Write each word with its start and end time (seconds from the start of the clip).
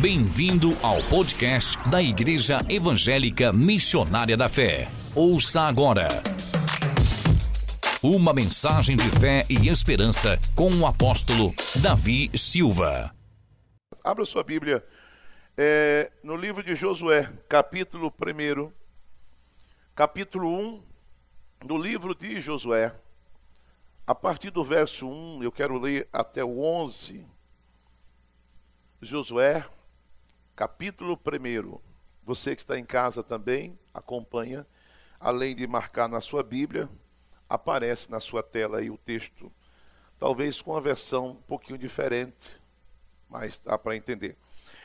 Bem-vindo 0.00 0.72
ao 0.82 1.02
podcast 1.04 1.78
da 1.88 2.02
Igreja 2.02 2.58
Evangélica 2.68 3.50
Missionária 3.50 4.36
da 4.36 4.46
Fé. 4.46 4.90
Ouça 5.14 5.62
agora. 5.62 6.08
Uma 8.02 8.34
mensagem 8.34 8.94
de 8.94 9.08
fé 9.08 9.46
e 9.48 9.68
esperança 9.68 10.38
com 10.54 10.68
o 10.68 10.86
apóstolo 10.86 11.54
Davi 11.82 12.30
Silva. 12.36 13.10
Abra 14.04 14.26
sua 14.26 14.44
Bíblia 14.44 14.86
é, 15.56 16.12
no 16.22 16.36
livro 16.36 16.62
de 16.62 16.74
Josué, 16.74 17.32
capítulo 17.48 18.12
1, 18.12 18.70
capítulo 19.94 20.82
1 21.62 21.66
do 21.66 21.78
livro 21.78 22.14
de 22.14 22.38
Josué. 22.38 22.94
A 24.06 24.14
partir 24.14 24.50
do 24.50 24.62
verso 24.62 25.08
1, 25.08 25.42
eu 25.42 25.50
quero 25.50 25.78
ler 25.78 26.06
até 26.12 26.44
o 26.44 26.60
11. 26.60 27.24
Josué, 29.00 29.64
capítulo 30.56 31.20
1. 31.22 31.78
Você 32.24 32.56
que 32.56 32.62
está 32.62 32.78
em 32.78 32.84
casa 32.84 33.22
também, 33.22 33.78
acompanha. 33.92 34.66
Além 35.20 35.54
de 35.54 35.66
marcar 35.66 36.08
na 36.08 36.20
sua 36.20 36.42
Bíblia, 36.42 36.88
aparece 37.46 38.10
na 38.10 38.20
sua 38.20 38.42
tela 38.42 38.78
aí 38.78 38.90
o 38.90 38.96
texto. 38.96 39.52
Talvez 40.18 40.62
com 40.62 40.70
uma 40.70 40.80
versão 40.80 41.28
um 41.28 41.34
pouquinho 41.34 41.78
diferente, 41.78 42.58
mas 43.28 43.60
dá 43.62 43.76
para 43.76 43.96
entender. 43.96 44.34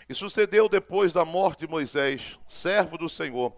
E 0.09 0.13
sucedeu 0.13 0.67
depois 0.67 1.13
da 1.13 1.23
morte 1.23 1.59
de 1.59 1.67
Moisés, 1.67 2.37
servo 2.49 2.97
do 2.97 3.07
Senhor, 3.07 3.53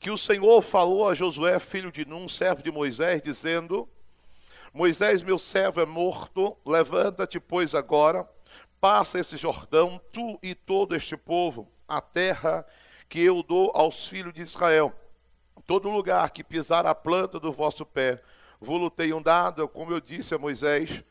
que 0.00 0.10
o 0.10 0.18
Senhor 0.18 0.60
falou 0.62 1.08
a 1.08 1.14
Josué, 1.14 1.60
filho 1.60 1.92
de 1.92 2.04
Num, 2.04 2.28
servo 2.28 2.62
de 2.62 2.72
Moisés, 2.72 3.22
dizendo: 3.22 3.88
Moisés, 4.72 5.22
meu 5.22 5.38
servo, 5.38 5.80
é 5.80 5.86
morto, 5.86 6.56
levanta-te, 6.66 7.38
pois, 7.38 7.72
agora 7.74 8.28
Passa 8.80 9.18
esse 9.18 9.36
Jordão, 9.36 10.00
tu 10.12 10.38
e 10.40 10.54
todo 10.54 10.94
este 10.94 11.16
povo, 11.16 11.68
a 11.86 12.00
terra 12.00 12.64
que 13.08 13.20
eu 13.20 13.42
dou 13.42 13.72
aos 13.74 14.06
filhos 14.06 14.32
de 14.32 14.42
Israel. 14.42 14.92
Todo 15.66 15.88
lugar 15.88 16.30
que 16.30 16.44
pisar 16.44 16.86
a 16.86 16.94
planta 16.94 17.40
do 17.40 17.52
vosso 17.52 17.84
pé, 17.84 18.22
vos 18.60 18.92
tenho 18.96 19.20
dado, 19.20 19.68
como 19.68 19.92
eu 19.92 20.00
disse 20.00 20.32
a 20.32 20.38
Moisés, 20.38 21.02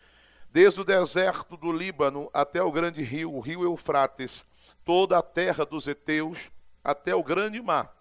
desde 0.49 0.79
o 0.79 0.85
deserto 0.85 1.57
do 1.57 1.71
Líbano 1.71 2.29
até 2.33 2.61
o 2.61 2.71
grande 2.71 3.01
rio, 3.03 3.33
o 3.33 3.41
rio 3.41 3.63
Eufrates, 3.63 4.43
toda 4.85 5.17
a 5.17 5.21
terra 5.21 5.65
dos 5.65 5.87
heteus, 5.87 6.49
até 6.81 7.13
o 7.13 7.23
grande 7.23 7.61
mar, 7.61 7.93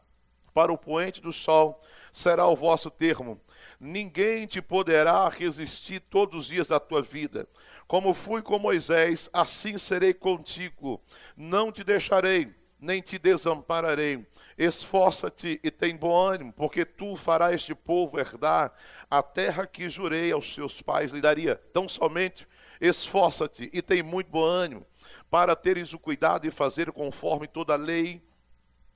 para 0.54 0.72
o 0.72 0.78
poente 0.78 1.20
do 1.20 1.32
sol, 1.32 1.82
será 2.12 2.46
o 2.46 2.54
vosso 2.54 2.88
termo. 2.88 3.40
Ninguém 3.78 4.46
te 4.46 4.62
poderá 4.62 5.28
resistir 5.28 6.00
todos 6.00 6.40
os 6.40 6.46
dias 6.46 6.68
da 6.68 6.80
tua 6.80 7.02
vida. 7.02 7.46
Como 7.86 8.14
fui 8.14 8.42
com 8.42 8.58
Moisés, 8.58 9.28
assim 9.32 9.78
serei 9.78 10.14
contigo. 10.14 11.00
Não 11.36 11.70
te 11.70 11.84
deixarei, 11.84 12.52
nem 12.80 13.00
te 13.00 13.18
desampararei. 13.18 14.26
Esforça-te 14.56 15.60
e 15.62 15.70
tem 15.70 15.94
bom 15.94 16.18
ânimo, 16.18 16.52
porque 16.52 16.84
tu 16.84 17.14
farás 17.14 17.56
este 17.56 17.74
povo 17.74 18.18
herdar 18.18 18.72
a 19.10 19.22
terra 19.22 19.66
que 19.66 19.88
jurei 19.88 20.32
aos 20.32 20.54
seus 20.54 20.80
pais 20.80 21.12
lhe 21.12 21.20
daria. 21.20 21.56
Tão 21.72 21.88
somente 21.88 22.48
esforça-te 22.80 23.70
e 23.72 23.82
tem 23.82 24.02
muito 24.02 24.30
bom 24.30 24.44
ânimo, 24.44 24.86
para 25.30 25.54
teres 25.54 25.92
o 25.92 25.98
cuidado 25.98 26.42
de 26.42 26.50
fazer 26.50 26.90
conforme 26.92 27.46
toda 27.46 27.74
a 27.74 27.76
lei 27.76 28.22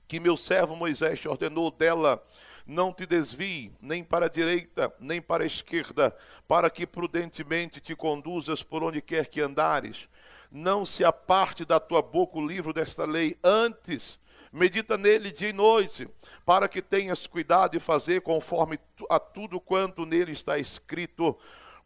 que 0.07 0.19
meu 0.19 0.35
servo 0.35 0.75
Moisés 0.75 1.21
te 1.21 1.29
ordenou 1.29 1.71
dela 1.71 2.21
não 2.65 2.93
te 2.93 3.05
desvie 3.05 3.73
nem 3.81 4.03
para 4.03 4.25
a 4.25 4.29
direita, 4.29 4.93
nem 4.99 5.21
para 5.21 5.43
a 5.43 5.47
esquerda, 5.47 6.15
para 6.47 6.69
que 6.69 6.85
prudentemente 6.85 7.79
te 7.79 7.95
conduzas 7.95 8.63
por 8.63 8.83
onde 8.83 9.01
quer 9.01 9.27
que 9.27 9.41
andares. 9.41 10.07
Não 10.51 10.85
se 10.85 11.03
aparte 11.03 11.63
da 11.65 11.79
tua 11.79 12.01
boca 12.01 12.37
o 12.37 12.45
livro 12.45 12.73
desta 12.73 13.05
lei, 13.05 13.37
antes 13.43 14.19
medita 14.51 14.97
nele 14.97 15.31
dia 15.31 15.49
e 15.49 15.53
noite, 15.53 16.09
para 16.45 16.67
que 16.67 16.81
tenhas 16.81 17.25
cuidado 17.25 17.71
de 17.71 17.79
fazer 17.79 18.21
conforme 18.21 18.77
a 19.09 19.19
tudo 19.19 19.61
quanto 19.61 20.05
nele 20.05 20.33
está 20.33 20.59
escrito, 20.59 21.37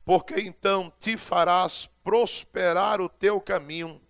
porque 0.03 0.39
então 0.39 0.91
te 0.99 1.15
farás 1.15 1.89
prosperar 2.03 2.99
o 3.01 3.09
teu 3.09 3.39
caminho 3.39 4.01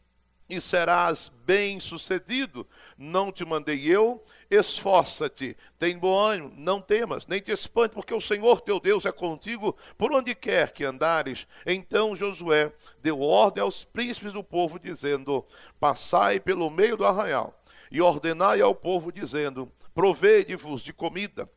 e 0.49 0.61
serás 0.61 1.31
bem-sucedido. 1.45 2.67
Não 2.97 3.31
te 3.31 3.43
mandei 3.43 3.85
eu, 3.85 4.23
esforça-te, 4.49 5.57
tem 5.77 5.97
bom 5.97 6.17
ânimo, 6.17 6.53
não 6.55 6.79
temas, 6.79 7.27
nem 7.27 7.41
te 7.41 7.51
espante, 7.51 7.93
porque 7.93 8.13
o 8.13 8.21
Senhor 8.21 8.61
teu 8.61 8.79
Deus 8.79 9.05
é 9.05 9.11
contigo 9.11 9.75
por 9.97 10.13
onde 10.13 10.33
quer 10.33 10.71
que 10.71 10.83
andares. 10.83 11.47
Então 11.65 12.15
Josué 12.15 12.71
deu 13.01 13.21
ordem 13.21 13.63
aos 13.63 13.83
príncipes 13.83 14.33
do 14.33 14.43
povo, 14.43 14.79
dizendo: 14.79 15.45
Passai 15.79 16.39
pelo 16.39 16.69
meio 16.69 16.95
do 16.95 17.05
arraial, 17.05 17.59
e 17.91 18.01
ordenai 18.01 18.61
ao 18.61 18.75
povo, 18.75 19.11
dizendo: 19.11 19.71
Provede-vos 19.93 20.81
de 20.81 20.93
comida 20.93 21.49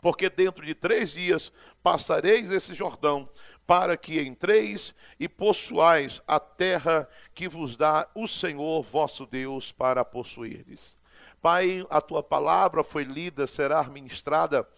porque 0.00 0.30
dentro 0.30 0.64
de 0.64 0.74
três 0.74 1.12
dias 1.12 1.52
passareis 1.82 2.52
esse 2.52 2.74
Jordão, 2.74 3.28
para 3.66 3.96
que 3.96 4.20
entreis 4.22 4.94
e 5.20 5.28
possuais 5.28 6.22
a 6.26 6.40
terra 6.40 7.08
que 7.38 7.46
vos 7.46 7.76
dá 7.76 8.08
o 8.16 8.26
Senhor 8.26 8.82
vosso 8.82 9.24
Deus 9.24 9.70
para 9.70 10.04
possuirdes. 10.04 10.96
Pai, 11.40 11.86
a 11.88 12.00
tua 12.00 12.20
palavra 12.20 12.82
foi 12.82 13.04
lida, 13.04 13.46
será 13.46 13.84
ministrada. 13.84 14.68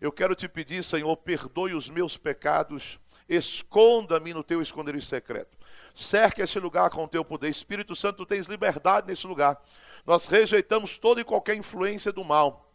Eu 0.00 0.10
quero 0.10 0.34
te 0.34 0.48
pedir, 0.48 0.82
Senhor, 0.82 1.14
perdoe 1.18 1.74
os 1.74 1.90
meus 1.90 2.16
pecados, 2.16 2.98
esconda-me 3.28 4.32
no 4.32 4.42
teu 4.42 4.62
esconderijo 4.62 5.04
secreto. 5.04 5.58
Cerque 5.94 6.40
esse 6.40 6.58
lugar 6.58 6.88
com 6.88 7.04
o 7.04 7.08
teu 7.08 7.22
poder. 7.22 7.50
Espírito 7.50 7.94
Santo, 7.94 8.24
tens 8.24 8.46
liberdade 8.46 9.06
nesse 9.06 9.26
lugar. 9.26 9.62
Nós 10.06 10.24
rejeitamos 10.24 10.96
toda 10.96 11.20
e 11.20 11.24
qualquer 11.24 11.54
influência 11.54 12.10
do 12.10 12.24
mal 12.24 12.65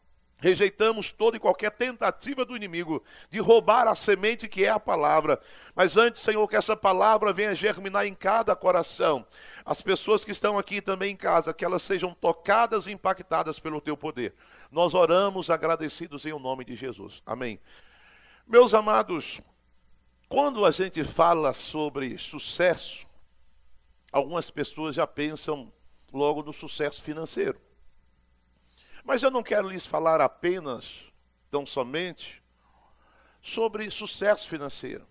Rejeitamos 0.41 1.11
toda 1.11 1.37
e 1.37 1.39
qualquer 1.39 1.69
tentativa 1.69 2.43
do 2.43 2.55
inimigo 2.55 3.03
de 3.29 3.39
roubar 3.39 3.87
a 3.87 3.93
semente 3.93 4.47
que 4.47 4.65
é 4.65 4.69
a 4.69 4.79
palavra. 4.79 5.39
Mas 5.75 5.97
antes, 5.97 6.19
Senhor, 6.19 6.47
que 6.47 6.55
essa 6.55 6.75
palavra 6.75 7.31
venha 7.31 7.53
germinar 7.53 8.07
em 8.07 8.15
cada 8.15 8.55
coração. 8.55 9.23
As 9.63 9.83
pessoas 9.83 10.25
que 10.25 10.31
estão 10.31 10.57
aqui 10.57 10.81
também 10.81 11.11
em 11.11 11.15
casa, 11.15 11.53
que 11.53 11.63
elas 11.63 11.83
sejam 11.83 12.11
tocadas 12.15 12.87
e 12.87 12.91
impactadas 12.91 13.59
pelo 13.59 13.79
teu 13.79 13.95
poder. 13.95 14.33
Nós 14.71 14.95
oramos 14.95 15.51
agradecidos 15.51 16.25
em 16.25 16.33
o 16.33 16.39
nome 16.39 16.65
de 16.65 16.75
Jesus. 16.75 17.21
Amém. 17.23 17.59
Meus 18.47 18.73
amados, 18.73 19.39
quando 20.27 20.65
a 20.65 20.71
gente 20.71 21.03
fala 21.03 21.53
sobre 21.53 22.17
sucesso, 22.17 23.05
algumas 24.11 24.49
pessoas 24.49 24.95
já 24.95 25.05
pensam 25.05 25.71
logo 26.11 26.41
no 26.41 26.51
sucesso 26.51 27.03
financeiro. 27.03 27.61
Mas 29.03 29.23
eu 29.23 29.31
não 29.31 29.43
quero 29.43 29.69
lhes 29.69 29.85
falar 29.85 30.21
apenas, 30.21 31.03
tão 31.49 31.65
somente, 31.65 32.41
sobre 33.41 33.89
sucesso 33.89 34.47
financeiro. 34.47 35.07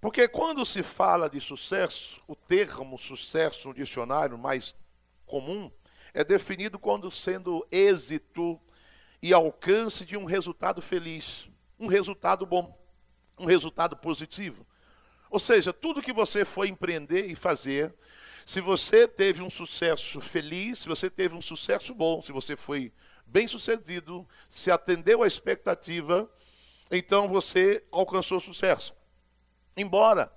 Porque 0.00 0.26
quando 0.26 0.66
se 0.66 0.82
fala 0.82 1.30
de 1.30 1.40
sucesso, 1.40 2.20
o 2.26 2.34
termo 2.34 2.98
sucesso 2.98 3.68
no 3.68 3.74
dicionário 3.74 4.36
mais 4.36 4.74
comum 5.24 5.70
é 6.12 6.24
definido 6.24 6.78
quando 6.78 7.10
sendo 7.10 7.66
êxito 7.70 8.60
e 9.22 9.32
alcance 9.32 10.04
de 10.04 10.16
um 10.16 10.24
resultado 10.24 10.82
feliz, 10.82 11.48
um 11.78 11.86
resultado 11.86 12.44
bom, 12.44 12.76
um 13.38 13.46
resultado 13.46 13.96
positivo. 13.96 14.66
Ou 15.30 15.38
seja, 15.38 15.72
tudo 15.72 16.02
que 16.02 16.12
você 16.12 16.44
for 16.44 16.66
empreender 16.66 17.26
e 17.26 17.34
fazer 17.34 17.94
se 18.44 18.60
você 18.60 19.06
teve 19.06 19.42
um 19.42 19.50
sucesso 19.50 20.20
feliz, 20.20 20.80
se 20.80 20.88
você 20.88 21.08
teve 21.08 21.34
um 21.34 21.42
sucesso 21.42 21.94
bom, 21.94 22.20
se 22.20 22.32
você 22.32 22.56
foi 22.56 22.92
bem 23.26 23.48
sucedido, 23.48 24.26
se 24.48 24.70
atendeu 24.70 25.22
à 25.22 25.26
expectativa, 25.26 26.30
então 26.90 27.28
você 27.28 27.84
alcançou 27.90 28.40
sucesso. 28.40 28.94
Embora 29.76 30.32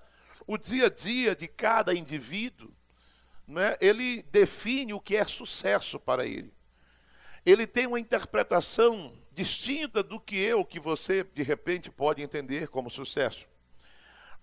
o 0.47 0.57
dia 0.57 0.85
a 0.85 0.89
dia 0.89 1.35
de 1.35 1.47
cada 1.47 1.93
indivíduo, 1.93 2.71
né, 3.47 3.75
ele 3.81 4.23
define 4.23 4.93
o 4.93 4.99
que 4.99 5.15
é 5.15 5.25
sucesso 5.25 5.99
para 5.99 6.25
ele. 6.25 6.53
Ele 7.45 7.67
tem 7.67 7.85
uma 7.85 7.99
interpretação 7.99 9.13
distinta 9.31 10.01
do 10.01 10.19
que 10.19 10.35
eu, 10.37 10.65
que 10.65 10.79
você 10.79 11.23
de 11.23 11.43
repente 11.43 11.91
pode 11.91 12.21
entender 12.21 12.69
como 12.69 12.89
sucesso. 12.89 13.47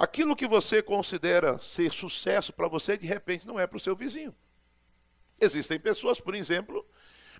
Aquilo 0.03 0.35
que 0.35 0.49
você 0.49 0.83
considera 0.83 1.61
ser 1.63 1.93
sucesso 1.93 2.53
para 2.53 2.67
você, 2.67 2.97
de 2.97 3.07
repente 3.07 3.47
não 3.47 3.57
é 3.57 3.69
para 3.69 3.77
o 3.77 3.81
seu 3.81 3.95
vizinho. 3.95 4.35
Existem 5.41 5.79
pessoas, 5.79 6.21
por 6.21 6.35
exemplo, 6.35 6.85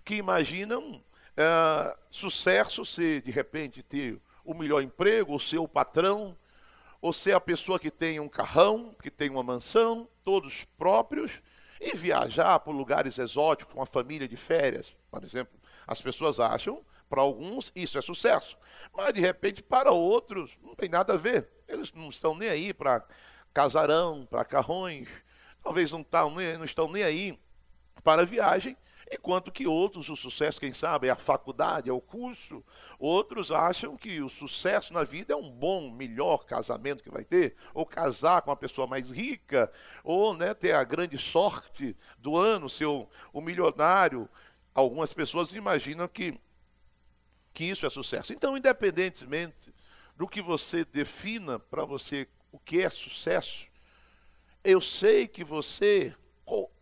que 0.05 0.15
imaginam 0.15 1.03
é, 1.35 1.97
sucesso 2.09 2.85
ser, 2.85 3.21
de 3.21 3.31
repente, 3.31 3.83
ter 3.83 4.17
o 4.45 4.53
melhor 4.53 4.81
emprego, 4.81 5.35
o 5.35 5.39
seu 5.41 5.67
patrão, 5.67 6.37
ou 7.01 7.11
ser 7.11 7.33
a 7.33 7.39
pessoa 7.41 7.77
que 7.77 7.91
tem 7.91 8.21
um 8.21 8.29
carrão, 8.29 8.95
que 9.03 9.11
tem 9.11 9.29
uma 9.29 9.43
mansão, 9.43 10.07
todos 10.23 10.63
próprios, 10.63 11.41
e 11.83 11.95
viajar 11.95 12.59
por 12.59 12.73
lugares 12.73 13.17
exóticos 13.17 13.73
com 13.73 13.81
a 13.81 13.85
família 13.85 14.27
de 14.27 14.37
férias, 14.37 14.95
por 15.11 15.23
exemplo. 15.23 15.53
As 15.85 16.01
pessoas 16.01 16.39
acham, 16.39 16.81
para 17.09 17.21
alguns, 17.21 17.71
isso 17.75 17.97
é 17.97 18.01
sucesso. 18.01 18.57
Mas, 18.95 19.13
de 19.13 19.19
repente, 19.19 19.61
para 19.61 19.91
outros, 19.91 20.51
não 20.61 20.75
tem 20.75 20.87
nada 20.87 21.13
a 21.13 21.17
ver. 21.17 21.49
Eles 21.67 21.91
não 21.93 22.07
estão 22.09 22.33
nem 22.35 22.47
aí 22.47 22.73
para 22.73 23.05
casarão, 23.53 24.25
para 24.25 24.45
carrões, 24.45 25.09
talvez 25.61 25.91
não, 25.91 26.03
tá, 26.03 26.23
não 26.23 26.65
estão 26.65 26.89
nem 26.89 27.03
aí 27.03 27.39
para 28.03 28.25
viagem, 28.25 28.75
enquanto 29.13 29.51
que 29.51 29.67
outros, 29.67 30.09
o 30.09 30.15
sucesso, 30.15 30.59
quem 30.59 30.73
sabe, 30.73 31.07
é 31.07 31.11
a 31.11 31.15
faculdade, 31.15 31.89
é 31.89 31.93
o 31.93 32.01
curso. 32.01 32.63
Outros 32.99 33.51
acham 33.51 33.95
que 33.95 34.21
o 34.21 34.29
sucesso 34.29 34.93
na 34.93 35.03
vida 35.03 35.33
é 35.33 35.35
um 35.35 35.49
bom, 35.49 35.91
melhor 35.91 36.45
casamento 36.45 37.03
que 37.03 37.09
vai 37.09 37.23
ter, 37.23 37.55
ou 37.73 37.85
casar 37.85 38.41
com 38.41 38.49
uma 38.49 38.55
pessoa 38.55 38.87
mais 38.87 39.09
rica, 39.09 39.71
ou 40.03 40.33
né, 40.35 40.53
ter 40.53 40.73
a 40.73 40.83
grande 40.83 41.17
sorte 41.17 41.95
do 42.17 42.37
ano, 42.37 42.69
ser 42.69 42.85
o, 42.85 43.07
o 43.31 43.41
milionário. 43.41 44.29
Algumas 44.73 45.13
pessoas 45.13 45.53
imaginam 45.53 46.07
que, 46.07 46.39
que 47.53 47.65
isso 47.65 47.85
é 47.85 47.89
sucesso. 47.89 48.33
Então, 48.33 48.57
independentemente 48.57 49.73
do 50.15 50.27
que 50.27 50.41
você 50.41 50.85
defina 50.85 51.59
para 51.59 51.85
você 51.85 52.27
o 52.51 52.59
que 52.59 52.81
é 52.81 52.89
sucesso, 52.89 53.67
eu 54.63 54.79
sei 54.79 55.27
que 55.27 55.43
você 55.43 56.15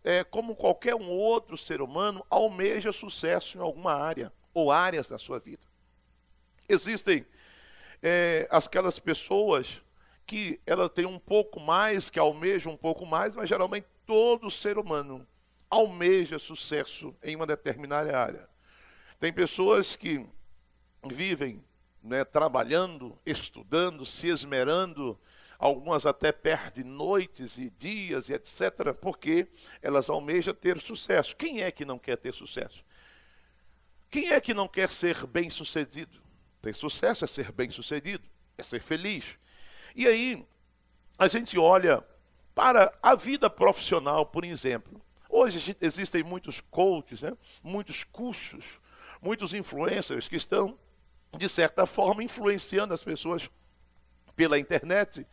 é, 0.04 0.24
como 0.24 0.56
qualquer 0.56 0.94
um 0.94 1.08
outro 1.08 1.56
ser 1.56 1.80
humano, 1.80 2.24
almeja 2.28 2.92
sucesso 2.92 3.58
em 3.58 3.60
alguma 3.60 3.94
área 3.94 4.32
ou 4.52 4.70
áreas 4.70 5.08
da 5.08 5.18
sua 5.18 5.38
vida. 5.38 5.62
Existem 6.68 7.26
é, 8.02 8.48
aquelas 8.50 8.98
pessoas 8.98 9.82
que 10.26 10.60
ela 10.66 10.88
tem 10.88 11.06
um 11.06 11.18
pouco 11.18 11.60
mais, 11.60 12.10
que 12.10 12.18
almejam 12.18 12.72
um 12.72 12.76
pouco 12.76 13.04
mais, 13.04 13.34
mas 13.34 13.48
geralmente 13.48 13.86
todo 14.06 14.50
ser 14.50 14.78
humano 14.78 15.26
almeja 15.70 16.38
sucesso 16.38 17.14
em 17.22 17.34
uma 17.36 17.46
determinada 17.46 18.18
área. 18.18 18.48
Tem 19.18 19.32
pessoas 19.32 19.96
que 19.96 20.26
vivem 21.08 21.64
né, 22.02 22.24
trabalhando, 22.24 23.16
estudando, 23.24 24.04
se 24.04 24.28
esmerando 24.28 25.18
algumas 25.62 26.06
até 26.06 26.32
perdem 26.32 26.82
noites 26.82 27.56
e 27.56 27.70
dias 27.70 28.28
e 28.28 28.32
etc., 28.32 28.92
porque 29.00 29.46
elas 29.80 30.10
almejam 30.10 30.52
ter 30.52 30.80
sucesso. 30.80 31.36
Quem 31.36 31.62
é 31.62 31.70
que 31.70 31.84
não 31.84 32.00
quer 32.00 32.16
ter 32.16 32.34
sucesso? 32.34 32.84
Quem 34.10 34.32
é 34.32 34.40
que 34.40 34.52
não 34.52 34.66
quer 34.66 34.88
ser 34.88 35.24
bem-sucedido? 35.24 36.20
Ter 36.60 36.74
sucesso 36.74 37.24
é 37.24 37.28
ser 37.28 37.52
bem-sucedido, 37.52 38.28
é 38.58 38.62
ser 38.64 38.80
feliz. 38.80 39.38
E 39.94 40.08
aí, 40.08 40.44
a 41.16 41.28
gente 41.28 41.56
olha 41.56 42.02
para 42.56 42.92
a 43.00 43.14
vida 43.14 43.48
profissional, 43.48 44.26
por 44.26 44.44
exemplo. 44.44 45.00
Hoje 45.28 45.76
existem 45.80 46.24
muitos 46.24 46.60
coaches, 46.60 47.22
né? 47.22 47.36
muitos 47.62 48.02
cursos, 48.02 48.80
muitos 49.20 49.54
influencers 49.54 50.26
que 50.26 50.36
estão, 50.36 50.76
de 51.38 51.48
certa 51.48 51.86
forma, 51.86 52.24
influenciando 52.24 52.92
as 52.92 53.04
pessoas 53.04 53.48
pela 54.34 54.58
internet 54.58 55.24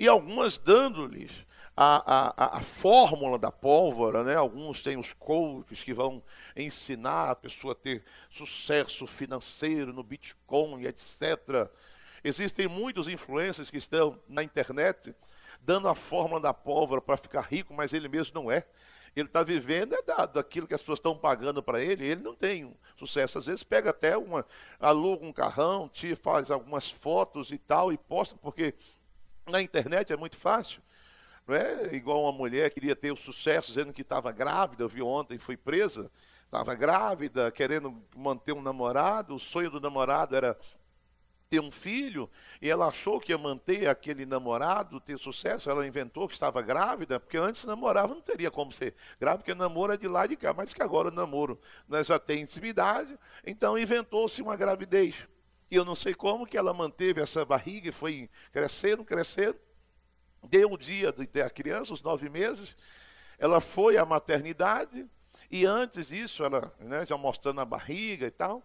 e 0.00 0.08
algumas 0.08 0.56
dando-lhes 0.56 1.30
a, 1.76 2.32
a, 2.34 2.58
a, 2.58 2.62
fórmula 2.62 3.38
da 3.38 3.52
pólvora, 3.52 4.24
né? 4.24 4.34
Alguns 4.34 4.82
têm 4.82 4.96
os 4.96 5.12
coaches 5.12 5.84
que 5.84 5.92
vão 5.92 6.22
ensinar 6.56 7.30
a 7.30 7.36
pessoa 7.36 7.72
a 7.72 7.76
ter 7.76 8.02
sucesso 8.30 9.06
financeiro 9.06 9.92
no 9.92 10.02
Bitcoin, 10.02 10.86
etc. 10.86 11.70
Existem 12.24 12.66
muitos 12.66 13.08
influencers 13.08 13.70
que 13.70 13.76
estão 13.76 14.18
na 14.26 14.42
internet 14.42 15.14
dando 15.60 15.86
a 15.86 15.94
fórmula 15.94 16.40
da 16.40 16.54
pólvora 16.54 17.02
para 17.02 17.18
ficar 17.18 17.42
rico, 17.42 17.74
mas 17.74 17.92
ele 17.92 18.08
mesmo 18.08 18.34
não 18.34 18.50
é. 18.50 18.66
Ele 19.14 19.26
está 19.26 19.42
vivendo 19.42 19.94
é 19.94 20.02
dado 20.02 20.38
aquilo 20.38 20.66
que 20.66 20.74
as 20.74 20.80
pessoas 20.80 20.98
estão 20.98 21.16
pagando 21.16 21.62
para 21.62 21.82
ele, 21.82 22.06
ele 22.06 22.22
não 22.22 22.34
tem 22.34 22.74
sucesso. 22.96 23.38
Às 23.38 23.46
vezes 23.46 23.62
pega 23.62 23.90
até 23.90 24.16
uma, 24.16 24.46
aluga 24.78 25.26
um 25.26 25.32
carrão, 25.32 25.88
te 25.88 26.16
faz 26.16 26.50
algumas 26.50 26.90
fotos 26.90 27.50
e 27.50 27.58
tal, 27.58 27.92
e 27.92 27.98
posta, 27.98 28.36
porque 28.40 28.74
na 29.50 29.60
internet 29.60 30.12
é 30.12 30.16
muito 30.16 30.36
fácil. 30.36 30.80
Não 31.46 31.54
é 31.54 31.94
igual 31.94 32.22
uma 32.22 32.32
mulher 32.32 32.70
queria 32.70 32.94
ter 32.94 33.10
o 33.10 33.16
sucesso 33.16 33.68
dizendo 33.68 33.92
que 33.92 34.02
estava 34.02 34.30
grávida, 34.30 34.82
eu 34.82 34.88
vi 34.88 35.02
ontem, 35.02 35.38
foi 35.38 35.56
presa, 35.56 36.10
estava 36.44 36.74
grávida, 36.74 37.50
querendo 37.50 38.02
manter 38.16 38.52
um 38.52 38.62
namorado, 38.62 39.34
o 39.34 39.38
sonho 39.38 39.70
do 39.70 39.80
namorado 39.80 40.36
era 40.36 40.56
ter 41.50 41.60
um 41.60 41.70
filho, 41.70 42.30
e 42.62 42.70
ela 42.70 42.86
achou 42.86 43.18
que 43.18 43.32
ia 43.32 43.38
manter 43.38 43.88
aquele 43.88 44.24
namorado, 44.24 45.00
ter 45.00 45.18
sucesso, 45.18 45.68
ela 45.68 45.84
inventou 45.84 46.28
que 46.28 46.34
estava 46.34 46.62
grávida, 46.62 47.18
porque 47.18 47.36
antes 47.36 47.64
namorava, 47.64 48.14
não 48.14 48.22
teria 48.22 48.52
como 48.52 48.70
ser 48.70 48.94
grávida, 49.18 49.42
porque 49.42 49.54
namoro 49.54 49.92
é 49.92 49.96
de 49.96 50.06
lá 50.06 50.28
de 50.28 50.36
cá, 50.36 50.54
mas 50.54 50.72
que 50.72 50.80
agora 50.80 51.08
o 51.08 51.10
namoro 51.10 51.60
né, 51.88 52.04
já 52.04 52.20
tem 52.20 52.42
intimidade, 52.42 53.18
então 53.44 53.76
inventou-se 53.76 54.40
uma 54.40 54.54
gravidez. 54.54 55.16
E 55.70 55.76
eu 55.76 55.84
não 55.84 55.94
sei 55.94 56.14
como 56.14 56.46
que 56.46 56.58
ela 56.58 56.74
manteve 56.74 57.20
essa 57.20 57.44
barriga 57.44 57.88
e 57.88 57.92
foi 57.92 58.28
crescendo, 58.50 59.04
crescendo. 59.04 59.56
Deu 60.42 60.72
o 60.72 60.76
dia 60.76 61.12
de 61.12 61.26
ter 61.26 61.42
a 61.42 61.50
criança, 61.50 61.92
os 61.92 62.02
nove 62.02 62.28
meses. 62.28 62.76
Ela 63.38 63.60
foi 63.60 63.96
à 63.96 64.04
maternidade. 64.04 65.08
E 65.48 65.64
antes 65.64 66.08
disso, 66.08 66.44
ela 66.44 66.74
né, 66.80 67.06
já 67.06 67.16
mostrando 67.16 67.60
a 67.60 67.64
barriga 67.64 68.26
e 68.26 68.30
tal. 68.30 68.64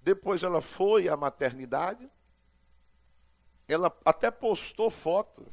Depois 0.00 0.44
ela 0.44 0.60
foi 0.60 1.08
à 1.08 1.16
maternidade. 1.16 2.08
Ela 3.66 3.92
até 4.04 4.30
postou 4.30 4.88
fotos, 4.88 5.48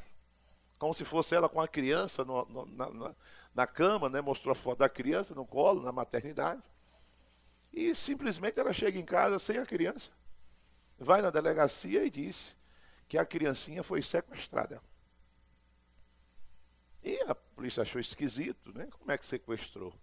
como 0.78 0.94
se 0.94 1.04
fosse 1.04 1.34
ela 1.34 1.50
com 1.50 1.60
a 1.60 1.68
criança 1.68 2.24
no, 2.24 2.46
no, 2.46 2.66
na, 2.68 2.90
na, 2.92 3.16
na 3.56 3.66
cama, 3.66 4.08
né? 4.10 4.22
mostrou 4.22 4.52
a 4.52 4.56
foto 4.56 4.80
da 4.80 4.90
criança 4.90 5.34
no 5.34 5.44
colo, 5.44 5.82
na 5.82 5.92
maternidade. 5.92 6.62
E 7.72 7.96
simplesmente 7.96 8.60
ela 8.60 8.72
chega 8.72 9.00
em 9.00 9.06
casa 9.06 9.40
sem 9.40 9.58
a 9.58 9.66
criança 9.66 10.12
vai 10.98 11.22
na 11.22 11.30
delegacia 11.30 12.04
e 12.06 12.10
diz 12.10 12.56
que 13.08 13.18
a 13.18 13.26
criancinha 13.26 13.84
foi 13.84 14.02
sequestrada. 14.02 14.82
E 17.04 17.20
a 17.28 17.36
polícia 17.36 17.84
achou 17.84 18.00
esquisito, 18.00 18.74
né? 18.74 18.88
Como 18.98 19.12
é 19.12 19.18
que 19.18 19.26
sequestrou? 19.26 19.94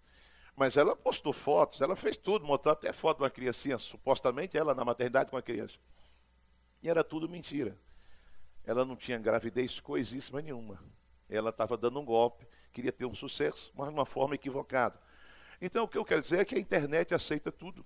Mas 0.55 0.77
ela 0.77 0.95
postou 0.95 1.33
fotos, 1.33 1.81
ela 1.81 1.97
fez 1.97 2.17
tudo, 2.17 2.45
mostrou 2.45 2.73
até 2.73 2.93
foto 2.93 3.19
de 3.19 3.23
uma 3.23 3.31
criancinha, 3.31 3.79
supostamente 3.79 4.59
ela 4.59 4.75
na 4.75 4.85
maternidade 4.85 5.31
com 5.31 5.37
a 5.37 5.43
criança. 5.43 5.79
E 6.83 6.89
era 6.89 7.03
tudo 7.03 7.29
mentira. 7.29 7.79
Ela 8.65 8.85
não 8.85 8.95
tinha 8.95 9.19
gravidez 9.19 9.81
coisíssima 9.81 10.43
nenhuma. 10.43 10.79
Ela 11.29 11.51
estava 11.51 11.77
dando 11.77 11.99
um 11.99 12.05
golpe, 12.05 12.47
queria 12.73 12.93
ter 12.93 13.07
um 13.07 13.15
sucesso, 13.15 13.73
mas 13.75 13.89
de 13.89 13.95
uma 13.95 14.05
forma 14.05 14.35
equivocada. 14.35 15.01
Então 15.61 15.85
o 15.85 15.89
que 15.89 15.97
eu 15.97 16.05
quero 16.05 16.21
dizer 16.21 16.41
é 16.41 16.45
que 16.45 16.55
a 16.55 16.59
internet 16.59 17.15
aceita 17.15 17.51
tudo. 17.51 17.85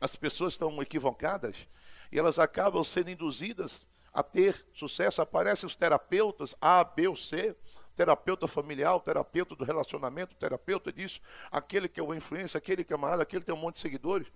As 0.00 0.14
pessoas 0.14 0.52
estão 0.52 0.80
equivocadas 0.82 1.66
e 2.10 2.18
elas 2.18 2.38
acabam 2.38 2.82
sendo 2.84 3.10
induzidas 3.10 3.86
a 4.12 4.22
ter 4.22 4.66
sucesso. 4.74 5.20
Aparecem 5.22 5.66
os 5.66 5.76
terapeutas 5.76 6.54
A, 6.60 6.82
B 6.82 7.08
ou 7.08 7.16
C, 7.16 7.56
terapeuta 7.94 8.46
familiar, 8.46 8.98
terapeuta 9.00 9.56
do 9.56 9.64
relacionamento, 9.64 10.34
terapeuta 10.36 10.92
disso, 10.92 11.20
aquele 11.50 11.88
que 11.88 11.98
é 11.98 12.02
o 12.02 12.14
influência, 12.14 12.56
aquele 12.56 12.84
que 12.84 12.92
é 12.92 12.96
amarado, 12.96 13.22
aquele 13.22 13.40
que 13.40 13.46
tem 13.46 13.54
um 13.54 13.58
monte 13.58 13.74
de 13.74 13.80
seguidores. 13.80 14.28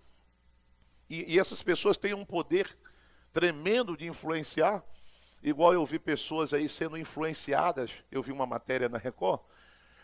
E, 1.08 1.34
e 1.34 1.38
essas 1.38 1.62
pessoas 1.62 1.96
têm 1.96 2.12
um 2.12 2.24
poder 2.24 2.76
tremendo 3.32 3.96
de 3.96 4.06
influenciar, 4.06 4.84
igual 5.42 5.72
eu 5.72 5.86
vi 5.86 5.98
pessoas 5.98 6.52
aí 6.52 6.68
sendo 6.68 6.98
influenciadas, 6.98 7.92
eu 8.10 8.22
vi 8.22 8.32
uma 8.32 8.46
matéria 8.46 8.88
na 8.88 8.98
Record, 8.98 9.40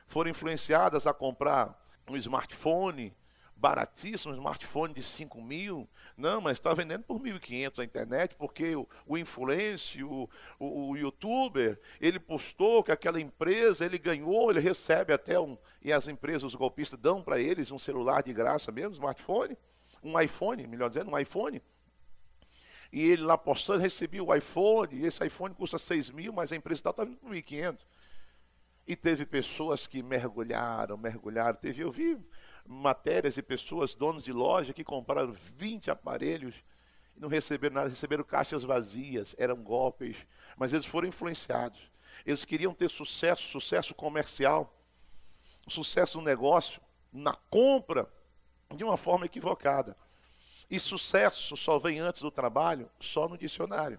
foram 0.07 0.31
influenciadas 0.31 1.07
a 1.07 1.13
comprar 1.13 1.77
um 2.09 2.17
smartphone, 2.17 3.15
baratíssimo, 3.59 4.33
um 4.33 4.37
smartphone 4.37 4.95
de 4.95 5.03
5 5.03 5.43
mil. 5.43 5.89
Não, 6.17 6.41
mas 6.41 6.59
está 6.59 6.73
vendendo 6.73 7.03
por 7.03 7.21
1.500 7.21 7.79
na 7.79 7.85
internet, 7.85 8.35
porque 8.37 8.77
o, 8.77 8.89
o 9.07 9.19
influencer, 9.19 10.07
o, 10.07 10.29
o, 10.59 10.91
o, 10.91 10.97
youtuber, 10.97 11.79
ele 12.01 12.19
postou 12.19 12.83
que 12.83 12.93
aquela 12.93 13.21
empresa, 13.21 13.85
ele 13.85 13.99
ganhou, 13.99 14.51
ele 14.51 14.61
recebe 14.61 15.13
até 15.13 15.39
um. 15.39 15.59
E 15.83 15.93
as 15.93 16.09
empresas, 16.09 16.45
os 16.45 16.55
golpistas, 16.55 16.99
dão 16.99 17.23
para 17.23 17.41
eles 17.41 17.71
um 17.71 17.79
celular 17.79 18.23
de 18.23 18.33
graça 18.33 18.71
mesmo, 18.71 18.93
smartphone, 18.93 19.57
um 20.03 20.19
iPhone, 20.21 20.67
melhor 20.67 20.89
dizendo, 20.89 21.11
um 21.11 21.19
iPhone. 21.19 21.61
E 22.93 23.11
ele 23.11 23.23
lá 23.23 23.37
postando, 23.37 23.81
recebia 23.81 24.23
o 24.23 24.35
iPhone, 24.35 24.95
e 24.95 25.05
esse 25.05 25.25
iPhone 25.27 25.55
custa 25.55 25.79
6 25.79 26.11
mil, 26.11 26.33
mas 26.33 26.53
a 26.53 26.57
empresa 26.57 26.81
está 26.81 26.93
vendendo 26.93 27.19
por 27.19 27.31
1.500. 27.31 27.79
E 28.87 28.97
teve 28.97 29.27
pessoas 29.27 29.87
que 29.87 30.03
mergulharam, 30.03 30.97
mergulharam. 30.97 31.55
Teve, 31.59 31.83
eu 31.83 31.93
vi 31.93 32.19
matérias 32.69 33.35
de 33.35 33.43
pessoas, 33.43 33.95
donos 33.95 34.25
de 34.25 34.33
loja, 34.33 34.75
que 34.75 34.85
compraram 34.85 35.33
20 35.33 35.91
aparelhos 35.91 36.55
e 37.17 37.21
não 37.21 37.29
receberam 37.29 37.77
nada, 37.77 37.89
receberam 37.89 38.23
caixas 38.23 38.63
vazias, 38.63 39.35
eram 39.39 39.57
golpes, 39.57 40.17
mas 40.55 40.75
eles 40.75 40.85
foram 40.85 41.09
influenciados. 41.09 41.81
Eles 42.27 42.45
queriam 42.45 42.75
ter 42.75 42.91
sucesso, 42.91 43.49
sucesso 43.49 43.95
comercial, 43.95 44.77
sucesso 45.67 46.19
no 46.19 46.25
negócio, 46.25 46.79
na 47.11 47.35
compra, 47.49 48.07
de 48.75 48.85
uma 48.85 48.99
forma 48.99 49.25
equivocada. 49.25 49.97
E 50.71 50.79
sucesso 50.79 51.57
só 51.57 51.79
vem 51.79 52.01
antes 52.01 52.21
do 52.21 52.31
trabalho, 52.31 52.91
só 53.01 53.27
no 53.27 53.39
dicionário. 53.39 53.99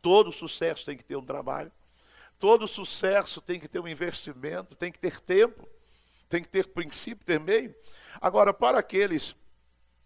Todo 0.00 0.32
sucesso 0.32 0.86
tem 0.86 0.96
que 0.96 1.04
ter 1.04 1.16
um 1.16 1.24
trabalho, 1.24 1.70
todo 2.38 2.66
sucesso 2.66 3.42
tem 3.42 3.60
que 3.60 3.68
ter 3.68 3.80
um 3.80 3.88
investimento, 3.88 4.74
tem 4.74 4.90
que 4.90 4.98
ter 4.98 5.20
tempo 5.20 5.68
tem 6.28 6.42
que 6.42 6.48
ter 6.48 6.68
princípio, 6.68 7.24
ter 7.24 7.40
meio. 7.40 7.74
Agora, 8.20 8.52
para 8.52 8.78
aqueles 8.78 9.34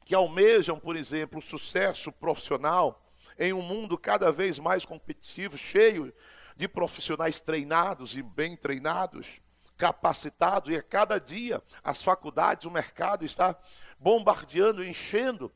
que 0.05 0.14
almejam, 0.14 0.79
por 0.79 0.97
exemplo, 0.97 1.38
o 1.38 1.43
sucesso 1.43 2.11
profissional 2.12 3.02
em 3.38 3.52
um 3.52 3.62
mundo 3.62 3.97
cada 3.99 4.31
vez 4.31 4.59
mais 4.59 4.85
competitivo, 4.85 5.57
cheio 5.57 6.12
de 6.57 6.69
profissionais 6.69 7.41
treinados 7.41 8.17
e 8.17 8.23
bem 8.23 8.57
treinados, 8.57 9.41
capacitados 9.76 10.73
e 10.73 10.76
a 10.76 10.83
cada 10.83 11.19
dia 11.19 11.62
as 11.83 12.02
faculdades, 12.02 12.67
o 12.67 12.71
mercado 12.71 13.25
está 13.25 13.57
bombardeando, 13.99 14.85
enchendo 14.85 15.52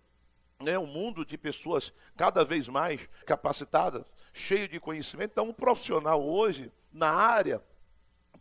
né, 0.60 0.78
mundo 0.78 1.24
de 1.24 1.36
pessoas 1.36 1.92
cada 2.16 2.44
vez 2.44 2.66
mais 2.66 3.00
capacitadas, 3.26 4.04
cheio 4.32 4.68
de 4.68 4.80
conhecimento. 4.80 5.32
Então, 5.32 5.48
um 5.48 5.52
profissional 5.52 6.26
hoje, 6.26 6.72
na 6.92 7.10
área 7.10 7.62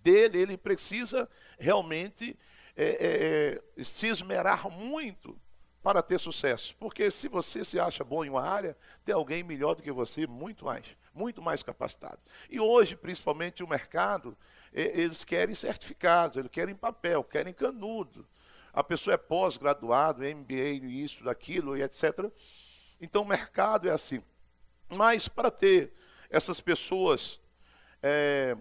dele, 0.05 0.39
ele 0.39 0.55
precisa 0.55 1.27
realmente 1.57 2.38
é, 2.77 3.59
é, 3.75 3.83
se 3.83 4.05
esmerar 4.05 4.69
muito 4.69 5.35
para 5.81 6.03
ter 6.03 6.19
sucesso. 6.19 6.75
Porque 6.79 7.09
se 7.09 7.27
você 7.27 7.65
se 7.65 7.79
acha 7.79 8.03
bom 8.03 8.24
em 8.24 8.29
uma 8.29 8.43
área, 8.43 8.77
tem 9.03 9.15
alguém 9.15 9.41
melhor 9.41 9.74
do 9.74 9.81
que 9.81 9.91
você, 9.91 10.27
muito 10.27 10.65
mais, 10.65 10.85
muito 11.12 11.41
mais 11.41 11.63
capacitado. 11.63 12.19
E 12.47 12.59
hoje, 12.59 12.95
principalmente, 12.95 13.63
o 13.63 13.67
mercado, 13.67 14.38
eles 14.71 15.24
querem 15.24 15.55
certificados, 15.55 16.38
eles 16.38 16.51
querem 16.51 16.75
papel, 16.75 17.24
querem 17.24 17.53
canudo. 17.53 18.27
A 18.71 18.83
pessoa 18.83 19.15
é 19.15 19.17
pós-graduado, 19.17 20.21
MBA, 20.21 20.85
isso, 20.85 21.24
daquilo 21.24 21.75
e 21.75 21.81
etc. 21.81 22.29
Então 23.01 23.24
o 23.24 23.27
mercado 23.27 23.88
é 23.88 23.91
assim. 23.91 24.21
Mas 24.88 25.27
para 25.27 25.50
ter 25.50 25.93
essas 26.29 26.62
pessoas 26.62 27.39
é, 28.03 28.55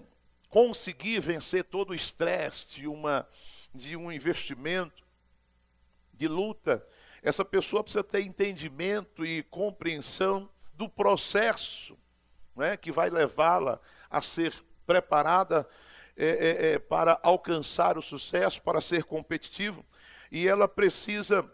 conseguir 0.54 1.18
vencer 1.18 1.64
todo 1.64 1.90
o 1.90 1.94
estresse 1.96 2.76
de, 2.76 2.86
uma, 2.86 3.28
de 3.74 3.96
um 3.96 4.12
investimento, 4.12 5.02
de 6.12 6.28
luta, 6.28 6.86
essa 7.24 7.44
pessoa 7.44 7.82
precisa 7.82 8.04
ter 8.04 8.20
entendimento 8.20 9.26
e 9.26 9.42
compreensão 9.42 10.48
do 10.74 10.88
processo 10.88 11.98
né, 12.54 12.76
que 12.76 12.92
vai 12.92 13.10
levá-la 13.10 13.80
a 14.08 14.22
ser 14.22 14.54
preparada 14.86 15.68
é, 16.16 16.26
é, 16.26 16.72
é, 16.74 16.78
para 16.78 17.18
alcançar 17.24 17.98
o 17.98 18.02
sucesso, 18.02 18.62
para 18.62 18.80
ser 18.80 19.02
competitivo, 19.02 19.84
e 20.30 20.46
ela 20.46 20.68
precisa 20.68 21.44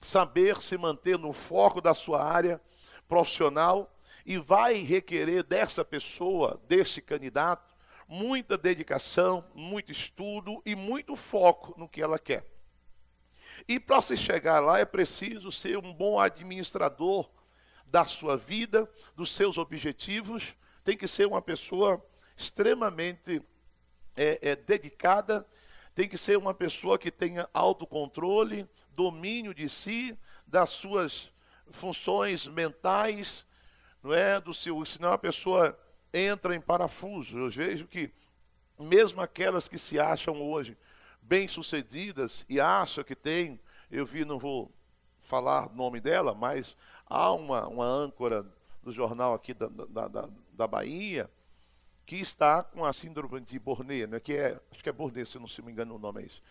saber 0.00 0.56
se 0.62 0.78
manter 0.78 1.18
no 1.18 1.34
foco 1.34 1.82
da 1.82 1.92
sua 1.92 2.24
área 2.24 2.58
profissional 3.06 3.94
e 4.24 4.38
vai 4.38 4.76
requerer 4.76 5.42
dessa 5.42 5.84
pessoa, 5.84 6.58
desse 6.66 7.02
candidato, 7.02 7.67
muita 8.08 8.56
dedicação, 8.56 9.44
muito 9.54 9.92
estudo 9.92 10.62
e 10.64 10.74
muito 10.74 11.14
foco 11.14 11.78
no 11.78 11.86
que 11.86 12.00
ela 12.00 12.18
quer. 12.18 12.44
E 13.68 13.78
para 13.78 14.00
se 14.00 14.16
chegar 14.16 14.60
lá 14.60 14.78
é 14.78 14.84
preciso 14.84 15.52
ser 15.52 15.76
um 15.76 15.92
bom 15.92 16.18
administrador 16.18 17.28
da 17.86 18.04
sua 18.04 18.36
vida, 18.36 18.90
dos 19.14 19.32
seus 19.32 19.58
objetivos, 19.58 20.54
tem 20.82 20.96
que 20.96 21.06
ser 21.06 21.26
uma 21.26 21.42
pessoa 21.42 22.02
extremamente 22.36 23.42
é, 24.16 24.38
é, 24.50 24.56
dedicada, 24.56 25.46
tem 25.94 26.08
que 26.08 26.16
ser 26.16 26.38
uma 26.38 26.54
pessoa 26.54 26.98
que 26.98 27.10
tenha 27.10 27.48
autocontrole, 27.52 28.68
domínio 28.90 29.52
de 29.52 29.68
si, 29.68 30.18
das 30.46 30.70
suas 30.70 31.30
funções 31.70 32.46
mentais, 32.46 33.44
não 34.02 34.14
é? 34.14 34.40
Do 34.40 34.54
seu, 34.54 34.84
senão 34.86 35.12
a 35.12 35.18
pessoa 35.18 35.78
entra 36.12 36.54
em 36.54 36.60
parafuso. 36.60 37.38
Eu 37.38 37.50
vejo 37.50 37.86
que 37.86 38.10
mesmo 38.78 39.20
aquelas 39.20 39.68
que 39.68 39.78
se 39.78 39.98
acham 39.98 40.40
hoje 40.40 40.76
bem-sucedidas 41.20 42.44
e 42.48 42.60
acha 42.60 43.04
que 43.04 43.14
tem, 43.14 43.60
eu 43.90 44.06
vi, 44.06 44.24
não 44.24 44.38
vou 44.38 44.72
falar 45.18 45.68
o 45.68 45.74
nome 45.74 46.00
dela, 46.00 46.34
mas 46.34 46.76
há 47.06 47.32
uma, 47.32 47.66
uma 47.66 47.84
âncora 47.84 48.46
do 48.82 48.92
jornal 48.92 49.34
aqui 49.34 49.52
da, 49.52 49.66
da, 49.68 50.08
da, 50.08 50.28
da 50.52 50.66
Bahia 50.66 51.30
que 52.06 52.16
está 52.16 52.62
com 52.62 52.86
a 52.86 52.92
síndrome 52.94 53.40
de 53.42 53.58
Borné, 53.58 54.06
né, 54.06 54.18
que 54.18 54.32
é, 54.32 54.58
acho 54.72 54.82
que 54.82 54.88
é 54.88 54.92
Borné, 54.92 55.26
se 55.26 55.38
não 55.38 55.46
se 55.46 55.60
me 55.60 55.70
engano 55.70 55.96
o 55.96 55.98
nome 55.98 56.22
é 56.22 56.26
isso, 56.26 56.42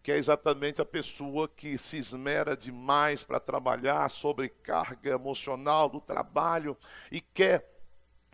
que 0.00 0.12
é 0.12 0.16
exatamente 0.16 0.80
a 0.80 0.84
pessoa 0.84 1.48
que 1.48 1.76
se 1.76 1.96
esmera 1.96 2.56
demais 2.56 3.24
para 3.24 3.40
trabalhar, 3.40 4.08
sobrecarga 4.08 5.10
emocional 5.10 5.88
do 5.88 6.00
trabalho 6.00 6.76
e 7.10 7.20
quer 7.20 7.71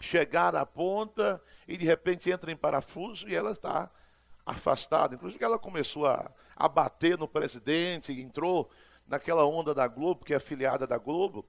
chegar 0.01 0.55
à 0.55 0.65
ponta 0.65 1.43
e 1.67 1.77
de 1.77 1.85
repente 1.85 2.31
entra 2.31 2.51
em 2.51 2.57
parafuso 2.57 3.29
e 3.29 3.35
ela 3.35 3.53
está 3.53 3.91
afastada. 4.47 5.15
Inclusive, 5.15 5.45
ela 5.45 5.59
começou 5.59 6.07
a, 6.07 6.31
a 6.57 6.69
bater 6.69 7.19
no 7.19 7.29
presidente, 7.29 8.13
entrou 8.13 8.71
naquela 9.07 9.45
onda 9.45 9.75
da 9.75 9.87
Globo, 9.87 10.25
que 10.25 10.33
é 10.33 10.37
afiliada 10.37 10.87
da 10.87 10.99
Globo, 10.99 11.45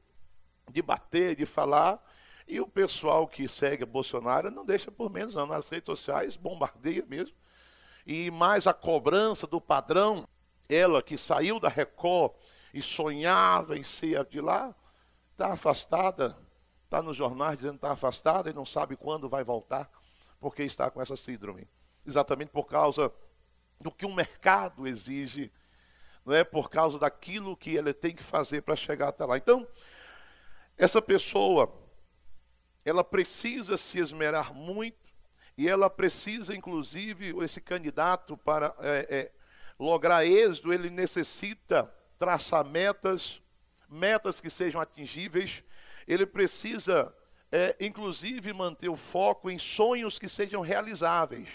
de 0.69 0.81
bater, 0.81 1.35
de 1.35 1.45
falar. 1.45 2.03
E 2.47 2.59
o 2.59 2.67
pessoal 2.67 3.27
que 3.27 3.47
segue 3.47 3.85
Bolsonaro 3.85 4.49
não 4.49 4.65
deixa 4.65 4.91
por 4.91 5.09
menos, 5.09 5.35
não. 5.35 5.45
Nas 5.45 5.69
redes 5.69 5.85
sociais, 5.85 6.35
bombardeia 6.35 7.05
mesmo. 7.05 7.35
E 8.05 8.31
mais 8.31 8.65
a 8.65 8.73
cobrança 8.73 9.45
do 9.45 9.61
padrão, 9.61 10.27
ela 10.67 11.01
que 11.01 11.17
saiu 11.17 11.59
da 11.59 11.69
Record 11.69 12.33
e 12.73 12.81
sonhava 12.81 13.77
em 13.77 13.83
ser 13.83 14.25
de 14.25 14.41
lá, 14.41 14.73
está 15.31 15.53
afastada, 15.53 16.35
está 16.89 17.03
nos 17.03 17.15
jornais 17.15 17.57
dizendo 17.57 17.73
que 17.73 17.77
está 17.77 17.91
afastada 17.91 18.49
e 18.49 18.53
não 18.53 18.65
sabe 18.65 18.97
quando 18.97 19.29
vai 19.29 19.43
voltar, 19.43 19.89
porque 20.39 20.63
está 20.63 20.89
com 20.89 20.99
essa 21.01 21.15
síndrome 21.15 21.67
exatamente 22.09 22.49
por 22.49 22.65
causa 22.65 23.13
do 23.79 23.91
que 23.91 24.05
o 24.05 24.13
mercado 24.13 24.87
exige, 24.87 25.51
não 26.25 26.33
é 26.33 26.43
por 26.43 26.69
causa 26.69 26.97
daquilo 26.97 27.55
que 27.55 27.75
ele 27.75 27.93
tem 27.93 28.13
que 28.13 28.23
fazer 28.23 28.61
para 28.61 28.75
chegar 28.75 29.09
até 29.09 29.23
lá. 29.25 29.37
Então, 29.37 29.67
essa 30.77 31.01
pessoa, 31.01 31.71
ela 32.83 33.03
precisa 33.03 33.77
se 33.77 33.99
esmerar 33.99 34.53
muito 34.53 34.97
e 35.57 35.67
ela 35.69 35.89
precisa, 35.89 36.55
inclusive, 36.55 37.35
esse 37.43 37.61
candidato 37.61 38.35
para 38.37 38.75
é, 38.79 39.07
é, 39.09 39.31
lograr 39.77 40.25
êxito, 40.25 40.73
ele 40.73 40.89
necessita 40.89 41.93
traçar 42.17 42.65
metas, 42.65 43.41
metas 43.87 44.41
que 44.41 44.49
sejam 44.49 44.81
atingíveis. 44.81 45.63
Ele 46.09 46.25
precisa, 46.25 47.15
é, 47.51 47.75
inclusive, 47.79 48.51
manter 48.51 48.89
o 48.89 48.95
foco 48.95 49.47
em 49.47 49.59
sonhos 49.59 50.17
que 50.17 50.27
sejam 50.27 50.59
realizáveis. 50.59 51.47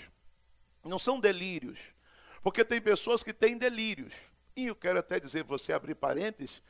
Não 0.85 0.97
são 0.97 1.19
delírios. 1.19 1.81
Porque 2.41 2.65
tem 2.65 2.81
pessoas 2.81 3.25
que 3.25 3.33
têm 3.33 3.59
delírios. 3.59 4.15
E 4.55 4.67
eu 4.69 4.77
quero 4.77 5.01
até 5.01 5.19
dizer, 5.19 5.43
você 5.43 5.73
abrir 5.73 5.97
parênteses, 5.97 6.63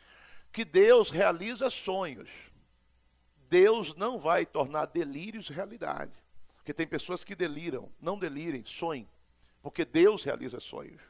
que 0.51 0.65
Deus 0.65 1.11
realiza 1.11 1.69
sonhos. 1.69 2.31
Deus 3.51 3.95
não 3.95 4.19
vai 4.19 4.47
tornar 4.47 4.87
delírios 4.87 5.49
realidade. 5.49 6.13
Porque 6.57 6.73
tem 6.73 6.87
pessoas 6.87 7.23
que 7.23 7.35
deliram, 7.35 7.93
não 8.01 8.19
delirem, 8.19 8.65
sonhem. 8.65 9.07
Porque 9.63 9.85
Deus 9.85 10.25
realiza 10.25 10.59
sonhos. 10.59 11.03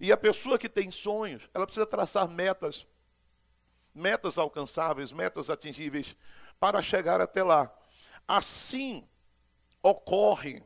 E 0.00 0.10
a 0.10 0.16
pessoa 0.16 0.58
que 0.58 0.68
tem 0.68 0.90
sonhos, 0.90 1.48
ela 1.54 1.64
precisa 1.64 1.86
traçar 1.86 2.26
metas, 2.26 2.88
metas 3.94 4.38
alcançáveis, 4.38 5.12
metas 5.12 5.50
atingíveis, 5.50 6.16
para 6.58 6.80
chegar 6.80 7.20
até 7.20 7.42
lá. 7.42 7.72
Assim 8.26 9.06
ocorre 9.82 10.62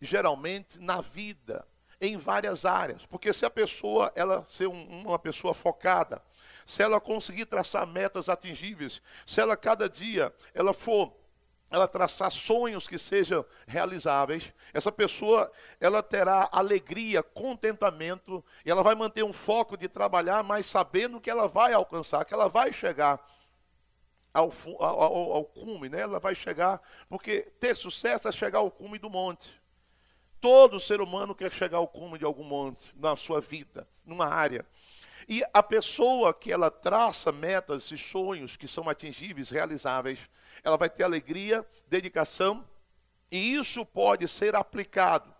geralmente 0.00 0.80
na 0.80 1.00
vida, 1.00 1.66
em 2.00 2.16
várias 2.16 2.64
áreas. 2.64 3.04
Porque 3.06 3.32
se 3.32 3.44
a 3.44 3.50
pessoa, 3.50 4.12
ela 4.14 4.46
ser 4.48 4.68
um, 4.68 5.06
uma 5.06 5.18
pessoa 5.18 5.52
focada, 5.52 6.22
se 6.64 6.82
ela 6.82 7.00
conseguir 7.00 7.46
traçar 7.46 7.86
metas 7.86 8.28
atingíveis, 8.28 9.02
se 9.26 9.40
ela 9.40 9.56
cada 9.56 9.88
dia 9.88 10.32
ela 10.54 10.72
for 10.72 11.12
ela 11.70 11.86
traçar 11.86 12.30
sonhos 12.30 12.88
que 12.88 12.98
sejam 12.98 13.44
realizáveis, 13.66 14.52
essa 14.72 14.90
pessoa 14.90 15.50
ela 15.80 16.02
terá 16.02 16.48
alegria, 16.50 17.22
contentamento, 17.22 18.44
e 18.64 18.70
ela 18.70 18.82
vai 18.82 18.94
manter 18.94 19.22
um 19.22 19.32
foco 19.32 19.76
de 19.76 19.88
trabalhar, 19.88 20.42
mas 20.42 20.66
sabendo 20.66 21.20
que 21.20 21.30
ela 21.30 21.46
vai 21.46 21.74
alcançar, 21.74 22.24
que 22.24 22.32
ela 22.32 22.48
vai 22.48 22.72
chegar 22.72 23.20
ao, 24.32 24.50
ao, 24.78 25.32
ao 25.32 25.44
cume, 25.44 25.88
né? 25.88 26.00
ela 26.00 26.18
vai 26.18 26.34
chegar, 26.34 26.80
porque 27.08 27.42
ter 27.60 27.76
sucesso 27.76 28.28
é 28.28 28.32
chegar 28.32 28.60
ao 28.60 28.70
cume 28.70 28.98
do 28.98 29.10
monte. 29.10 29.58
Todo 30.40 30.78
ser 30.78 31.00
humano 31.00 31.34
quer 31.34 31.52
chegar 31.52 31.78
ao 31.78 31.88
cume 31.88 32.18
de 32.18 32.24
algum 32.24 32.44
monte 32.44 32.94
na 32.96 33.16
sua 33.16 33.40
vida, 33.40 33.88
numa 34.06 34.26
área. 34.26 34.64
E 35.28 35.42
a 35.52 35.62
pessoa 35.62 36.32
que 36.32 36.50
ela 36.50 36.70
traça 36.70 37.30
metas 37.30 37.90
e 37.90 37.98
sonhos 37.98 38.56
que 38.56 38.66
são 38.66 38.88
atingíveis, 38.88 39.50
realizáveis, 39.50 40.20
ela 40.62 40.76
vai 40.76 40.90
ter 40.90 41.04
alegria, 41.04 41.66
dedicação, 41.88 42.68
e 43.30 43.54
isso 43.54 43.84
pode 43.84 44.26
ser 44.26 44.54
aplicado. 44.54 45.34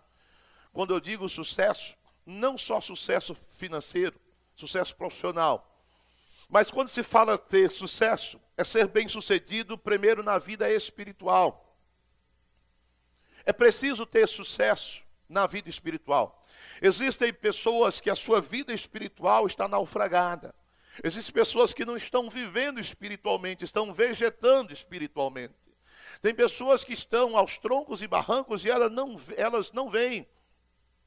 Quando 0.71 0.93
eu 0.93 0.99
digo 0.99 1.27
sucesso, 1.27 1.97
não 2.25 2.57
só 2.57 2.79
sucesso 2.79 3.35
financeiro, 3.49 4.19
sucesso 4.55 4.95
profissional, 4.95 5.65
mas 6.49 6.71
quando 6.71 6.89
se 6.89 7.03
fala 7.03 7.37
ter 7.37 7.69
sucesso, 7.69 8.41
é 8.57 8.63
ser 8.63 8.87
bem-sucedido 8.87 9.77
primeiro 9.77 10.23
na 10.23 10.39
vida 10.39 10.69
espiritual. 10.69 11.77
É 13.45 13.53
preciso 13.53 14.05
ter 14.05 14.27
sucesso 14.27 15.03
na 15.27 15.45
vida 15.45 15.69
espiritual. 15.69 16.43
Existem 16.81 17.31
pessoas 17.31 18.01
que 18.01 18.09
a 18.09 18.15
sua 18.15 18.41
vida 18.41 18.73
espiritual 18.73 19.45
está 19.45 19.67
naufragada. 19.67 20.55
Existem 21.03 21.33
pessoas 21.33 21.73
que 21.73 21.85
não 21.85 21.95
estão 21.95 22.29
vivendo 22.29 22.79
espiritualmente, 22.79 23.63
estão 23.63 23.93
vegetando 23.93 24.73
espiritualmente. 24.73 25.53
Tem 26.21 26.33
pessoas 26.33 26.83
que 26.83 26.93
estão 26.93 27.37
aos 27.37 27.57
troncos 27.57 28.01
e 28.01 28.07
barrancos 28.07 28.65
e 28.65 28.69
elas 28.69 28.91
não, 28.91 29.17
elas 29.37 29.71
não 29.71 29.89
veem 29.89 30.27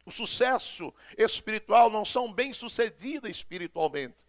o 0.04 0.10
sucesso 0.10 0.92
espiritual 1.16 1.90
não 1.90 2.04
são 2.04 2.32
bem-sucedidas 2.32 3.30
espiritualmente. 3.30 4.26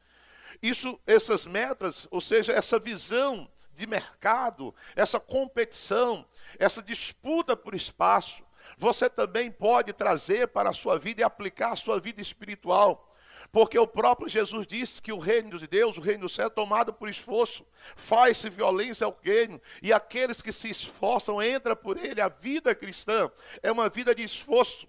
Isso, 0.61 0.99
essas 1.05 1.45
metas, 1.45 2.07
ou 2.11 2.21
seja, 2.21 2.53
essa 2.53 2.79
visão 2.79 3.49
de 3.73 3.87
mercado, 3.87 4.73
essa 4.95 5.19
competição, 5.19 6.25
essa 6.59 6.81
disputa 6.81 7.55
por 7.55 7.73
espaço, 7.73 8.43
você 8.77 9.09
também 9.09 9.51
pode 9.51 9.91
trazer 9.93 10.47
para 10.47 10.69
a 10.69 10.73
sua 10.73 10.97
vida 10.97 11.21
e 11.21 11.23
aplicar 11.23 11.71
a 11.71 11.75
sua 11.75 11.99
vida 11.99 12.21
espiritual. 12.21 13.12
Porque 13.53 13.77
o 13.77 13.85
próprio 13.85 14.27
Jesus 14.27 14.65
disse 14.65 14.99
que 14.99 15.13
o 15.13 15.19
reino 15.19 15.59
de 15.59 15.67
Deus, 15.67 15.95
o 15.95 16.01
reino 16.01 16.21
do 16.21 16.29
céu, 16.29 16.47
é 16.47 16.49
tomado 16.49 16.91
por 16.91 17.07
esforço. 17.07 17.63
Faz-se 17.95 18.49
violência 18.49 19.05
ao 19.05 19.15
reino, 19.21 19.61
e 19.79 19.93
aqueles 19.93 20.41
que 20.41 20.51
se 20.51 20.71
esforçam 20.71 21.39
entram 21.39 21.75
por 21.75 22.03
ele. 22.03 22.19
A 22.19 22.29
vida 22.29 22.73
cristã 22.73 23.31
é 23.61 23.71
uma 23.71 23.89
vida 23.89 24.15
de 24.15 24.23
esforço. 24.23 24.87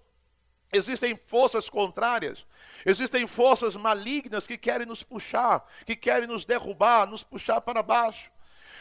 Existem 0.73 1.15
forças 1.15 1.69
contrárias, 1.69 2.43
existem 2.83 3.27
forças 3.27 3.75
malignas 3.75 4.47
que 4.47 4.57
querem 4.57 4.87
nos 4.87 5.03
puxar, 5.03 5.63
que 5.85 5.95
querem 5.95 6.27
nos 6.27 6.43
derrubar, 6.43 7.05
nos 7.05 7.23
puxar 7.23 7.61
para 7.61 7.83
baixo. 7.83 8.31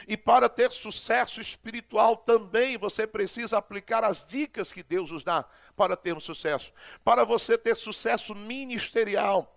E 0.08 0.16
para 0.16 0.48
ter 0.48 0.72
sucesso 0.72 1.42
espiritual 1.42 2.16
também 2.16 2.78
você 2.78 3.06
precisa 3.06 3.58
aplicar 3.58 4.02
as 4.02 4.24
dicas 4.24 4.72
que 4.72 4.82
Deus 4.82 5.10
nos 5.10 5.22
dá 5.22 5.44
para 5.76 5.94
termos 5.94 6.24
sucesso. 6.24 6.72
Para 7.04 7.22
você 7.22 7.58
ter 7.58 7.76
sucesso 7.76 8.34
ministerial, 8.34 9.53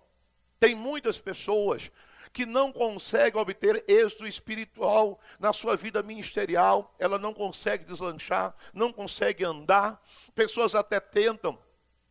tem 0.58 0.74
muitas 0.74 1.18
pessoas 1.18 1.90
que 2.32 2.44
não 2.44 2.72
conseguem 2.72 3.40
obter 3.40 3.84
êxito 3.88 4.26
espiritual 4.26 5.18
na 5.38 5.52
sua 5.52 5.76
vida 5.76 6.02
ministerial, 6.02 6.94
ela 6.98 7.18
não 7.18 7.32
consegue 7.32 7.84
deslanchar, 7.84 8.54
não 8.72 8.92
consegue 8.92 9.44
andar. 9.44 10.02
Pessoas 10.34 10.74
até 10.74 11.00
tentam, 11.00 11.58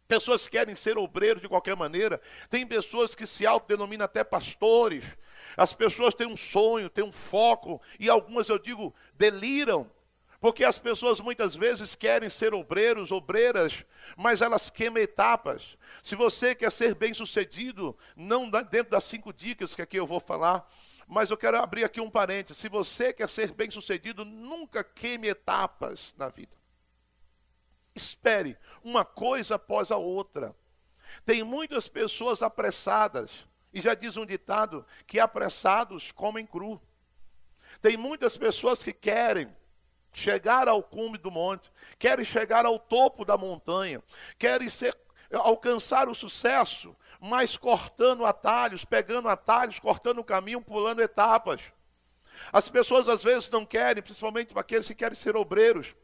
pessoas 0.08 0.48
querem 0.48 0.75
ser 0.75 0.98
obreiros 0.98 1.42
de 1.42 1.48
qualquer 1.48 1.75
maneira, 1.75 2.20
tem 2.50 2.66
pessoas 2.66 3.13
que 3.13 3.27
se 3.27 3.46
autodenominam 3.46 4.06
até 4.06 4.24
pastores, 4.24 5.04
as 5.56 5.74
pessoas 5.74 6.13
têm 6.13 6.27
um 6.27 6.38
sonho, 6.38 6.89
têm 6.89 7.04
um 7.04 7.12
foco, 7.12 7.82
e 8.00 8.10
algumas, 8.10 8.50
eu 8.50 8.60
digo, 8.60 8.94
deliram, 9.13 9.89
porque 10.39 10.63
as 10.63 10.77
pessoas 10.77 11.20
muitas 11.20 11.56
vezes 11.56 11.96
querem 11.96 12.29
ser 12.29 12.53
obreiros, 12.53 13.12
obreiras, 13.12 13.84
mas 14.15 14.41
elas 14.41 14.70
queimam 14.70 15.01
etapas. 15.01 15.77
Se 16.03 16.15
você 16.15 16.53
quer 16.53 16.72
ser 16.72 16.94
bem 16.94 17.13
sucedido, 17.13 17.98
não 18.15 18.50
dentro 18.50 18.91
das 18.91 19.03
cinco 19.03 19.34
dicas 19.34 19.74
que 19.74 19.82
aqui 19.82 19.98
eu 19.98 20.06
vou 20.06 20.20
falar, 20.20 20.70
mas 21.08 21.32
eu 21.32 21.38
quero 21.38 21.58
abrir 21.58 21.84
aqui 21.84 22.00
um 22.00 22.10
parênteses. 22.10 22.58
Se 22.58 22.70
você 22.70 23.12
quer 23.12 23.27
ser 23.29 23.51
bem 23.51 23.72
sucedido, 23.72 24.24
nunca 24.24 24.84
queime 24.84 25.27
etapas 25.27 26.13
na 26.17 26.29
vida. 26.29 26.56
Espere 27.96 28.56
uma 28.84 29.03
coisa 29.03 29.56
após 29.56 29.89
a 29.89 29.98
outra. 29.98 30.56
Tem 31.25 31.44
muitas 31.44 31.88
pessoas 31.88 32.44
apressadas, 32.44 33.32
e 33.74 33.82
já 33.82 33.96
diz 33.96 34.17
um 34.17 34.25
ditado 34.25 34.86
que 35.08 35.20
apressados 35.20 36.12
comem 36.12 36.46
cru. 36.46 36.79
Tem 37.82 37.98
muitas 37.98 38.38
pessoas 38.38 38.84
que 38.84 38.94
querem 38.94 39.50
chegar 40.18 40.68
ao 40.68 40.82
cume 40.82 41.18
do 41.18 41.30
monte, 41.30 41.72
querem 42.00 42.26
chegar 42.26 42.66
ao 42.66 42.80
topo 42.80 43.24
da 43.24 43.38
montanha, 43.38 44.02
querem 44.40 44.68
ser, 44.68 44.98
alcançar 45.32 46.10
o 46.10 46.16
sucesso, 46.16 46.96
mas 47.20 47.56
cortando 47.56 48.26
atalhos, 48.26 48.84
pegando 48.84 49.28
atalhos, 49.28 49.80
cortando 49.80 50.20
o 50.20 50.24
caminho, 50.24 50.62
pulando 50.62 51.02
etapas. 51.02 51.62
As 52.52 52.68
pessoas 52.68 53.08
às 53.08 53.24
vezes 53.24 53.50
não 53.52 53.66
querem, 53.66 54.02
principalmente 54.02 54.54
aqueles 54.56 54.88
que 54.88 54.96
querem 54.96 55.16
ser 55.16 55.36
obreiros, 55.36 55.96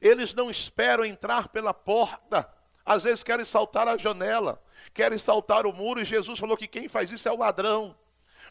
eles 0.00 0.34
não 0.34 0.50
esperam 0.50 1.04
entrar 1.04 1.48
pela 1.48 1.72
porta, 1.72 2.46
às 2.84 3.04
vezes 3.04 3.24
querem 3.24 3.44
saltar 3.44 3.88
a 3.88 3.96
janela 3.96 4.62
querem 4.92 5.18
saltar 5.18 5.66
o 5.66 5.72
muro, 5.72 6.00
e 6.00 6.04
Jesus 6.04 6.38
falou 6.38 6.56
que 6.56 6.68
quem 6.68 6.88
faz 6.88 7.10
isso 7.10 7.28
é 7.28 7.32
o 7.32 7.38
ladrão. 7.38 7.96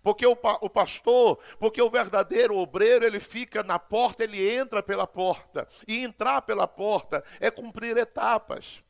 Porque 0.05 0.23
o, 0.27 0.37
o 0.61 0.69
pastor, 0.69 1.39
porque 1.57 1.81
o 1.81 1.89
verdadeiro 1.89 2.55
obreiro, 2.55 3.03
ele 3.03 3.19
fica 3.19 3.63
na 3.63 3.79
porta, 3.79 4.23
ele 4.23 4.55
entra 4.55 4.83
pela 4.83 5.07
porta. 5.07 5.67
E 5.87 5.97
entrar 5.97 6.43
pela 6.43 6.67
porta 6.67 7.23
é 7.39 7.49
cumprir 7.49 7.97
etapas, 7.97 8.83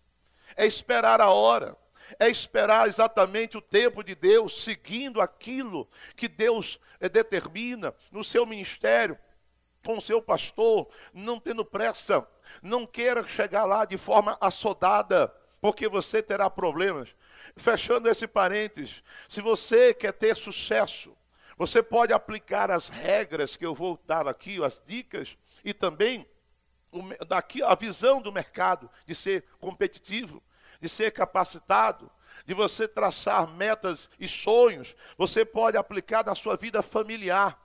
é 0.58 0.66
esperar 0.66 1.22
a 1.22 1.30
hora, 1.30 1.78
é 2.20 2.28
esperar 2.28 2.90
exatamente 2.90 3.58
o 3.58 3.62
tempo 3.62 4.04
de 4.04 4.14
Deus, 4.14 4.62
seguindo 4.62 5.22
aquilo 5.22 5.90
que 6.18 6.28
Deus 6.28 6.82
eh, 7.00 7.08
determina 7.08 7.96
no 8.12 8.22
seu 8.22 8.46
ministério, 8.46 9.18
com 9.86 9.96
o 9.96 10.02
seu 10.02 10.22
pastor, 10.22 10.90
não 11.14 11.40
tendo 11.40 11.64
pressa, 11.64 12.28
não 12.62 12.86
queira 12.86 13.26
chegar 13.26 13.64
lá 13.64 13.86
de 13.86 13.96
forma 13.96 14.38
assodada, 14.42 15.34
porque 15.62 15.88
você 15.88 16.22
terá 16.22 16.50
problemas. 16.50 17.16
Fechando 17.58 18.10
esse 18.10 18.28
parênteses, 18.28 19.02
se 19.30 19.42
você 19.42 19.94
quer 19.94 20.12
ter 20.12 20.36
sucesso, 20.36 21.16
você 21.58 21.82
pode 21.82 22.12
aplicar 22.12 22.70
as 22.70 22.90
regras 22.90 23.56
que 23.56 23.66
eu 23.66 23.74
vou 23.74 24.00
dar 24.06 24.28
aqui, 24.28 24.62
as 24.64 24.84
dicas, 24.86 25.38
e 25.64 25.74
também 25.74 26.28
daqui 27.28 27.64
a 27.64 27.74
visão 27.76 28.22
do 28.22 28.32
mercado 28.32 28.90
de 29.06 29.16
ser 29.16 29.46
competitivo, 29.60 30.44
de 30.82 30.90
ser 30.90 31.12
capacitado, 31.12 32.12
de 32.46 32.54
você 32.54 32.88
traçar 32.88 33.48
metas 33.48 34.10
e 34.20 34.28
sonhos, 34.28 34.96
você 35.18 35.46
pode 35.46 35.78
aplicar 35.78 36.26
na 36.26 36.36
sua 36.36 36.56
vida 36.56 36.82
familiar. 36.82 37.60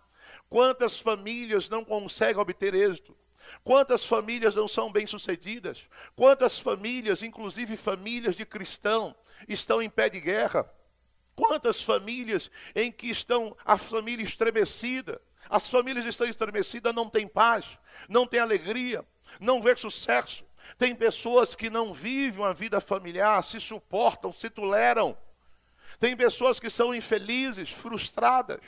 Quantas 0.48 1.00
famílias 1.00 1.68
não 1.68 1.84
conseguem 1.84 2.40
obter 2.40 2.74
êxito? 2.74 3.16
Quantas 3.64 4.06
famílias 4.06 4.54
não 4.54 4.68
são 4.68 4.90
bem-sucedidas? 4.90 5.88
Quantas 6.14 6.58
famílias, 6.58 7.22
inclusive 7.22 7.76
famílias 7.76 8.36
de 8.36 8.46
cristão, 8.46 9.14
estão 9.48 9.82
em 9.82 9.90
pé 9.90 10.08
de 10.08 10.20
guerra. 10.20 10.70
Quantas 11.34 11.82
famílias 11.82 12.50
em 12.74 12.92
que 12.92 13.08
estão 13.08 13.56
a 13.64 13.78
família 13.78 14.22
estremecida? 14.22 15.20
As 15.48 15.70
famílias 15.70 16.06
estão 16.06 16.26
estremecidas, 16.26 16.94
não 16.94 17.08
tem 17.08 17.26
paz, 17.26 17.66
não 18.08 18.26
tem 18.26 18.40
alegria, 18.40 19.04
não 19.40 19.62
vê 19.62 19.74
sucesso. 19.76 20.44
Tem 20.78 20.94
pessoas 20.94 21.56
que 21.56 21.70
não 21.70 21.92
vivem 21.92 22.40
uma 22.40 22.54
vida 22.54 22.80
familiar, 22.80 23.42
se 23.42 23.58
suportam, 23.58 24.32
se 24.32 24.48
toleram. 24.50 25.16
Tem 25.98 26.16
pessoas 26.16 26.60
que 26.60 26.70
são 26.70 26.94
infelizes, 26.94 27.70
frustradas. 27.70 28.60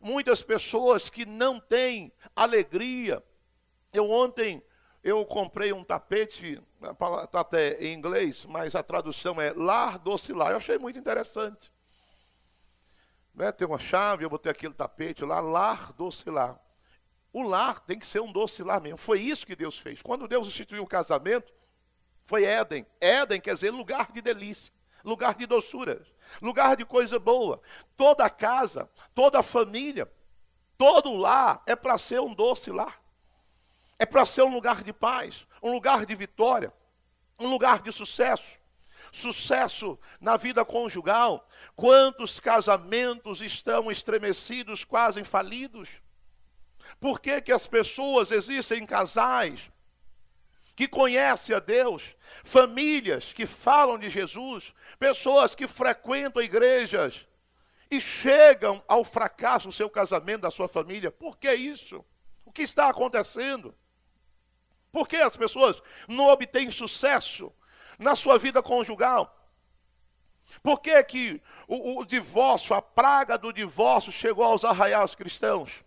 Muitas 0.00 0.42
pessoas 0.42 1.10
que 1.10 1.26
não 1.26 1.60
têm 1.60 2.12
alegria. 2.34 3.22
Eu 3.92 4.10
ontem 4.10 4.62
eu 5.08 5.24
comprei 5.24 5.72
um 5.72 5.82
tapete, 5.82 6.62
está 7.24 7.40
até 7.40 7.82
em 7.82 7.94
inglês, 7.94 8.44
mas 8.44 8.74
a 8.74 8.82
tradução 8.82 9.40
é 9.40 9.52
lar 9.52 9.98
docilar. 9.98 10.50
Eu 10.50 10.58
achei 10.58 10.76
muito 10.76 10.98
interessante. 10.98 11.72
Né? 13.34 13.50
Tem 13.50 13.66
uma 13.66 13.78
chave, 13.78 14.24
eu 14.24 14.30
botei 14.30 14.52
aquele 14.52 14.74
tapete 14.74 15.24
lá, 15.24 15.40
lar 15.40 15.92
docilar. 15.94 16.60
O 17.32 17.42
lar 17.42 17.80
tem 17.80 17.98
que 17.98 18.06
ser 18.06 18.20
um 18.20 18.30
docilar 18.30 18.82
mesmo. 18.82 18.98
Foi 18.98 19.20
isso 19.20 19.46
que 19.46 19.56
Deus 19.56 19.78
fez. 19.78 20.02
Quando 20.02 20.28
Deus 20.28 20.46
instituiu 20.46 20.82
o 20.82 20.86
casamento, 20.86 21.52
foi 22.24 22.44
Éden. 22.44 22.86
Éden 23.00 23.40
quer 23.40 23.54
dizer 23.54 23.70
lugar 23.70 24.12
de 24.12 24.20
delícia, 24.20 24.72
lugar 25.02 25.36
de 25.36 25.46
doçura, 25.46 26.04
lugar 26.42 26.76
de 26.76 26.84
coisa 26.84 27.18
boa. 27.18 27.62
Toda 27.96 28.28
casa, 28.28 28.90
toda 29.14 29.42
família, 29.42 30.10
todo 30.76 31.16
lar 31.16 31.62
é 31.66 31.74
para 31.74 31.96
ser 31.96 32.20
um 32.20 32.34
doce 32.34 32.70
lar. 32.70 33.07
É 33.98 34.06
para 34.06 34.24
ser 34.24 34.42
um 34.42 34.52
lugar 34.52 34.82
de 34.82 34.92
paz, 34.92 35.46
um 35.62 35.72
lugar 35.72 36.06
de 36.06 36.14
vitória, 36.14 36.72
um 37.38 37.48
lugar 37.48 37.82
de 37.82 37.90
sucesso. 37.90 38.56
Sucesso 39.10 39.98
na 40.20 40.36
vida 40.36 40.64
conjugal. 40.64 41.48
Quantos 41.74 42.38
casamentos 42.38 43.40
estão 43.40 43.90
estremecidos, 43.90 44.84
quase 44.84 45.24
falidos? 45.24 45.88
Por 47.00 47.20
que, 47.20 47.40
que 47.40 47.52
as 47.52 47.66
pessoas 47.66 48.30
existem 48.30 48.84
casais 48.86 49.70
que 50.76 50.86
conhecem 50.86 51.56
a 51.56 51.58
Deus, 51.58 52.14
famílias 52.44 53.32
que 53.32 53.46
falam 53.46 53.98
de 53.98 54.08
Jesus, 54.08 54.72
pessoas 54.98 55.54
que 55.54 55.66
frequentam 55.66 56.40
igrejas 56.40 57.26
e 57.90 58.00
chegam 58.00 58.82
ao 58.86 59.02
fracasso 59.02 59.68
do 59.68 59.72
seu 59.72 59.90
casamento, 59.90 60.42
da 60.42 60.50
sua 60.50 60.68
família? 60.68 61.10
Por 61.10 61.36
que 61.36 61.52
isso? 61.52 62.04
O 62.44 62.52
que 62.52 62.62
está 62.62 62.88
acontecendo? 62.88 63.74
Por 64.90 65.06
que 65.06 65.16
as 65.16 65.36
pessoas 65.36 65.82
não 66.06 66.26
obtêm 66.26 66.70
sucesso 66.70 67.52
na 67.98 68.16
sua 68.16 68.38
vida 68.38 68.62
conjugal? 68.62 69.34
Por 70.62 70.80
que, 70.80 71.02
que 71.04 71.42
o, 71.66 72.00
o 72.00 72.04
divórcio, 72.04 72.74
a 72.74 72.80
praga 72.80 73.36
do 73.36 73.52
divórcio 73.52 74.10
chegou 74.10 74.44
aos 74.44 74.64
arraiais 74.64 75.14
cristãos? 75.14 75.84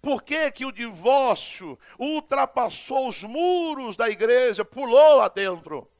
Por 0.00 0.22
que, 0.22 0.50
que 0.52 0.64
o 0.64 0.72
divórcio 0.72 1.78
ultrapassou 1.98 3.08
os 3.08 3.22
muros 3.22 3.96
da 3.96 4.08
igreja, 4.08 4.64
pulou 4.64 5.16
lá 5.16 5.28
dentro? 5.28 5.90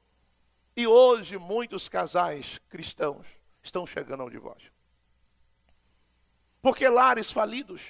E 0.76 0.86
hoje 0.86 1.36
muitos 1.36 1.88
casais 1.88 2.60
cristãos 2.68 3.26
estão 3.62 3.86
chegando 3.86 4.22
ao 4.22 4.30
divórcio. 4.30 4.70
Porque 6.62 6.88
lares 6.88 7.32
falidos 7.32 7.82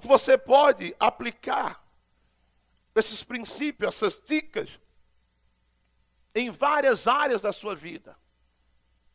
você 0.00 0.36
pode 0.36 0.94
aplicar 0.98 1.84
esses 2.94 3.22
princípios, 3.22 3.94
essas 3.94 4.20
dicas 4.24 4.80
em 6.34 6.50
várias 6.50 7.06
áreas 7.06 7.42
da 7.42 7.52
sua 7.52 7.74
vida. 7.74 8.16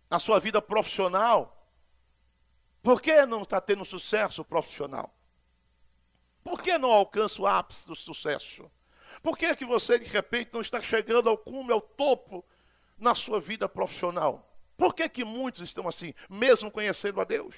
Na 0.10 0.20
sua 0.20 0.40
vida 0.40 0.62
profissional. 0.62 1.58
Por 2.82 3.02
que 3.02 3.26
não 3.26 3.44
está 3.44 3.60
tendo 3.60 3.86
sucesso 3.86 4.44
profissional? 4.44 5.14
Por 6.44 6.62
que 6.62 6.78
não 6.78 6.92
alcança 6.92 7.42
o 7.42 7.48
ápice 7.48 7.88
do 7.88 7.96
sucesso? 7.96 8.70
Por 9.22 9.38
que, 9.38 9.56
que 9.56 9.66
você, 9.66 10.00
de 10.00 10.06
repente, 10.06 10.52
não 10.54 10.62
está 10.62 10.82
chegando 10.82 11.30
ao 11.30 11.38
cume, 11.38 11.72
ao 11.72 11.82
topo 11.82 12.44
na 12.98 13.14
sua 13.14 13.40
vida 13.40 13.70
profissional? 13.70 14.48
Por 14.76 14.96
que, 14.96 15.08
que 15.08 15.24
muitos 15.24 15.62
estão 15.62 15.88
assim, 15.88 16.14
mesmo 16.28 16.72
conhecendo 16.72 17.22
a 17.22 17.24
Deus? 17.24 17.54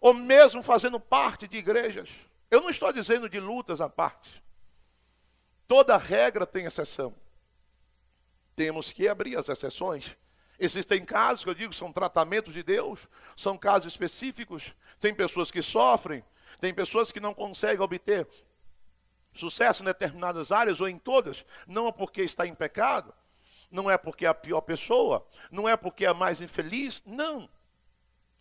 Ou 0.00 0.14
mesmo 0.14 0.62
fazendo 0.62 1.00
parte 1.00 1.48
de 1.48 1.56
igrejas? 1.56 2.08
Eu 2.52 2.60
não 2.60 2.68
estou 2.68 2.92
dizendo 2.92 3.30
de 3.30 3.40
lutas 3.40 3.80
à 3.80 3.88
parte. 3.88 4.44
Toda 5.66 5.96
regra 5.96 6.46
tem 6.46 6.66
exceção. 6.66 7.14
Temos 8.54 8.92
que 8.92 9.08
abrir 9.08 9.38
as 9.38 9.48
exceções. 9.48 10.18
Existem 10.58 11.02
casos 11.02 11.44
que 11.44 11.48
eu 11.48 11.54
digo 11.54 11.72
são 11.72 11.90
tratamentos 11.90 12.52
de 12.52 12.62
Deus, 12.62 13.00
são 13.34 13.56
casos 13.56 13.90
específicos. 13.90 14.74
Tem 15.00 15.14
pessoas 15.14 15.50
que 15.50 15.62
sofrem, 15.62 16.22
tem 16.60 16.74
pessoas 16.74 17.10
que 17.10 17.20
não 17.20 17.32
conseguem 17.32 17.80
obter 17.80 18.28
sucesso 19.32 19.82
em 19.82 19.86
determinadas 19.86 20.52
áreas 20.52 20.78
ou 20.78 20.86
em 20.86 20.98
todas, 20.98 21.46
não 21.66 21.88
é 21.88 21.92
porque 21.92 22.20
está 22.20 22.46
em 22.46 22.54
pecado, 22.54 23.14
não 23.70 23.90
é 23.90 23.96
porque 23.96 24.26
é 24.26 24.28
a 24.28 24.34
pior 24.34 24.60
pessoa, 24.60 25.26
não 25.50 25.66
é 25.66 25.74
porque 25.74 26.04
é 26.04 26.12
mais 26.12 26.42
infeliz, 26.42 27.02
não. 27.06 27.48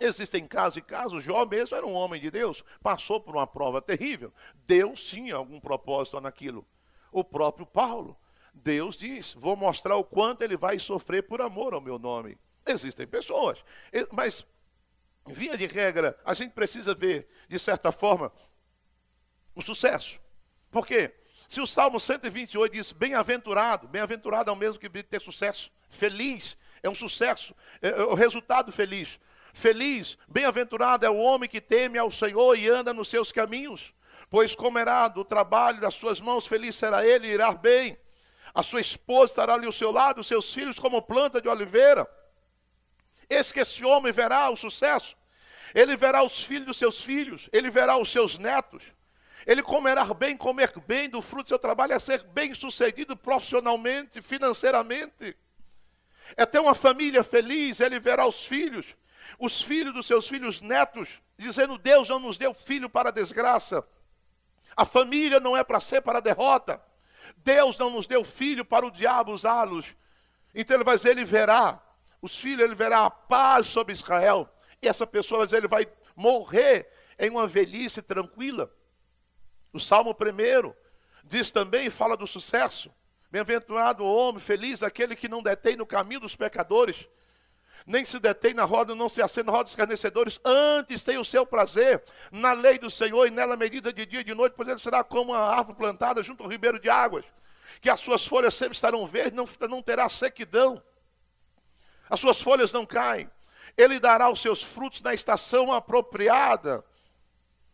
Existem 0.01 0.47
casos 0.47 0.77
e 0.77 0.81
casos. 0.81 1.23
Jó 1.23 1.45
mesmo 1.45 1.77
era 1.77 1.85
um 1.85 1.93
homem 1.93 2.19
de 2.19 2.31
Deus, 2.31 2.63
passou 2.81 3.21
por 3.21 3.35
uma 3.35 3.45
prova 3.45 3.79
terrível. 3.79 4.33
Deus 4.65 5.03
tinha 5.03 5.35
algum 5.35 5.59
propósito 5.59 6.19
naquilo. 6.19 6.67
O 7.11 7.23
próprio 7.23 7.67
Paulo, 7.67 8.17
Deus 8.51 8.97
diz: 8.97 9.33
Vou 9.35 9.55
mostrar 9.55 9.95
o 9.95 10.03
quanto 10.03 10.41
ele 10.41 10.57
vai 10.57 10.79
sofrer 10.79 11.21
por 11.23 11.39
amor 11.39 11.75
ao 11.75 11.79
meu 11.81 11.99
nome. 11.99 12.35
Existem 12.65 13.05
pessoas, 13.05 13.63
mas, 14.11 14.45
via 15.27 15.55
de 15.55 15.67
regra, 15.67 16.19
a 16.25 16.33
gente 16.33 16.51
precisa 16.51 16.93
ver, 16.95 17.27
de 17.47 17.59
certa 17.59 17.91
forma, 17.91 18.31
o 19.53 19.61
sucesso. 19.61 20.19
Por 20.69 20.85
quê? 20.85 21.13
Se 21.47 21.59
o 21.59 21.67
Salmo 21.67 21.99
128 21.99 22.73
diz 22.73 22.91
bem-aventurado, 22.91 23.87
bem-aventurado 23.87 24.49
é 24.49 24.53
o 24.53 24.55
mesmo 24.55 24.79
que 24.79 24.89
ter 25.03 25.21
sucesso, 25.21 25.71
feliz, 25.89 26.57
é 26.81 26.89
um 26.89 26.95
sucesso, 26.95 27.55
é, 27.81 27.89
é 27.89 28.03
o 28.03 28.13
resultado 28.13 28.71
feliz. 28.71 29.19
Feliz, 29.53 30.17
bem-aventurado 30.27 31.05
é 31.05 31.09
o 31.09 31.17
homem 31.17 31.49
que 31.49 31.59
teme 31.59 31.97
ao 31.97 32.09
Senhor 32.09 32.57
e 32.57 32.69
anda 32.69 32.93
nos 32.93 33.09
seus 33.09 33.31
caminhos, 33.31 33.93
pois 34.29 34.55
comerá 34.55 35.07
do 35.07 35.25
trabalho 35.25 35.81
das 35.81 35.93
suas 35.93 36.21
mãos, 36.21 36.47
feliz 36.47 36.75
será 36.75 37.05
ele 37.05 37.27
irá 37.27 37.51
bem. 37.51 37.97
A 38.53 38.63
sua 38.63 38.81
esposa 38.81 39.33
estará 39.33 39.53
ali 39.53 39.65
ao 39.65 39.71
seu 39.71 39.91
lado, 39.91 40.21
os 40.21 40.27
seus 40.27 40.53
filhos 40.53 40.79
como 40.79 41.01
planta 41.01 41.41
de 41.41 41.47
oliveira. 41.47 42.07
Eis 43.29 43.51
que 43.51 43.59
esse 43.59 43.83
homem 43.85 44.11
verá 44.11 44.49
o 44.49 44.55
sucesso, 44.55 45.15
ele 45.73 45.95
verá 45.95 46.23
os 46.23 46.43
filhos 46.43 46.67
dos 46.67 46.77
seus 46.77 47.01
filhos, 47.01 47.49
ele 47.51 47.69
verá 47.69 47.97
os 47.97 48.11
seus 48.11 48.37
netos. 48.37 48.83
Ele 49.45 49.63
comerá 49.63 50.05
bem, 50.13 50.37
comer 50.37 50.71
bem 50.85 51.09
do 51.09 51.21
fruto 51.21 51.45
do 51.45 51.49
seu 51.49 51.59
trabalho 51.59 51.93
é 51.93 51.99
ser 51.99 52.23
bem 52.23 52.53
sucedido 52.53 53.17
profissionalmente, 53.17 54.21
financeiramente. 54.21 55.35
É 56.37 56.45
ter 56.45 56.59
uma 56.59 56.75
família 56.75 57.23
feliz, 57.23 57.79
ele 57.79 57.99
verá 57.99 58.27
os 58.27 58.45
filhos, 58.45 58.85
os 59.41 59.63
filhos 59.63 59.93
dos 59.93 60.05
seus 60.05 60.27
filhos 60.27 60.61
netos, 60.61 61.19
dizendo: 61.37 61.77
Deus 61.77 62.07
não 62.07 62.19
nos 62.19 62.37
deu 62.37 62.53
filho 62.53 62.89
para 62.89 63.09
a 63.09 63.11
desgraça. 63.11 63.85
A 64.77 64.85
família 64.85 65.39
não 65.39 65.57
é 65.57 65.63
para 65.63 65.79
ser 65.79 66.01
para 66.01 66.19
a 66.19 66.21
derrota. 66.21 66.81
Deus 67.37 67.77
não 67.77 67.89
nos 67.89 68.05
deu 68.05 68.23
filho 68.23 68.63
para 68.63 68.85
o 68.85 68.91
diabo 68.91 69.33
usá-los. 69.33 69.85
Então 70.53 70.77
ele 70.77 70.83
vai 70.83 70.95
dizer: 70.95 71.09
ele 71.09 71.25
verá 71.25 71.81
os 72.21 72.39
filhos, 72.39 72.61
ele 72.61 72.75
verá 72.75 73.05
a 73.05 73.09
paz 73.09 73.65
sobre 73.65 73.93
Israel. 73.93 74.47
E 74.79 74.87
essa 74.87 75.07
pessoa 75.07 75.47
ele 75.51 75.67
vai 75.67 75.87
morrer 76.15 76.87
em 77.17 77.31
uma 77.31 77.47
velhice 77.47 78.01
tranquila. 78.01 78.71
O 79.73 79.79
Salmo 79.79 80.11
1 80.11 80.73
diz 81.23 81.49
também, 81.49 81.89
fala 81.89 82.15
do 82.15 82.27
sucesso. 82.27 82.93
Bem-aventurado 83.31 84.03
o 84.03 84.13
homem, 84.13 84.39
feliz 84.39 84.83
aquele 84.83 85.15
que 85.15 85.29
não 85.29 85.41
detém 85.41 85.77
no 85.77 85.85
caminho 85.85 86.19
dos 86.19 86.35
pecadores, 86.35 87.07
nem 87.85 88.05
se 88.05 88.19
detém 88.19 88.53
na 88.53 88.63
roda, 88.63 88.93
não 88.95 89.09
se 89.09 89.21
acende 89.21 89.47
na 89.47 89.51
roda 89.51 89.65
dos 89.65 89.73
escarnecedores, 89.73 90.39
antes 90.45 91.03
tem 91.03 91.17
o 91.17 91.25
seu 91.25 91.45
prazer 91.45 92.03
na 92.31 92.53
lei 92.53 92.77
do 92.77 92.89
Senhor 92.89 93.27
e 93.27 93.31
nela 93.31 93.57
medida 93.57 93.91
de 93.91 94.05
dia 94.05 94.21
e 94.21 94.23
de 94.23 94.33
noite, 94.33 94.53
pois 94.55 94.69
ele 94.69 94.79
será 94.79 95.03
como 95.03 95.31
uma 95.31 95.39
árvore 95.39 95.77
plantada 95.77 96.21
junto 96.21 96.43
ao 96.43 96.49
ribeiro 96.49 96.79
de 96.79 96.89
águas, 96.89 97.25
que 97.81 97.89
as 97.89 97.99
suas 97.99 98.25
folhas 98.25 98.53
sempre 98.53 98.75
estarão 98.75 99.05
verdes, 99.07 99.33
não, 99.33 99.47
não 99.69 99.81
terá 99.81 100.07
sequidão, 100.09 100.81
as 102.09 102.19
suas 102.19 102.41
folhas 102.41 102.71
não 102.71 102.85
caem, 102.85 103.29
ele 103.77 103.99
dará 103.99 104.29
os 104.29 104.41
seus 104.41 104.61
frutos 104.61 105.01
na 105.01 105.13
estação 105.13 105.71
apropriada. 105.71 106.83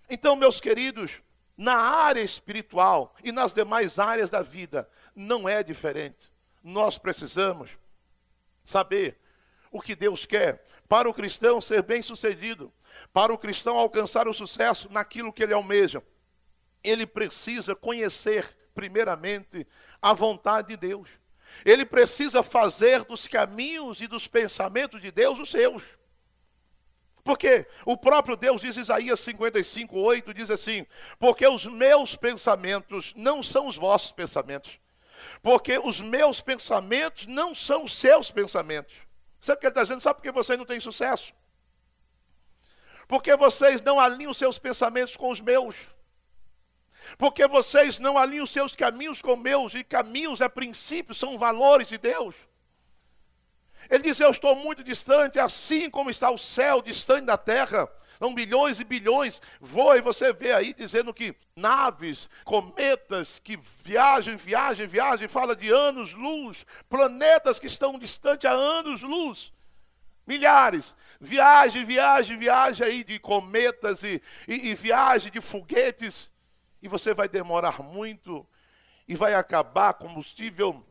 Então, 0.09 0.35
meus 0.35 0.61
queridos, 0.61 1.21
na 1.57 1.75
área 1.75 2.21
espiritual 2.21 3.15
e 3.23 3.31
nas 3.31 3.53
demais 3.53 3.97
áreas 3.97 4.29
da 4.29 4.41
vida, 4.41 4.87
não 5.15 5.49
é 5.49 5.63
diferente. 5.63 6.31
Nós 6.63 6.97
precisamos 6.97 7.71
saber 8.63 9.19
o 9.71 9.81
que 9.81 9.95
Deus 9.95 10.25
quer 10.25 10.63
para 10.87 11.09
o 11.09 11.13
cristão 11.13 11.59
ser 11.59 11.81
bem-sucedido, 11.81 12.71
para 13.13 13.33
o 13.33 13.37
cristão 13.37 13.77
alcançar 13.77 14.27
o 14.27 14.33
sucesso 14.33 14.91
naquilo 14.91 15.33
que 15.33 15.43
ele 15.43 15.53
almeja. 15.53 16.01
Ele 16.83 17.05
precisa 17.05 17.75
conhecer, 17.75 18.55
primeiramente, 18.73 19.67
a 20.01 20.13
vontade 20.13 20.69
de 20.69 20.77
Deus. 20.77 21.09
Ele 21.65 21.85
precisa 21.85 22.43
fazer 22.43 23.03
dos 23.03 23.27
caminhos 23.27 24.01
e 24.01 24.07
dos 24.07 24.27
pensamentos 24.27 25.01
de 25.01 25.11
Deus 25.11 25.39
os 25.39 25.49
seus. 25.49 25.83
Porque 27.23 27.67
o 27.85 27.97
próprio 27.97 28.37
Deus 28.37 28.61
diz, 28.61 28.77
Isaías 28.77 29.19
55, 29.19 29.99
8, 29.99 30.33
diz 30.33 30.49
assim: 30.49 30.87
Porque 31.19 31.45
os 31.45 31.65
meus 31.65 32.15
pensamentos 32.15 33.13
não 33.17 33.43
são 33.43 33.67
os 33.67 33.75
vossos 33.75 34.13
pensamentos. 34.13 34.79
Porque 35.41 35.77
os 35.77 35.99
meus 35.99 36.41
pensamentos 36.41 37.25
não 37.25 37.53
são 37.53 37.83
os 37.83 37.97
seus 37.97 38.31
pensamentos. 38.31 38.93
Sabe 39.47 39.59
o 39.59 39.59
que 39.61 39.67
ele 39.67 39.71
está 39.71 39.83
dizendo? 39.83 40.01
Sabe 40.01 40.15
por 40.17 40.23
que 40.23 40.31
vocês 40.31 40.59
não 40.59 40.65
têm 40.65 40.79
sucesso? 40.81 41.33
Porque 43.07 43.33
vocês 43.37 43.81
não 43.81 43.97
alinham 43.97 44.33
seus 44.33 44.59
pensamentos 44.59 45.15
com 45.15 45.29
os 45.29 45.39
meus. 45.39 45.77
Porque 47.17 47.47
vocês 47.47 47.97
não 47.97 48.17
alinham 48.17 48.45
seus 48.45 48.75
caminhos 48.75 49.21
com 49.21 49.37
meus. 49.37 49.73
E 49.73 49.85
caminhos 49.85 50.41
é 50.41 50.49
princípios, 50.49 51.17
são 51.17 51.37
valores 51.37 51.87
de 51.87 51.97
Deus. 51.97 52.35
Ele 53.89 54.03
diz: 54.03 54.19
Eu 54.19 54.31
estou 54.31 54.53
muito 54.53 54.83
distante, 54.83 55.39
assim 55.39 55.89
como 55.89 56.09
está 56.09 56.29
o 56.29 56.37
céu 56.37 56.81
distante 56.81 57.23
da 57.23 57.37
terra. 57.37 57.89
São 58.17 58.33
bilhões 58.33 58.79
e 58.79 58.83
bilhões. 58.83 59.41
Voa 59.59 59.97
e 59.97 60.01
você 60.01 60.33
vê 60.33 60.53
aí 60.53 60.73
dizendo 60.73 61.13
que 61.13 61.35
naves, 61.55 62.29
cometas 62.43 63.39
que 63.39 63.57
viajam, 63.83 64.37
viajam, 64.37 64.87
viajam, 64.87 65.29
fala 65.29 65.55
de 65.55 65.69
anos-luz, 65.69 66.65
planetas 66.89 67.59
que 67.59 67.67
estão 67.67 67.97
distantes 67.97 68.45
há 68.45 68.53
anos-luz. 68.53 69.53
Milhares. 70.25 70.93
Viagem, 71.19 71.85
viagem, 71.85 72.37
viagem 72.37 72.85
aí 72.85 73.03
de 73.03 73.17
cometas 73.19 74.03
e, 74.03 74.21
e, 74.47 74.69
e 74.69 74.75
viagem 74.75 75.31
de 75.31 75.41
foguetes. 75.41 76.29
E 76.81 76.87
você 76.87 77.13
vai 77.13 77.27
demorar 77.27 77.81
muito 77.81 78.45
e 79.07 79.15
vai 79.15 79.33
acabar 79.33 79.93
combustível 79.93 80.85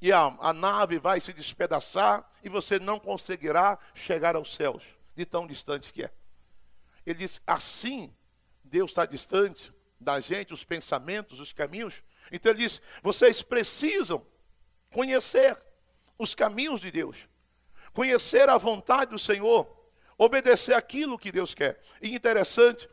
e 0.00 0.12
a, 0.12 0.34
a 0.40 0.52
nave 0.52 0.98
vai 0.98 1.20
se 1.20 1.32
despedaçar 1.32 2.24
e 2.42 2.48
você 2.48 2.78
não 2.78 2.98
conseguirá 2.98 3.78
chegar 3.94 4.34
aos 4.34 4.54
céus, 4.54 4.82
de 5.14 5.26
tão 5.26 5.46
distante 5.46 5.92
que 5.92 6.04
é. 6.04 6.10
Ele 7.04 7.18
diz: 7.18 7.40
assim, 7.46 8.14
Deus 8.62 8.90
está 8.90 9.06
distante 9.06 9.72
da 9.98 10.20
gente, 10.20 10.54
os 10.54 10.64
pensamentos, 10.64 11.40
os 11.40 11.52
caminhos. 11.52 11.94
Então 12.32 12.52
ele 12.52 12.62
diz: 12.62 12.80
vocês 13.02 13.42
precisam 13.42 14.24
conhecer 14.90 15.56
os 16.18 16.34
caminhos 16.34 16.80
de 16.80 16.90
Deus, 16.90 17.16
conhecer 17.92 18.48
a 18.48 18.58
vontade 18.58 19.10
do 19.10 19.18
Senhor, 19.18 19.68
obedecer 20.16 20.74
aquilo 20.74 21.18
que 21.18 21.32
Deus 21.32 21.54
quer. 21.54 21.80
E 22.00 22.14
interessante 22.14 22.88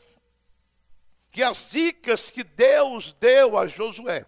que 1.32 1.44
as 1.44 1.70
dicas 1.70 2.32
que 2.32 2.44
Deus 2.44 3.14
deu 3.14 3.58
a 3.58 3.68
Josué, 3.68 4.26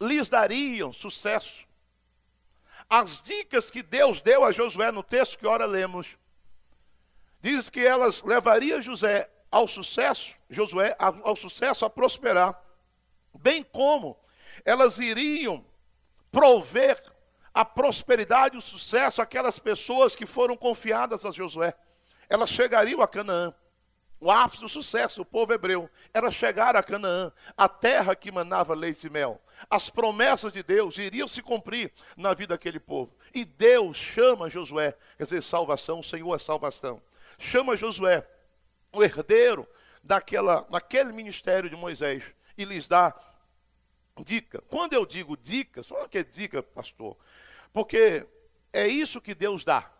lhes 0.00 0.28
dariam 0.28 0.92
sucesso. 0.92 1.64
As 2.88 3.20
dicas 3.20 3.70
que 3.70 3.82
Deus 3.82 4.22
deu 4.22 4.44
a 4.44 4.52
Josué 4.52 4.90
no 4.92 5.02
texto 5.02 5.38
que 5.38 5.46
ora 5.46 5.64
lemos, 5.64 6.16
diz 7.40 7.70
que 7.70 7.80
elas 7.80 8.22
levariam 8.22 8.80
José 8.80 9.30
ao 9.50 9.66
sucesso, 9.66 10.34
Josué 10.50 10.94
ao, 10.98 11.28
ao 11.28 11.36
sucesso, 11.36 11.84
a 11.84 11.90
prosperar, 11.90 12.60
bem 13.34 13.62
como 13.62 14.18
elas 14.64 14.98
iriam 14.98 15.64
prover 16.30 17.02
a 17.54 17.64
prosperidade 17.64 18.54
e 18.54 18.58
o 18.58 18.62
sucesso 18.62 19.22
àquelas 19.22 19.58
pessoas 19.58 20.14
que 20.14 20.26
foram 20.26 20.56
confiadas 20.56 21.24
a 21.24 21.30
Josué. 21.30 21.74
Elas 22.28 22.50
chegariam 22.50 23.00
a 23.00 23.08
Canaã. 23.08 23.54
O 24.18 24.30
ápice 24.30 24.62
do 24.62 24.68
sucesso 24.68 25.18
do 25.18 25.24
povo 25.24 25.52
hebreu 25.52 25.90
era 26.12 26.30
chegar 26.30 26.74
a 26.74 26.82
Canaã, 26.82 27.30
a 27.56 27.68
terra 27.68 28.16
que 28.16 28.32
manava 28.32 28.74
leite 28.74 29.06
e 29.06 29.10
mel. 29.10 29.40
As 29.70 29.88
promessas 29.88 30.52
de 30.52 30.62
Deus 30.62 30.98
iriam 30.98 31.28
se 31.28 31.42
cumprir 31.42 31.92
na 32.16 32.34
vida 32.34 32.54
daquele 32.54 32.80
povo. 32.80 33.14
E 33.34 33.44
Deus 33.44 33.96
chama 33.96 34.50
Josué, 34.50 34.94
quer 35.16 35.24
dizer, 35.24 35.42
salvação, 35.42 36.00
o 36.00 36.04
Senhor 36.04 36.34
é 36.34 36.38
salvação. 36.38 37.00
Chama 37.38 37.76
Josué, 37.76 38.26
o 38.92 39.02
herdeiro 39.02 39.68
daquela, 40.02 40.62
daquele 40.70 41.12
ministério 41.12 41.68
de 41.68 41.76
Moisés, 41.76 42.24
e 42.56 42.64
lhes 42.64 42.88
dá 42.88 43.14
dica. 44.24 44.62
Quando 44.68 44.94
eu 44.94 45.04
digo 45.04 45.36
dica, 45.36 45.82
só 45.82 46.06
que 46.08 46.18
é 46.18 46.24
dica, 46.24 46.62
pastor? 46.62 47.16
Porque 47.72 48.26
é 48.72 48.86
isso 48.86 49.20
que 49.20 49.34
Deus 49.34 49.64
dá. 49.64 49.90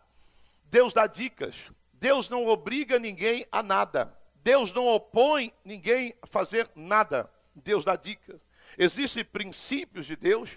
Deus 0.65 0.93
dá 0.93 1.07
dicas. 1.07 1.55
Deus 1.93 2.29
não 2.29 2.47
obriga 2.47 2.99
ninguém 2.99 3.45
a 3.51 3.61
nada. 3.61 4.15
Deus 4.35 4.73
não 4.73 4.87
opõe 4.87 5.53
ninguém 5.63 6.13
a 6.21 6.27
fazer 6.27 6.69
nada. 6.75 7.31
Deus 7.53 7.83
dá 7.83 7.95
dicas. 7.95 8.39
Existem 8.77 9.25
princípios 9.25 10.05
de 10.05 10.15
Deus, 10.15 10.51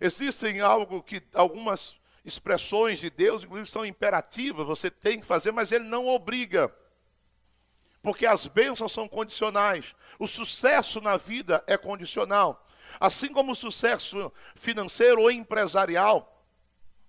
existem 0.00 0.60
algo 0.60 1.02
que 1.02 1.22
algumas 1.34 1.94
expressões 2.26 2.98
de 2.98 3.08
Deus, 3.08 3.44
inclusive 3.44 3.70
são 3.70 3.86
imperativas, 3.86 4.66
você 4.66 4.90
tem 4.90 5.20
que 5.20 5.26
fazer, 5.26 5.52
mas 5.52 5.70
ele 5.70 5.84
não 5.84 6.08
obriga. 6.08 6.74
Porque 8.02 8.26
as 8.26 8.48
bênçãos 8.48 8.92
são 8.92 9.08
condicionais. 9.08 9.94
O 10.18 10.26
sucesso 10.26 11.00
na 11.00 11.16
vida 11.16 11.62
é 11.68 11.76
condicional. 11.76 12.66
Assim 12.98 13.28
como 13.32 13.52
o 13.52 13.56
sucesso 13.56 14.32
financeiro 14.56 15.22
ou 15.22 15.30
empresarial 15.30 16.44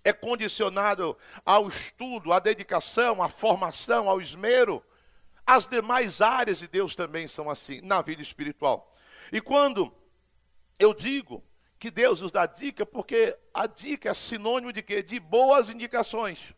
é 0.03 0.13
condicionado 0.13 1.17
ao 1.43 1.67
estudo, 1.67 2.31
à 2.31 2.39
dedicação, 2.39 3.21
à 3.21 3.27
formação, 3.27 4.07
ao 4.07 4.21
esmero, 4.21 4.83
as 5.45 5.65
demais 5.67 6.21
áreas 6.21 6.59
de 6.59 6.67
Deus 6.67 6.95
também 6.95 7.27
são 7.27 7.49
assim, 7.49 7.81
na 7.81 8.01
vida 8.01 8.21
espiritual. 8.21 8.93
E 9.31 9.41
quando 9.41 9.91
eu 10.77 10.93
digo 10.93 11.43
que 11.79 11.91
Deus 11.91 12.21
nos 12.21 12.31
dá 12.31 12.45
dica, 12.45 12.85
porque 12.85 13.37
a 13.53 13.67
dica 13.67 14.09
é 14.09 14.13
sinônimo 14.13 14.73
de 14.73 14.81
quê? 14.81 15.03
De 15.03 15.19
boas 15.19 15.69
indicações. 15.69 16.53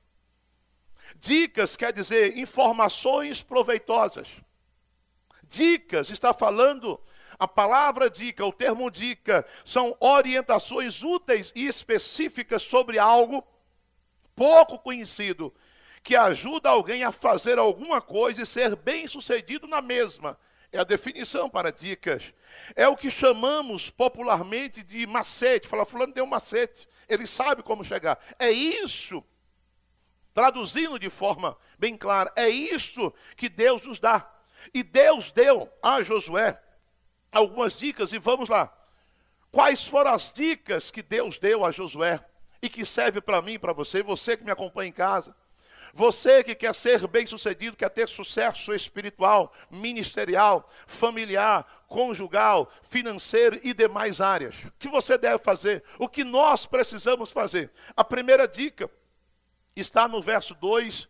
Dicas 1.18 1.76
quer 1.76 1.92
dizer 1.92 2.38
informações 2.38 3.44
proveitosas. 3.44 4.28
Dicas 5.44 6.10
está 6.10 6.34
falando 6.34 7.00
a 7.40 7.48
palavra 7.48 8.10
dica, 8.10 8.46
o 8.46 8.52
termo 8.52 8.92
dica, 8.92 9.46
são 9.64 9.96
orientações 10.00 11.02
úteis 11.02 11.54
e 11.56 11.68
específicas 11.68 12.62
sobre 12.64 13.00
algo 13.00 13.48
pouco 14.36 14.78
conhecido, 14.78 15.54
que 16.04 16.18
ajuda 16.18 16.70
alguém 16.70 17.04
a 17.04 17.14
fazer 17.14 17.58
alguma 17.58 18.02
coisa 18.02 18.44
e 18.44 18.46
ser 18.46 18.76
bem 18.76 19.08
sucedido 19.08 19.68
na 19.68 19.82
mesma. 19.82 20.38
É 20.72 20.80
a 20.80 20.84
definição 20.84 21.50
para 21.50 21.72
dicas. 21.72 22.34
É 22.76 22.88
o 22.88 22.96
que 22.96 23.10
chamamos 23.10 23.90
popularmente 23.90 24.84
de 24.84 25.06
macete. 25.08 25.68
Fala, 25.68 25.86
fulano 25.86 26.14
tem 26.14 26.24
um 26.24 26.28
macete, 26.28 26.88
ele 27.08 27.26
sabe 27.26 27.64
como 27.64 27.84
chegar. 27.84 28.20
É 28.38 28.52
isso, 28.52 29.24
traduzindo 30.34 31.00
de 31.00 31.10
forma 31.10 31.58
bem 31.78 31.98
clara, 31.98 32.32
é 32.36 32.48
isso 32.50 33.14
que 33.36 33.50
Deus 33.50 33.86
nos 33.86 34.00
dá. 34.00 34.30
E 34.74 34.84
Deus 34.84 35.32
deu 35.32 35.72
a 35.82 36.02
Josué 36.02 36.62
algumas 37.32 37.78
dicas 37.80 38.12
e 38.12 38.20
vamos 38.20 38.50
lá. 38.50 38.74
Quais 39.52 39.88
foram 39.88 40.14
as 40.14 40.32
dicas 40.32 40.92
que 40.92 41.02
Deus 41.02 41.40
deu 41.40 41.66
a 41.66 41.72
Josué 41.72 42.24
e 42.62 42.70
que 42.70 42.86
serve 42.86 43.22
para 43.22 43.42
mim 43.42 43.58
para 43.58 43.74
você, 43.74 44.04
você 44.04 44.38
que 44.38 44.44
me 44.44 44.52
acompanha 44.52 44.90
em 44.90 44.94
casa? 44.94 45.36
Você 45.94 46.44
que 46.44 46.56
quer 46.56 46.74
ser 46.76 47.06
bem-sucedido, 47.08 47.76
quer 47.76 47.90
ter 47.90 48.08
sucesso 48.08 48.74
espiritual, 48.74 49.54
ministerial, 49.70 50.70
familiar, 50.88 51.66
conjugal, 51.88 52.72
financeiro 52.84 53.60
e 53.64 53.74
demais 53.74 54.22
áreas. 54.22 54.56
O 54.66 54.72
que 54.78 54.88
você 54.88 55.18
deve 55.18 55.44
fazer? 55.44 55.84
O 55.98 56.08
que 56.08 56.24
nós 56.24 56.66
precisamos 56.66 57.32
fazer? 57.32 57.72
A 57.96 58.04
primeira 58.04 58.48
dica 58.48 58.90
está 59.76 60.08
no 60.08 60.22
verso 60.22 60.54
2 60.56 61.08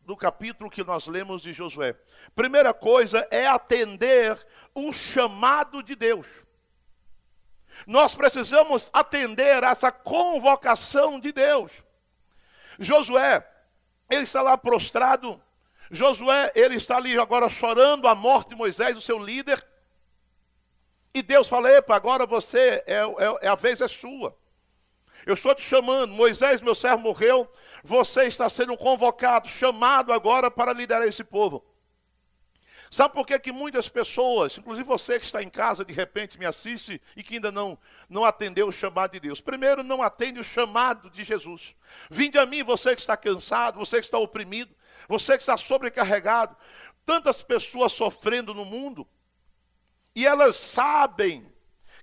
do 0.00 0.16
capítulo 0.16 0.70
que 0.70 0.82
nós 0.82 1.06
lemos 1.06 1.42
de 1.42 1.52
Josué. 1.52 1.94
Primeira 2.34 2.74
coisa 2.74 3.26
é 3.30 3.46
atender 3.46 4.38
o 4.74 4.92
chamado 4.92 5.82
de 5.82 5.94
Deus. 5.94 6.26
Nós 7.86 8.14
precisamos 8.14 8.90
atender 8.92 9.62
essa 9.62 9.90
convocação 9.90 11.18
de 11.18 11.32
Deus. 11.32 11.72
Josué, 12.78 13.46
ele 14.12 14.22
está 14.24 14.42
lá 14.42 14.56
prostrado. 14.58 15.40
Josué, 15.90 16.52
ele 16.54 16.76
está 16.76 16.96
ali 16.96 17.18
agora 17.18 17.48
chorando 17.48 18.06
a 18.06 18.14
morte 18.14 18.50
de 18.50 18.54
Moisés, 18.54 18.96
o 18.96 19.00
seu 19.00 19.18
líder. 19.18 19.64
E 21.14 21.22
Deus 21.22 21.48
fala: 21.48 21.70
Epa, 21.70 21.94
agora 21.94 22.26
você, 22.26 22.82
é, 22.86 22.96
é, 22.96 23.38
é 23.42 23.48
a 23.48 23.54
vez 23.54 23.80
é 23.80 23.88
sua. 23.88 24.36
Eu 25.26 25.34
estou 25.34 25.54
te 25.54 25.62
chamando. 25.62 26.12
Moisés, 26.12 26.60
meu 26.60 26.74
servo, 26.74 27.02
morreu. 27.02 27.50
Você 27.84 28.24
está 28.24 28.48
sendo 28.48 28.76
convocado, 28.76 29.48
chamado 29.48 30.12
agora 30.12 30.50
para 30.50 30.72
liderar 30.72 31.06
esse 31.06 31.22
povo. 31.22 31.64
Sabe 32.92 33.14
por 33.14 33.26
que, 33.26 33.38
que 33.38 33.50
muitas 33.50 33.88
pessoas, 33.88 34.58
inclusive 34.58 34.86
você 34.86 35.18
que 35.18 35.24
está 35.24 35.42
em 35.42 35.48
casa, 35.48 35.82
de 35.82 35.94
repente 35.94 36.38
me 36.38 36.44
assiste 36.44 37.00
e 37.16 37.22
que 37.22 37.36
ainda 37.36 37.50
não, 37.50 37.78
não 38.06 38.22
atendeu 38.22 38.68
o 38.68 38.72
chamado 38.72 39.12
de 39.12 39.20
Deus? 39.20 39.40
Primeiro, 39.40 39.82
não 39.82 40.02
atende 40.02 40.38
o 40.38 40.44
chamado 40.44 41.08
de 41.08 41.24
Jesus. 41.24 41.74
Vinde 42.10 42.36
a 42.36 42.44
mim, 42.44 42.62
você 42.62 42.94
que 42.94 43.00
está 43.00 43.16
cansado, 43.16 43.78
você 43.78 43.98
que 43.98 44.04
está 44.04 44.18
oprimido, 44.18 44.76
você 45.08 45.38
que 45.38 45.42
está 45.42 45.56
sobrecarregado. 45.56 46.54
Tantas 47.06 47.42
pessoas 47.42 47.92
sofrendo 47.92 48.52
no 48.52 48.66
mundo 48.66 49.08
e 50.14 50.26
elas 50.26 50.56
sabem 50.56 51.50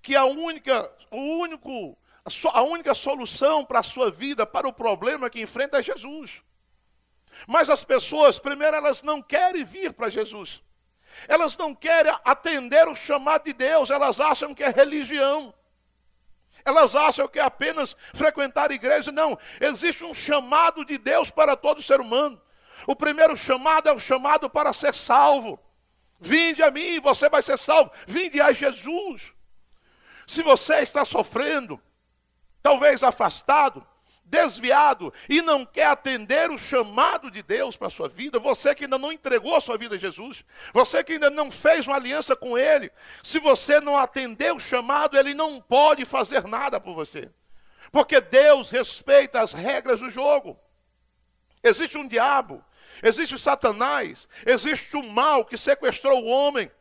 que 0.01 0.15
a 0.15 0.25
única, 0.25 0.91
o 1.11 1.37
único 1.37 1.95
a 2.51 2.63
única 2.63 2.95
solução 2.95 3.63
para 3.63 3.81
a 3.81 3.83
sua 3.83 4.09
vida, 4.09 4.43
para 4.43 4.67
o 4.67 4.73
problema 4.73 5.29
que 5.29 5.39
enfrenta 5.39 5.77
é 5.77 5.83
Jesus. 5.83 6.41
Mas 7.45 7.69
as 7.69 7.85
pessoas, 7.85 8.39
primeiro, 8.39 8.75
elas 8.75 9.03
não 9.03 9.21
querem 9.21 9.63
vir 9.63 9.93
para 9.93 10.09
Jesus. 10.09 10.63
Elas 11.27 11.57
não 11.57 11.75
querem 11.75 12.13
atender 12.23 12.87
o 12.87 12.95
chamado 12.95 13.45
de 13.45 13.53
Deus, 13.53 13.89
elas 13.89 14.19
acham 14.19 14.53
que 14.53 14.63
é 14.63 14.69
religião. 14.69 15.53
Elas 16.65 16.95
acham 16.95 17.27
que 17.27 17.39
é 17.39 17.43
apenas 17.43 17.95
frequentar 18.13 18.71
igreja. 18.71 19.11
Não, 19.11 19.37
existe 19.59 20.03
um 20.03 20.13
chamado 20.13 20.85
de 20.85 20.97
Deus 20.97 21.31
para 21.31 21.55
todo 21.55 21.81
ser 21.81 22.01
humano. 22.01 22.41
O 22.85 22.95
primeiro 22.95 23.35
chamado 23.35 23.87
é 23.87 23.93
o 23.93 23.99
chamado 23.99 24.49
para 24.49 24.73
ser 24.73 24.93
salvo. 24.93 25.59
Vinde 26.19 26.61
a 26.61 26.69
mim, 26.69 26.99
você 26.99 27.29
vai 27.29 27.41
ser 27.41 27.57
salvo. 27.57 27.91
Vinde 28.05 28.41
a 28.41 28.51
Jesus. 28.51 29.31
Se 30.27 30.43
você 30.43 30.81
está 30.81 31.05
sofrendo, 31.05 31.81
talvez 32.61 33.03
afastado, 33.03 33.85
desviado 34.29 35.11
e 35.27 35.41
não 35.41 35.65
quer 35.65 35.87
atender 35.87 36.49
o 36.51 36.57
chamado 36.57 37.31
de 37.31 37.41
Deus 37.41 37.75
para 37.75 37.87
a 37.87 37.91
sua 37.91 38.07
vida, 38.07 38.39
você 38.39 38.73
que 38.75 38.83
ainda 38.83 38.97
não 38.97 39.11
entregou 39.11 39.55
a 39.55 39.61
sua 39.61 39.77
vida 39.77 39.95
a 39.95 39.97
Jesus, 39.97 40.45
você 40.71 41.03
que 41.03 41.13
ainda 41.13 41.29
não 41.29 41.49
fez 41.49 41.87
uma 41.87 41.95
aliança 41.95 42.35
com 42.35 42.57
Ele, 42.57 42.91
se 43.23 43.39
você 43.39 43.79
não 43.79 43.97
atender 43.97 44.53
o 44.53 44.59
chamado, 44.59 45.17
Ele 45.17 45.33
não 45.33 45.59
pode 45.59 46.05
fazer 46.05 46.45
nada 46.45 46.79
por 46.79 46.93
você, 46.93 47.29
porque 47.91 48.21
Deus 48.21 48.69
respeita 48.69 49.41
as 49.41 49.51
regras 49.51 49.99
do 49.99 50.09
jogo. 50.09 50.57
Existe 51.63 51.97
um 51.97 52.07
diabo, 52.07 52.63
existe 53.03 53.37
Satanás, 53.37 54.27
existe 54.45 54.95
o 54.95 55.03
mal 55.03 55.43
que 55.43 55.57
sequestrou 55.57 56.23
o 56.23 56.27
homem. 56.27 56.71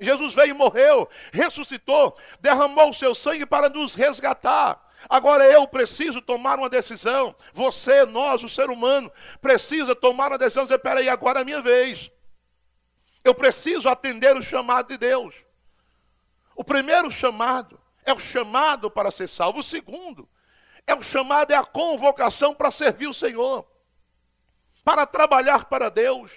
Jesus 0.00 0.34
veio 0.34 0.50
e 0.50 0.54
morreu, 0.54 1.08
ressuscitou, 1.32 2.18
derramou 2.40 2.90
o 2.90 2.94
seu 2.94 3.14
sangue 3.14 3.46
para 3.46 3.68
nos 3.68 3.94
resgatar. 3.94 4.83
Agora 5.08 5.44
eu 5.44 5.66
preciso 5.66 6.20
tomar 6.20 6.58
uma 6.58 6.68
decisão. 6.68 7.34
Você, 7.52 8.04
nós, 8.04 8.42
o 8.42 8.48
ser 8.48 8.70
humano, 8.70 9.10
precisa 9.40 9.94
tomar 9.94 10.28
uma 10.28 10.38
decisão. 10.38 10.64
Dizer, 10.64 10.78
peraí, 10.78 11.08
agora 11.08 11.40
é 11.40 11.42
a 11.42 11.44
minha 11.44 11.60
vez. 11.60 12.10
Eu 13.22 13.34
preciso 13.34 13.88
atender 13.88 14.36
o 14.36 14.42
chamado 14.42 14.88
de 14.88 14.98
Deus. 14.98 15.34
O 16.54 16.62
primeiro 16.62 17.10
chamado 17.10 17.80
é 18.04 18.12
o 18.12 18.20
chamado 18.20 18.90
para 18.90 19.10
ser 19.10 19.28
salvo. 19.28 19.60
O 19.60 19.62
segundo 19.62 20.28
é 20.86 20.94
o 20.94 21.02
chamado, 21.02 21.50
é 21.50 21.56
a 21.56 21.64
convocação 21.64 22.54
para 22.54 22.70
servir 22.70 23.08
o 23.08 23.14
Senhor, 23.14 23.66
para 24.84 25.06
trabalhar 25.06 25.64
para 25.64 25.88
Deus, 25.88 26.30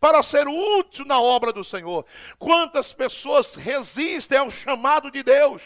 para 0.00 0.22
ser 0.22 0.48
útil 0.48 1.04
na 1.04 1.20
obra 1.20 1.52
do 1.52 1.62
Senhor. 1.62 2.04
Quantas 2.38 2.92
pessoas 2.92 3.54
resistem 3.54 4.38
ao 4.38 4.50
chamado 4.50 5.10
de 5.10 5.22
Deus? 5.22 5.62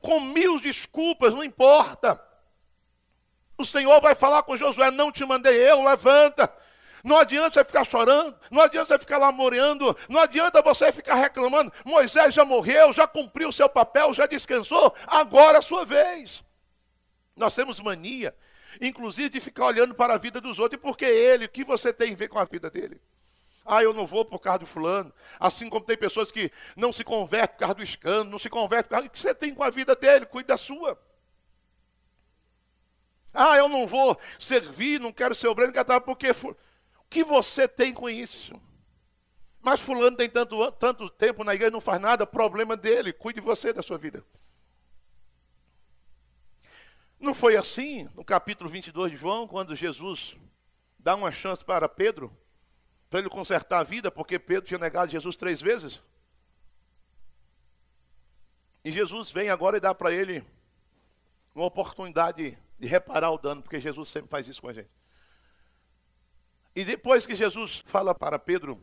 Com 0.00 0.20
mil 0.20 0.58
desculpas, 0.58 1.34
não 1.34 1.44
importa. 1.44 2.20
O 3.56 3.64
Senhor 3.64 4.00
vai 4.00 4.14
falar 4.14 4.42
com 4.42 4.56
Josué: 4.56 4.90
Não 4.90 5.12
te 5.12 5.24
mandei 5.24 5.56
eu, 5.70 5.82
levanta. 5.82 6.52
Não 7.02 7.16
adianta 7.16 7.54
você 7.54 7.64
ficar 7.64 7.84
chorando, 7.84 8.36
não 8.50 8.60
adianta 8.60 8.88
você 8.88 8.98
ficar 8.98 9.16
lamoreando, 9.18 9.96
não 10.08 10.20
adianta 10.20 10.60
você 10.60 10.92
ficar 10.92 11.14
reclamando. 11.14 11.72
Moisés 11.84 12.34
já 12.34 12.44
morreu, 12.44 12.92
já 12.92 13.06
cumpriu 13.06 13.48
o 13.48 13.52
seu 13.52 13.68
papel, 13.68 14.12
já 14.12 14.26
descansou, 14.26 14.94
agora 15.06 15.56
é 15.56 15.58
a 15.60 15.62
sua 15.62 15.84
vez. 15.84 16.44
Nós 17.34 17.54
temos 17.54 17.80
mania, 17.80 18.34
inclusive, 18.80 19.30
de 19.30 19.40
ficar 19.40 19.66
olhando 19.66 19.94
para 19.94 20.14
a 20.14 20.18
vida 20.18 20.40
dos 20.40 20.58
outros, 20.58 20.78
e 20.78 20.82
porque 20.82 21.06
ele, 21.06 21.46
o 21.46 21.48
que 21.48 21.64
você 21.64 21.90
tem 21.90 22.12
a 22.12 22.16
ver 22.16 22.28
com 22.28 22.38
a 22.38 22.44
vida 22.44 22.70
dele? 22.70 23.00
Ah, 23.72 23.84
eu 23.84 23.94
não 23.94 24.04
vou 24.04 24.24
por 24.24 24.40
causa 24.40 24.58
do 24.58 24.66
fulano. 24.66 25.14
Assim 25.38 25.70
como 25.70 25.86
tem 25.86 25.96
pessoas 25.96 26.32
que 26.32 26.50
não 26.74 26.92
se 26.92 27.04
convertem 27.04 27.54
por 27.54 27.60
causa 27.60 27.74
do 27.76 27.84
escândalo, 27.84 28.28
não 28.28 28.38
se 28.38 28.50
convertem 28.50 28.88
por 28.88 28.90
causa 28.90 29.04
do 29.04 29.10
que 29.12 29.18
você 29.20 29.32
tem 29.32 29.54
com 29.54 29.62
a 29.62 29.70
vida 29.70 29.94
dele, 29.94 30.26
cuide 30.26 30.48
da 30.48 30.56
sua. 30.56 31.00
Ah, 33.32 33.56
eu 33.56 33.68
não 33.68 33.86
vou 33.86 34.18
servir, 34.40 34.98
não 34.98 35.12
quero 35.12 35.36
ser 35.36 35.46
obreiro, 35.46 35.72
porque 36.04 36.32
o 36.32 36.56
que 37.08 37.22
você 37.22 37.68
tem 37.68 37.94
com 37.94 38.10
isso? 38.10 38.60
Mas 39.62 39.78
fulano 39.78 40.16
tem 40.16 40.28
tanto, 40.28 40.72
tanto 40.72 41.08
tempo 41.08 41.44
na 41.44 41.54
igreja, 41.54 41.70
não 41.70 41.80
faz 41.80 42.00
nada, 42.00 42.26
problema 42.26 42.76
dele, 42.76 43.12
cuide 43.12 43.40
você 43.40 43.72
da 43.72 43.82
sua 43.82 43.98
vida. 43.98 44.24
Não 47.20 47.34
foi 47.34 47.56
assim 47.56 48.08
no 48.16 48.24
capítulo 48.24 48.68
22 48.68 49.12
de 49.12 49.16
João, 49.16 49.46
quando 49.46 49.76
Jesus 49.76 50.36
dá 50.98 51.14
uma 51.14 51.30
chance 51.30 51.64
para 51.64 51.88
Pedro? 51.88 52.36
Para 53.10 53.18
ele 53.18 53.28
consertar 53.28 53.80
a 53.80 53.82
vida, 53.82 54.10
porque 54.10 54.38
Pedro 54.38 54.68
tinha 54.68 54.78
negado 54.78 55.10
Jesus 55.10 55.36
três 55.36 55.60
vezes. 55.60 56.00
E 58.84 58.92
Jesus 58.92 59.32
vem 59.32 59.50
agora 59.50 59.76
e 59.76 59.80
dá 59.80 59.92
para 59.92 60.12
ele 60.12 60.46
uma 61.54 61.66
oportunidade 61.66 62.56
de 62.78 62.86
reparar 62.86 63.32
o 63.32 63.38
dano, 63.38 63.62
porque 63.62 63.80
Jesus 63.80 64.08
sempre 64.08 64.30
faz 64.30 64.46
isso 64.46 64.62
com 64.62 64.68
a 64.68 64.72
gente. 64.72 64.88
E 66.74 66.84
depois 66.84 67.26
que 67.26 67.34
Jesus 67.34 67.82
fala 67.84 68.14
para 68.14 68.38
Pedro, 68.38 68.80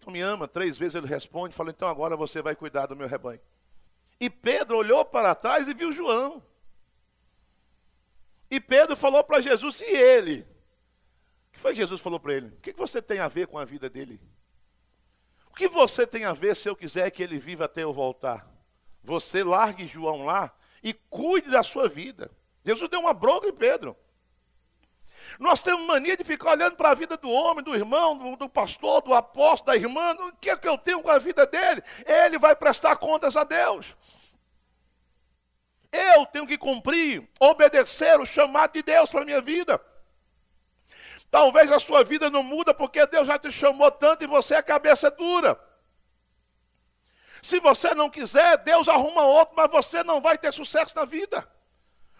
tu 0.00 0.10
me 0.10 0.20
ama, 0.20 0.48
três 0.48 0.76
vezes 0.76 0.96
ele 0.96 1.06
responde, 1.06 1.54
fala, 1.54 1.70
então 1.70 1.88
agora 1.88 2.16
você 2.16 2.42
vai 2.42 2.56
cuidar 2.56 2.86
do 2.86 2.96
meu 2.96 3.06
rebanho. 3.06 3.40
E 4.18 4.28
Pedro 4.28 4.76
olhou 4.76 5.04
para 5.04 5.36
trás 5.36 5.68
e 5.68 5.72
viu 5.72 5.92
João. 5.92 6.42
E 8.50 8.60
Pedro 8.60 8.96
falou 8.96 9.22
para 9.22 9.40
Jesus, 9.40 9.80
e 9.80 9.84
ele? 9.84 10.46
Foi 11.60 11.74
que 11.74 11.80
Jesus 11.80 12.00
falou 12.00 12.18
para 12.18 12.32
ele? 12.32 12.46
O 12.46 12.60
que 12.62 12.72
você 12.72 13.02
tem 13.02 13.18
a 13.18 13.28
ver 13.28 13.46
com 13.46 13.58
a 13.58 13.66
vida 13.66 13.90
dele? 13.90 14.18
O 15.50 15.54
que 15.54 15.68
você 15.68 16.06
tem 16.06 16.24
a 16.24 16.32
ver 16.32 16.56
se 16.56 16.66
eu 16.66 16.74
quiser 16.74 17.10
que 17.10 17.22
ele 17.22 17.38
viva 17.38 17.66
até 17.66 17.82
eu 17.82 17.92
voltar? 17.92 18.48
Você 19.04 19.44
largue 19.44 19.86
João 19.86 20.24
lá 20.24 20.50
e 20.82 20.94
cuide 20.94 21.50
da 21.50 21.62
sua 21.62 21.86
vida. 21.86 22.30
Jesus 22.64 22.88
deu 22.88 23.00
uma 23.00 23.12
bronca 23.12 23.46
em 23.46 23.52
Pedro. 23.52 23.94
Nós 25.38 25.62
temos 25.62 25.86
mania 25.86 26.16
de 26.16 26.24
ficar 26.24 26.52
olhando 26.52 26.76
para 26.76 26.92
a 26.92 26.94
vida 26.94 27.18
do 27.18 27.30
homem, 27.30 27.62
do 27.62 27.74
irmão, 27.74 28.16
do, 28.16 28.36
do, 28.36 28.48
pastor, 28.48 29.02
do 29.02 29.12
apóstolo, 29.12 29.66
da 29.66 29.76
irmã. 29.76 30.14
O 30.14 30.32
que 30.36 30.48
é 30.48 30.56
que 30.56 30.66
eu 30.66 30.78
tenho 30.78 31.02
com 31.02 31.10
a 31.10 31.18
vida 31.18 31.44
dele? 31.44 31.82
Ele 32.06 32.38
vai 32.38 32.56
prestar 32.56 32.96
contas 32.96 33.36
a 33.36 33.44
Deus. 33.44 33.94
Eu 35.92 36.24
tenho 36.24 36.46
que 36.46 36.56
cumprir, 36.56 37.28
obedecer 37.38 38.18
o 38.18 38.24
chamado 38.24 38.72
de 38.72 38.82
Deus 38.82 39.10
para 39.10 39.20
a 39.20 39.26
minha 39.26 39.42
vida. 39.42 39.78
Talvez 41.30 41.70
a 41.70 41.78
sua 41.78 42.02
vida 42.02 42.28
não 42.28 42.42
muda 42.42 42.74
porque 42.74 43.06
Deus 43.06 43.26
já 43.26 43.38
te 43.38 43.52
chamou 43.52 43.90
tanto 43.90 44.24
e 44.24 44.26
você 44.26 44.54
é 44.56 44.62
cabeça 44.62 45.10
dura. 45.10 45.58
Se 47.42 47.60
você 47.60 47.94
não 47.94 48.10
quiser, 48.10 48.58
Deus 48.58 48.88
arruma 48.88 49.22
outro, 49.22 49.54
mas 49.56 49.70
você 49.70 50.02
não 50.02 50.20
vai 50.20 50.36
ter 50.36 50.52
sucesso 50.52 50.94
na 50.96 51.04
vida. 51.04 51.48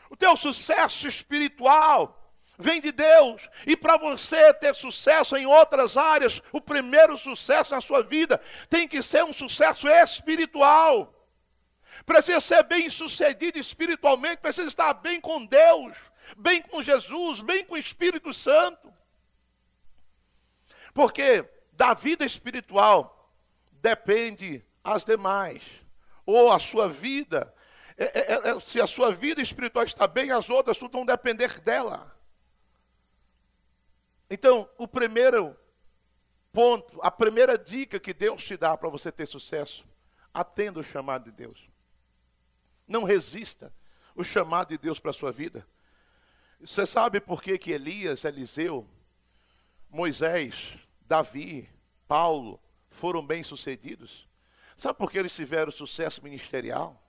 O 0.08 0.16
teu 0.16 0.36
sucesso 0.36 1.06
espiritual 1.06 2.16
vem 2.58 2.80
de 2.80 2.92
Deus. 2.92 3.48
E 3.66 3.76
para 3.76 3.96
você 3.96 4.54
ter 4.54 4.74
sucesso 4.74 5.36
em 5.36 5.46
outras 5.46 5.96
áreas, 5.96 6.40
o 6.52 6.60
primeiro 6.60 7.16
sucesso 7.16 7.74
na 7.74 7.80
sua 7.80 8.02
vida 8.02 8.40
tem 8.68 8.86
que 8.86 9.02
ser 9.02 9.24
um 9.24 9.32
sucesso 9.32 9.88
espiritual. 9.88 11.14
Precisa 12.06 12.40
ser 12.40 12.62
bem 12.64 12.88
sucedido 12.88 13.58
espiritualmente, 13.58 14.38
precisa 14.38 14.68
estar 14.68 14.94
bem 14.94 15.20
com 15.20 15.44
Deus, 15.44 15.96
bem 16.36 16.62
com 16.62 16.80
Jesus, 16.80 17.40
bem 17.40 17.64
com 17.64 17.74
o 17.74 17.78
Espírito 17.78 18.32
Santo. 18.32 18.89
Porque 20.92 21.48
da 21.72 21.94
vida 21.94 22.24
espiritual 22.24 23.32
depende 23.72 24.64
as 24.82 25.04
demais. 25.04 25.62
Ou 26.26 26.50
a 26.50 26.58
sua 26.58 26.88
vida. 26.88 27.52
É, 27.96 28.32
é, 28.34 28.50
é, 28.50 28.60
se 28.60 28.80
a 28.80 28.86
sua 28.86 29.12
vida 29.12 29.40
espiritual 29.40 29.84
está 29.84 30.06
bem, 30.06 30.30
as 30.30 30.48
outras 30.48 30.78
tudo 30.78 30.92
vão 30.92 31.04
depender 31.04 31.60
dela. 31.60 32.16
Então, 34.28 34.68
o 34.78 34.86
primeiro 34.86 35.56
ponto, 36.52 36.98
a 37.02 37.10
primeira 37.10 37.58
dica 37.58 37.98
que 37.98 38.14
Deus 38.14 38.44
te 38.44 38.56
dá 38.56 38.76
para 38.76 38.88
você 38.88 39.10
ter 39.10 39.26
sucesso, 39.26 39.84
atenda 40.32 40.80
o 40.80 40.84
chamado 40.84 41.24
de 41.24 41.32
Deus. 41.32 41.68
Não 42.86 43.04
resista 43.04 43.72
o 44.14 44.22
chamado 44.22 44.68
de 44.68 44.78
Deus 44.78 44.98
para 45.00 45.10
a 45.10 45.14
sua 45.14 45.32
vida. 45.32 45.66
Você 46.60 46.86
sabe 46.86 47.20
por 47.20 47.42
que, 47.42 47.58
que 47.58 47.72
Elias, 47.72 48.24
Eliseu, 48.24 48.86
Moisés, 49.90 50.78
Davi, 51.02 51.68
Paulo 52.06 52.60
foram 52.90 53.24
bem-sucedidos? 53.24 54.28
Sabe 54.76 54.98
por 54.98 55.10
que 55.10 55.18
eles 55.18 55.34
tiveram 55.34 55.72
sucesso 55.72 56.22
ministerial? 56.22 57.00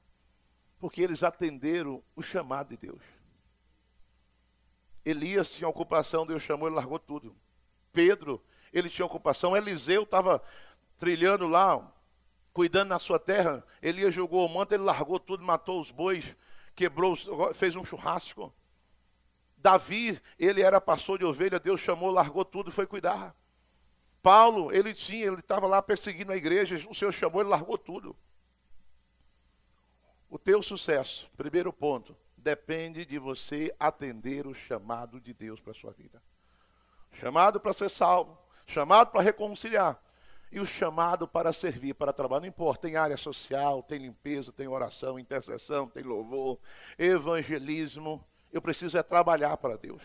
Porque 0.79 1.01
eles 1.01 1.23
atenderam 1.23 2.03
o 2.15 2.23
chamado 2.23 2.69
de 2.69 2.77
Deus. 2.77 3.01
Elias 5.05 5.51
tinha 5.51 5.67
ocupação, 5.67 6.25
Deus 6.25 6.41
chamou, 6.41 6.67
ele 6.67 6.75
largou 6.75 6.99
tudo. 6.99 7.35
Pedro, 7.93 8.43
ele 8.73 8.89
tinha 8.89 9.05
ocupação. 9.05 9.55
Eliseu 9.55 10.03
estava 10.03 10.41
trilhando 10.97 11.47
lá, 11.47 11.91
cuidando 12.53 12.89
na 12.89 12.99
sua 12.99 13.19
terra. 13.19 13.63
Elias 13.81 14.13
jogou 14.13 14.45
o 14.45 14.49
manto, 14.49 14.73
ele 14.73 14.83
largou 14.83 15.19
tudo, 15.19 15.43
matou 15.43 15.79
os 15.79 15.91
bois, 15.91 16.35
quebrou, 16.75 17.15
fez 17.53 17.75
um 17.75 17.85
churrasco. 17.85 18.53
Davi, 19.61 20.19
ele 20.39 20.61
era 20.61 20.81
pastor 20.81 21.19
de 21.19 21.25
ovelha, 21.25 21.59
Deus 21.59 21.79
chamou, 21.79 22.09
largou 22.11 22.43
tudo 22.43 22.69
e 22.69 22.73
foi 22.73 22.87
cuidar. 22.87 23.35
Paulo, 24.21 24.71
ele 24.71 24.93
tinha, 24.93 25.25
ele 25.25 25.39
estava 25.39 25.67
lá 25.67 25.81
perseguindo 25.81 26.31
a 26.31 26.35
igreja, 26.35 26.75
o 26.89 26.93
Senhor 26.93 27.11
chamou, 27.11 27.41
ele 27.41 27.49
largou 27.49 27.77
tudo. 27.77 28.15
O 30.29 30.37
teu 30.39 30.61
sucesso, 30.61 31.29
primeiro 31.35 31.73
ponto, 31.73 32.15
depende 32.37 33.05
de 33.05 33.19
você 33.19 33.75
atender 33.79 34.47
o 34.47 34.53
chamado 34.53 35.19
de 35.19 35.33
Deus 35.33 35.59
para 35.59 35.71
a 35.71 35.75
sua 35.75 35.91
vida. 35.91 36.21
Chamado 37.11 37.59
para 37.59 37.73
ser 37.73 37.89
salvo, 37.89 38.37
chamado 38.65 39.11
para 39.11 39.21
reconciliar 39.21 40.01
e 40.51 40.59
o 40.59 40.65
chamado 40.65 41.27
para 41.27 41.53
servir, 41.53 41.93
para 41.93 42.13
trabalhar. 42.13 42.41
Não 42.41 42.47
importa, 42.47 42.83
tem 42.87 42.95
área 42.95 43.17
social, 43.17 43.81
tem 43.83 43.99
limpeza, 43.99 44.51
tem 44.51 44.67
oração, 44.67 45.19
intercessão, 45.19 45.87
tem 45.87 46.03
louvor, 46.03 46.59
evangelismo. 46.97 48.25
Eu 48.51 48.61
preciso 48.61 48.97
é 48.97 49.03
trabalhar 49.03 49.55
para 49.57 49.77
Deus. 49.77 50.01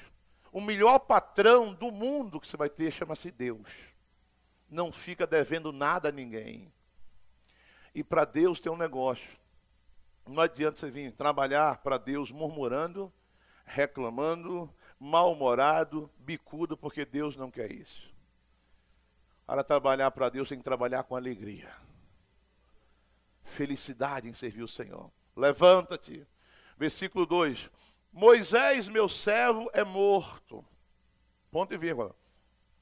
O 0.52 0.60
melhor 0.60 1.00
patrão 1.00 1.74
do 1.74 1.90
mundo 1.90 2.40
que 2.40 2.48
você 2.48 2.56
vai 2.56 2.70
ter 2.70 2.90
chama-se 2.90 3.30
Deus. 3.30 3.68
Não 4.68 4.92
fica 4.92 5.26
devendo 5.26 5.72
nada 5.72 6.08
a 6.08 6.12
ninguém. 6.12 6.72
E 7.94 8.02
para 8.02 8.24
Deus 8.24 8.60
tem 8.60 8.70
um 8.70 8.76
negócio. 8.76 9.38
Não 10.26 10.42
adianta 10.42 10.78
você 10.78 10.90
vir 10.90 11.12
trabalhar 11.12 11.78
para 11.78 11.98
Deus 11.98 12.30
murmurando, 12.30 13.12
reclamando, 13.64 14.72
mal-humorado, 14.98 16.10
bicudo, 16.18 16.76
porque 16.76 17.04
Deus 17.04 17.36
não 17.36 17.50
quer 17.50 17.70
isso. 17.70 18.10
Para 19.46 19.62
trabalhar 19.62 20.10
para 20.10 20.28
Deus 20.28 20.48
tem 20.48 20.58
que 20.58 20.64
trabalhar 20.64 21.04
com 21.04 21.14
alegria. 21.14 21.72
Felicidade 23.44 24.28
em 24.28 24.34
servir 24.34 24.62
o 24.62 24.68
Senhor. 24.68 25.10
Levanta-te. 25.36 26.26
Versículo 26.76 27.24
2. 27.24 27.70
Moisés, 28.16 28.88
meu 28.88 29.10
servo, 29.10 29.68
é 29.74 29.84
morto. 29.84 30.64
Ponto 31.50 31.74
e 31.74 31.76
vírgula. 31.76 32.16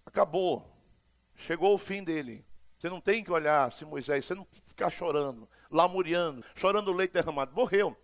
Acabou. 0.07 0.73
Chegou 1.35 1.75
o 1.75 1.79
fim 1.79 2.05
dele. 2.05 2.47
Você 2.79 2.88
não 2.88 3.01
tem 3.01 3.25
que 3.25 3.33
olhar 3.33 3.73
se 3.73 3.85
Moisés, 3.85 4.25
você 4.25 4.33
não 4.33 4.47
ficar 4.64 4.90
chorando, 4.90 5.49
lamuriando, 5.68 6.44
chorando 6.55 6.92
o 6.92 6.94
leite 6.94 7.14
derramado. 7.14 7.53
Morreu. 7.53 7.97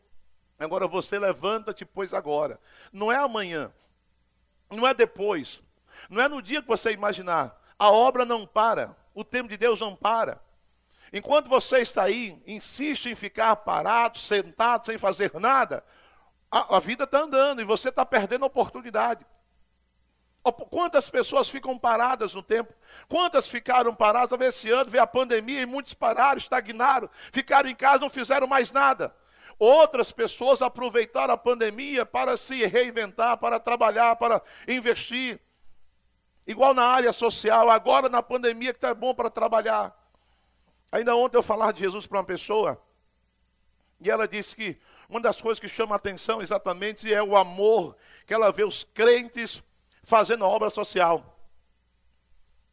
Agora 0.59 0.89
você 0.89 1.21
levanta-te, 1.21 1.85
pois 1.85 2.13
agora. 2.13 2.59
Não 2.93 3.13
é 3.13 3.17
amanhã. 3.17 3.73
Não 4.69 4.85
é 4.85 4.93
depois. 4.93 5.63
Não 6.09 6.21
é 6.21 6.29
no 6.29 6.43
dia 6.43 6.61
que 6.61 6.67
você 6.67 6.91
imaginar. 6.91 7.57
A 7.79 7.93
obra 7.93 8.25
não 8.25 8.45
para. 8.45 8.97
O 9.15 9.23
tempo 9.23 9.49
de 9.49 9.57
Deus 9.57 9.79
não 9.79 9.95
para. 9.95 10.43
Enquanto 11.13 11.49
você 11.49 11.79
está 11.79 12.03
aí, 12.03 12.43
insiste 12.45 13.07
em 13.07 13.15
ficar 13.15 13.55
parado, 13.55 14.19
sentado, 14.19 14.85
sem 14.85 14.99
fazer 14.99 15.33
nada, 15.35 15.85
a, 16.51 16.77
a 16.77 16.81
vida 16.81 17.05
está 17.05 17.21
andando 17.21 17.61
e 17.61 17.65
você 17.65 17.91
está 17.91 18.05
perdendo 18.05 18.45
a 18.45 18.47
oportunidade. 18.47 19.25
Quantas 20.71 21.09
pessoas 21.11 21.51
ficam 21.51 21.79
paradas 21.79 22.33
no 22.33 22.43
tempo? 22.43 22.73
Quantas 23.09 23.47
ficaram 23.47 23.95
paradas? 23.95 24.31
Talvez 24.31 24.55
esse 24.55 24.71
ano 24.71 24.91
veio 24.91 25.03
a 25.03 25.07
pandemia 25.07 25.61
e 25.61 25.67
muitos 25.67 25.93
pararam, 25.93 26.39
estagnaram, 26.39 27.11
ficaram 27.31 27.69
em 27.69 27.75
casa, 27.75 27.99
não 27.99 28.09
fizeram 28.09 28.47
mais 28.47 28.73
nada. 28.73 29.15
Outras 29.59 30.11
pessoas 30.11 30.63
aproveitaram 30.63 31.35
a 31.35 31.37
pandemia 31.37 32.07
para 32.07 32.39
se 32.39 32.65
reinventar, 32.65 33.37
para 33.37 33.61
trabalhar, 33.61 34.17
para 34.17 34.43
investir. 34.67 35.39
Igual 36.47 36.73
na 36.73 36.85
área 36.85 37.13
social, 37.13 37.71
agora 37.71 38.09
na 38.09 38.23
pandemia 38.23 38.73
que 38.73 38.79
está 38.79 38.95
bom 38.95 39.15
para 39.15 39.29
trabalhar. 39.29 39.95
Ainda 40.91 41.15
ontem 41.15 41.37
eu 41.37 41.43
falava 41.43 41.75
de 41.75 41.81
Jesus 41.81 42.07
para 42.07 42.19
uma 42.19 42.25
pessoa, 42.25 42.83
e 44.01 44.11
ela 44.11 44.27
disse 44.27 44.57
que 44.57 44.81
uma 45.11 45.21
das 45.21 45.41
coisas 45.43 45.59
que 45.59 45.69
chama 45.69 45.97
a 45.97 45.99
atenção 45.99 46.41
exatamente 46.41 47.13
é 47.13 47.21
o 47.21 47.37
amor 47.37 47.97
que 48.25 48.33
ela 48.33 48.53
vê 48.53 48.63
os 48.63 48.85
crentes 48.85 49.61
fazendo 50.05 50.45
a 50.45 50.49
obra 50.49 50.71
social. 50.71 51.37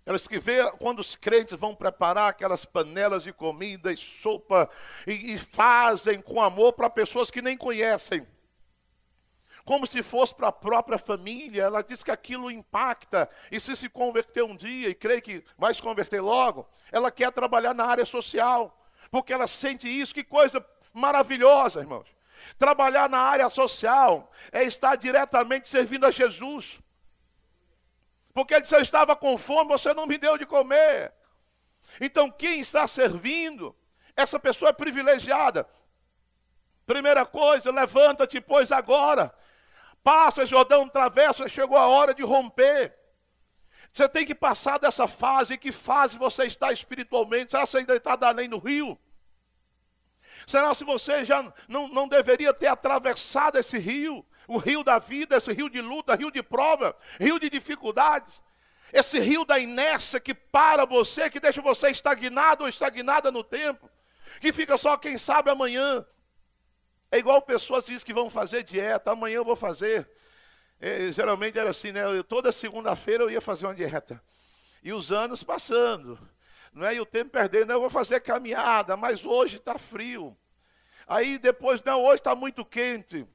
Elas 0.05 0.27
que 0.27 0.38
vê 0.38 0.63
quando 0.73 0.99
os 0.99 1.15
crentes 1.15 1.57
vão 1.57 1.75
preparar 1.75 2.29
aquelas 2.29 2.63
panelas 2.63 3.23
de 3.23 3.33
comida 3.33 3.91
e 3.91 3.97
sopa 3.97 4.69
e, 5.07 5.33
e 5.33 5.38
fazem 5.39 6.21
com 6.21 6.39
amor 6.39 6.73
para 6.73 6.91
pessoas 6.91 7.31
que 7.31 7.41
nem 7.41 7.57
conhecem. 7.57 8.25
Como 9.65 9.88
se 9.88 10.03
fosse 10.03 10.33
para 10.33 10.49
a 10.49 10.51
própria 10.51 10.99
família. 10.99 11.63
Ela 11.63 11.81
diz 11.81 12.03
que 12.03 12.11
aquilo 12.11 12.51
impacta. 12.51 13.27
E 13.51 13.59
se 13.59 13.75
se 13.75 13.89
converter 13.89 14.43
um 14.43 14.55
dia 14.55 14.89
e 14.89 14.95
crê 14.95 15.19
que 15.19 15.43
vai 15.57 15.73
se 15.73 15.81
converter 15.81 16.21
logo, 16.21 16.69
ela 16.91 17.11
quer 17.11 17.31
trabalhar 17.31 17.73
na 17.73 17.83
área 17.83 18.05
social. 18.05 18.79
Porque 19.11 19.33
ela 19.33 19.47
sente 19.47 19.89
isso. 19.89 20.13
Que 20.13 20.23
coisa 20.23 20.65
maravilhosa, 20.93 21.81
irmãos. 21.81 22.16
Trabalhar 22.57 23.09
na 23.09 23.19
área 23.19 23.49
social 23.49 24.31
é 24.51 24.63
estar 24.63 24.95
diretamente 24.95 25.67
servindo 25.67 26.05
a 26.05 26.11
Jesus. 26.11 26.79
Porque 28.33 28.53
ele 28.53 28.61
disse: 28.61 28.75
Eu 28.75 28.81
estava 28.81 29.15
com 29.15 29.37
fome, 29.37 29.69
você 29.69 29.93
não 29.93 30.05
me 30.05 30.17
deu 30.17 30.37
de 30.37 30.45
comer. 30.45 31.13
Então, 31.99 32.29
quem 32.29 32.59
está 32.59 32.87
servindo, 32.87 33.75
essa 34.15 34.39
pessoa 34.39 34.69
é 34.69 34.73
privilegiada. 34.73 35.67
Primeira 36.85 37.25
coisa, 37.25 37.71
levanta-te, 37.71 38.39
pois 38.39 38.71
agora. 38.71 39.33
Passa, 40.03 40.45
Jordão, 40.45 40.83
atravessa, 40.83 41.49
chegou 41.49 41.77
a 41.77 41.87
hora 41.87 42.13
de 42.13 42.23
romper. 42.23 42.95
Você 43.91 44.07
tem 44.07 44.25
que 44.25 44.35
passar 44.35 44.77
dessa 44.77 45.07
fase. 45.07 45.55
Em 45.55 45.57
que 45.57 45.71
fase 45.71 46.17
você 46.17 46.45
está 46.45 46.71
espiritualmente? 46.71 47.57
Você 47.57 47.79
ainda 47.79 47.95
está 47.95 48.17
além 48.21 48.47
do 48.47 48.59
rio? 48.59 48.97
Será 50.47 50.73
se 50.73 50.83
você 50.83 51.23
já 51.23 51.53
não, 51.67 51.87
não 51.87 52.07
deveria 52.07 52.51
ter 52.51 52.67
atravessado 52.67 53.59
esse 53.59 53.77
rio? 53.77 54.25
o 54.47 54.57
rio 54.57 54.83
da 54.83 54.97
vida, 54.97 55.35
esse 55.35 55.51
rio 55.51 55.69
de 55.69 55.81
luta, 55.81 56.15
rio 56.15 56.31
de 56.31 56.41
prova, 56.41 56.95
rio 57.19 57.37
de 57.37 57.49
dificuldades, 57.49 58.41
esse 58.93 59.19
rio 59.19 59.43
da 59.43 59.59
inércia 59.59 60.19
que 60.19 60.33
para 60.33 60.85
você, 60.85 61.29
que 61.29 61.39
deixa 61.39 61.61
você 61.61 61.89
estagnado 61.89 62.63
ou 62.63 62.69
estagnada 62.69 63.29
no 63.29 63.43
tempo, 63.43 63.89
que 64.39 64.53
fica 64.53 64.77
só 64.77 64.95
quem 64.95 65.17
sabe 65.17 65.49
amanhã. 65.49 66.05
É 67.11 67.17
igual 67.17 67.41
pessoas 67.41 67.85
dizem 67.85 68.05
que 68.05 68.13
vão 68.13 68.29
fazer 68.29 68.63
dieta, 68.63 69.11
amanhã 69.11 69.35
eu 69.35 69.45
vou 69.45 69.55
fazer. 69.55 70.09
É, 70.79 71.11
geralmente 71.11 71.59
era 71.59 71.71
assim, 71.71 71.91
né? 71.91 72.03
Eu, 72.05 72.23
toda 72.23 72.51
segunda-feira 72.51 73.23
eu 73.23 73.29
ia 73.29 73.41
fazer 73.41 73.65
uma 73.65 73.75
dieta. 73.75 74.21
E 74.81 74.93
os 74.93 75.11
anos 75.11 75.43
passando, 75.43 76.17
não 76.74 76.86
é? 76.86 76.95
E 76.95 77.01
o 77.01 77.05
tempo 77.05 77.32
perdendo, 77.32 77.72
eu 77.72 77.80
vou 77.80 77.89
fazer 77.89 78.20
caminhada, 78.20 78.95
mas 78.95 79.26
hoje 79.26 79.57
está 79.57 79.78
frio. 79.78 80.38
Aí 81.07 81.38
depois, 81.38 81.82
não, 81.84 82.03
hoje 82.03 82.15
está 82.15 82.36
muito 82.36 82.65
quente. 82.65 83.28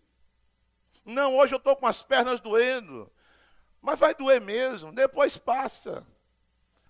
Não, 1.04 1.36
hoje 1.36 1.54
eu 1.54 1.58
estou 1.58 1.74
com 1.74 1.86
as 1.86 2.02
pernas 2.02 2.40
doendo. 2.40 3.10
Mas 3.80 3.98
vai 3.98 4.14
doer 4.14 4.40
mesmo, 4.40 4.92
depois 4.92 5.36
passa. 5.36 6.06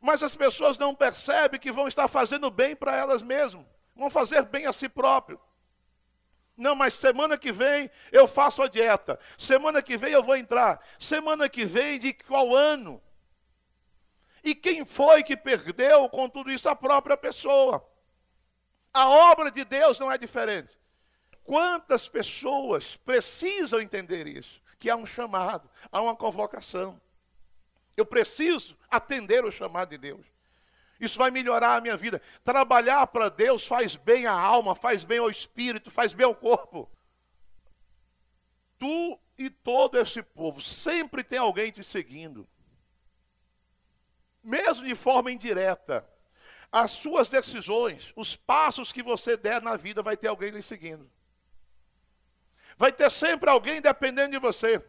Mas 0.00 0.22
as 0.22 0.34
pessoas 0.34 0.76
não 0.76 0.94
percebem 0.94 1.60
que 1.60 1.72
vão 1.72 1.88
estar 1.88 2.08
fazendo 2.08 2.50
bem 2.50 2.74
para 2.74 2.96
elas 2.96 3.22
mesmas, 3.22 3.64
vão 3.94 4.10
fazer 4.10 4.42
bem 4.42 4.66
a 4.66 4.72
si 4.72 4.88
próprio. 4.88 5.40
Não, 6.56 6.74
mas 6.74 6.94
semana 6.94 7.38
que 7.38 7.50
vem 7.50 7.90
eu 8.10 8.26
faço 8.26 8.62
a 8.62 8.68
dieta. 8.68 9.18
Semana 9.38 9.80
que 9.80 9.96
vem 9.96 10.12
eu 10.12 10.22
vou 10.22 10.36
entrar. 10.36 10.80
Semana 10.98 11.48
que 11.48 11.64
vem 11.64 11.98
de 11.98 12.12
qual 12.12 12.54
ano? 12.54 13.02
E 14.42 14.54
quem 14.54 14.84
foi 14.84 15.22
que 15.22 15.36
perdeu 15.36 16.08
com 16.08 16.28
tudo 16.28 16.50
isso? 16.50 16.68
A 16.68 16.74
própria 16.74 17.16
pessoa. 17.16 17.86
A 18.92 19.08
obra 19.08 19.50
de 19.50 19.64
Deus 19.64 19.98
não 19.98 20.10
é 20.10 20.18
diferente. 20.18 20.78
Quantas 21.44 22.08
pessoas 22.08 22.96
precisam 23.04 23.80
entender 23.80 24.26
isso? 24.26 24.60
Que 24.78 24.90
há 24.90 24.96
um 24.96 25.06
chamado, 25.06 25.70
há 25.90 26.00
uma 26.02 26.16
convocação. 26.16 27.00
Eu 27.96 28.04
preciso 28.04 28.76
atender 28.90 29.44
o 29.44 29.50
chamado 29.50 29.90
de 29.90 29.98
Deus. 29.98 30.26
Isso 31.00 31.18
vai 31.18 31.30
melhorar 31.30 31.76
a 31.76 31.80
minha 31.80 31.96
vida. 31.96 32.22
Trabalhar 32.44 33.06
para 33.08 33.28
Deus 33.28 33.66
faz 33.66 33.96
bem 33.96 34.26
à 34.26 34.32
alma, 34.32 34.74
faz 34.74 35.04
bem 35.04 35.18
ao 35.18 35.30
espírito, 35.30 35.90
faz 35.90 36.12
bem 36.12 36.24
ao 36.24 36.34
corpo. 36.34 36.88
Tu 38.78 39.18
e 39.36 39.50
todo 39.50 39.98
esse 39.98 40.22
povo 40.22 40.60
sempre 40.60 41.24
tem 41.24 41.38
alguém 41.38 41.70
te 41.70 41.82
seguindo. 41.82 42.48
Mesmo 44.42 44.86
de 44.86 44.94
forma 44.94 45.30
indireta. 45.30 46.06
As 46.70 46.92
suas 46.92 47.28
decisões, 47.28 48.12
os 48.16 48.34
passos 48.34 48.90
que 48.90 49.02
você 49.02 49.36
der 49.36 49.60
na 49.60 49.76
vida, 49.76 50.02
vai 50.02 50.16
ter 50.16 50.28
alguém 50.28 50.50
lhe 50.50 50.62
seguindo. 50.62 51.10
Vai 52.76 52.90
ter 52.90 53.10
sempre 53.10 53.50
alguém 53.50 53.80
dependendo 53.80 54.32
de 54.32 54.38
você. 54.38 54.82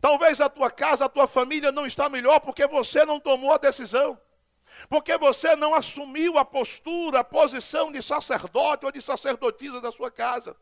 Talvez 0.00 0.40
a 0.40 0.48
tua 0.48 0.70
casa, 0.70 1.04
a 1.04 1.08
tua 1.08 1.26
família 1.26 1.70
não 1.70 1.86
está 1.86 2.08
melhor 2.08 2.40
porque 2.40 2.66
você 2.66 3.04
não 3.04 3.20
tomou 3.20 3.52
a 3.52 3.58
decisão. 3.58 4.18
Porque 4.88 5.18
você 5.18 5.56
não 5.56 5.74
assumiu 5.74 6.38
a 6.38 6.44
postura, 6.44 7.20
a 7.20 7.24
posição 7.24 7.92
de 7.92 8.00
sacerdote 8.00 8.86
ou 8.86 8.92
de 8.92 9.02
sacerdotisa 9.02 9.80
da 9.80 9.92
sua 9.92 10.10
casa. 10.10 10.56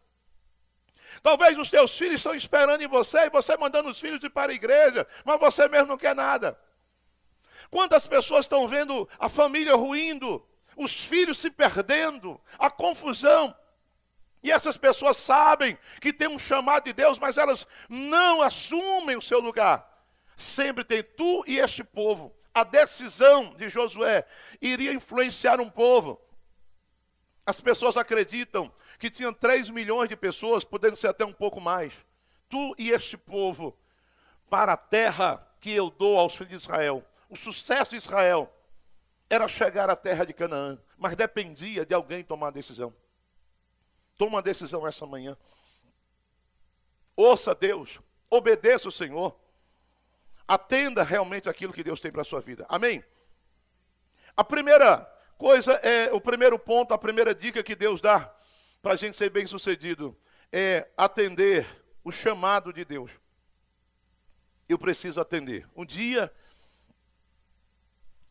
Talvez 1.23 1.57
os 1.59 1.71
teus 1.71 1.97
filhos 1.97 2.17
estão 2.17 2.35
esperando 2.35 2.83
em 2.83 2.89
você 2.89 3.27
e 3.27 3.31
você 3.31 3.57
mandando 3.57 3.91
os 3.91 4.01
filhos 4.01 4.23
ir 4.23 4.31
para 4.31 4.53
a 4.53 4.55
igreja, 4.55 5.07
mas 5.25 5.39
você 5.39 5.69
mesmo 5.69 5.89
não 5.89 5.97
quer 5.97 6.15
nada. 6.15 6.59
Quantas 7.71 8.07
pessoas 8.07 8.47
estão 8.47 8.67
vendo 8.67 9.09
a 9.19 9.29
família 9.29 9.75
ruindo, 9.75 10.45
os 10.77 11.05
filhos 11.05 11.39
se 11.39 11.51
perdendo, 11.51 12.41
a 12.59 12.71
confusão? 12.71 13.55
E 14.43 14.51
essas 14.51 14.77
pessoas 14.77 15.17
sabem 15.17 15.77
que 16.01 16.13
tem 16.13 16.29
um 16.29 16.39
chamado 16.39 16.85
de 16.85 16.93
Deus, 16.93 17.19
mas 17.19 17.37
elas 17.37 17.67
não 17.89 18.41
assumem 18.41 19.17
o 19.17 19.23
seu 19.23 19.41
lugar. 19.41 19.87
Sempre 20.37 20.85
tem 20.85 21.03
tu 21.03 21.45
e 21.47 21.59
este 21.59 21.83
povo. 21.83 22.35
A 22.55 22.65
decisão 22.65 23.55
de 23.55 23.69
Josué 23.69 24.25
iria 24.61 24.93
influenciar 24.93 25.61
um 25.61 25.69
povo. 25.69 26.21
As 27.45 27.61
pessoas 27.61 27.97
acreditam 27.97 28.73
que 28.99 29.11
tinham 29.11 29.33
3 29.33 29.71
milhões 29.71 30.09
de 30.09 30.17
pessoas, 30.17 30.65
podendo 30.65 30.97
ser 30.97 31.09
até 31.09 31.25
um 31.25 31.33
pouco 31.33 31.61
mais. 31.61 31.93
Tu 32.49 32.75
e 32.79 32.91
este 32.91 33.17
povo, 33.17 33.77
para 34.49 34.73
a 34.73 34.77
terra 34.77 35.47
que 35.61 35.73
eu 35.73 35.91
dou 35.91 36.19
aos 36.19 36.35
filhos 36.35 36.51
de 36.51 36.57
Israel. 36.57 37.05
O 37.29 37.37
sucesso 37.37 37.91
de 37.91 37.97
Israel 37.97 38.53
era 39.29 39.47
chegar 39.47 39.91
à 39.91 39.97
terra 39.97 40.25
de 40.25 40.33
Canaã, 40.33 40.81
mas 40.97 41.15
dependia 41.15 41.85
de 41.85 41.95
alguém 41.95 42.25
tomar 42.25 42.49
a 42.49 42.53
decisão. 42.53 42.95
Toma 44.17 44.37
uma 44.37 44.43
decisão 44.43 44.87
essa 44.87 45.07
manhã. 45.07 45.37
Ouça 47.15 47.55
Deus, 47.55 48.01
obedeça 48.31 48.89
o 48.89 48.93
Senhor. 48.93 49.39
Atenda 50.47 51.03
realmente 51.03 51.49
aquilo 51.49 51.73
que 51.73 51.85
Deus 51.85 52.01
tem 52.01 52.11
para 52.11 52.23
a 52.23 52.25
sua 52.25 52.41
vida. 52.41 52.65
Amém? 52.69 53.05
A 54.35 54.43
primeira 54.43 55.05
coisa 55.37 55.73
é, 55.75 56.13
o 56.13 56.21
primeiro 56.21 56.59
ponto, 56.59 56.95
a 56.95 56.99
primeira 56.99 57.35
dica 57.35 57.63
que 57.63 57.77
Deus 57.77 58.01
dá 58.01 58.35
para 58.81 58.93
a 58.93 58.97
gente 58.97 59.17
ser 59.17 59.31
bem 59.31 59.47
sucedido 59.47 60.17
é 60.51 60.89
atender 60.97 61.67
o 62.03 62.11
chamado 62.11 62.73
de 62.73 62.85
Deus. 62.85 63.11
Eu 64.69 64.79
preciso 64.79 65.21
atender. 65.21 65.69
Um 65.77 65.85
dia 65.85 66.33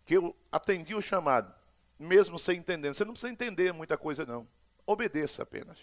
que 0.07 0.15
eu 0.15 0.33
atendi 0.49 0.95
o 0.95 1.01
chamado, 1.01 1.53
mesmo 1.99 2.39
sem 2.39 2.57
entender. 2.57 2.93
Você 2.93 3.03
não 3.03 3.11
precisa 3.11 3.31
entender 3.31 3.73
muita 3.73 3.97
coisa, 3.97 4.25
não. 4.25 4.47
Obedeça 4.85 5.43
apenas. 5.43 5.77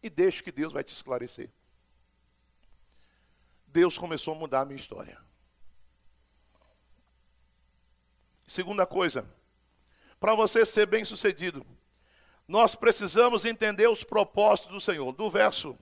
E 0.00 0.08
deixe 0.08 0.42
que 0.42 0.52
Deus 0.52 0.72
vai 0.72 0.84
te 0.84 0.94
esclarecer. 0.94 1.50
Deus 3.66 3.98
começou 3.98 4.34
a 4.34 4.38
mudar 4.38 4.60
a 4.60 4.64
minha 4.64 4.78
história. 4.78 5.18
Segunda 8.46 8.86
coisa, 8.86 9.26
para 10.20 10.36
você 10.36 10.64
ser 10.64 10.86
bem 10.86 11.04
sucedido, 11.04 11.66
nós 12.46 12.76
precisamos 12.76 13.44
entender 13.44 13.88
os 13.88 14.04
propósitos 14.04 14.72
do 14.72 14.80
Senhor. 14.80 15.10
Do 15.12 15.28
verso 15.28 15.76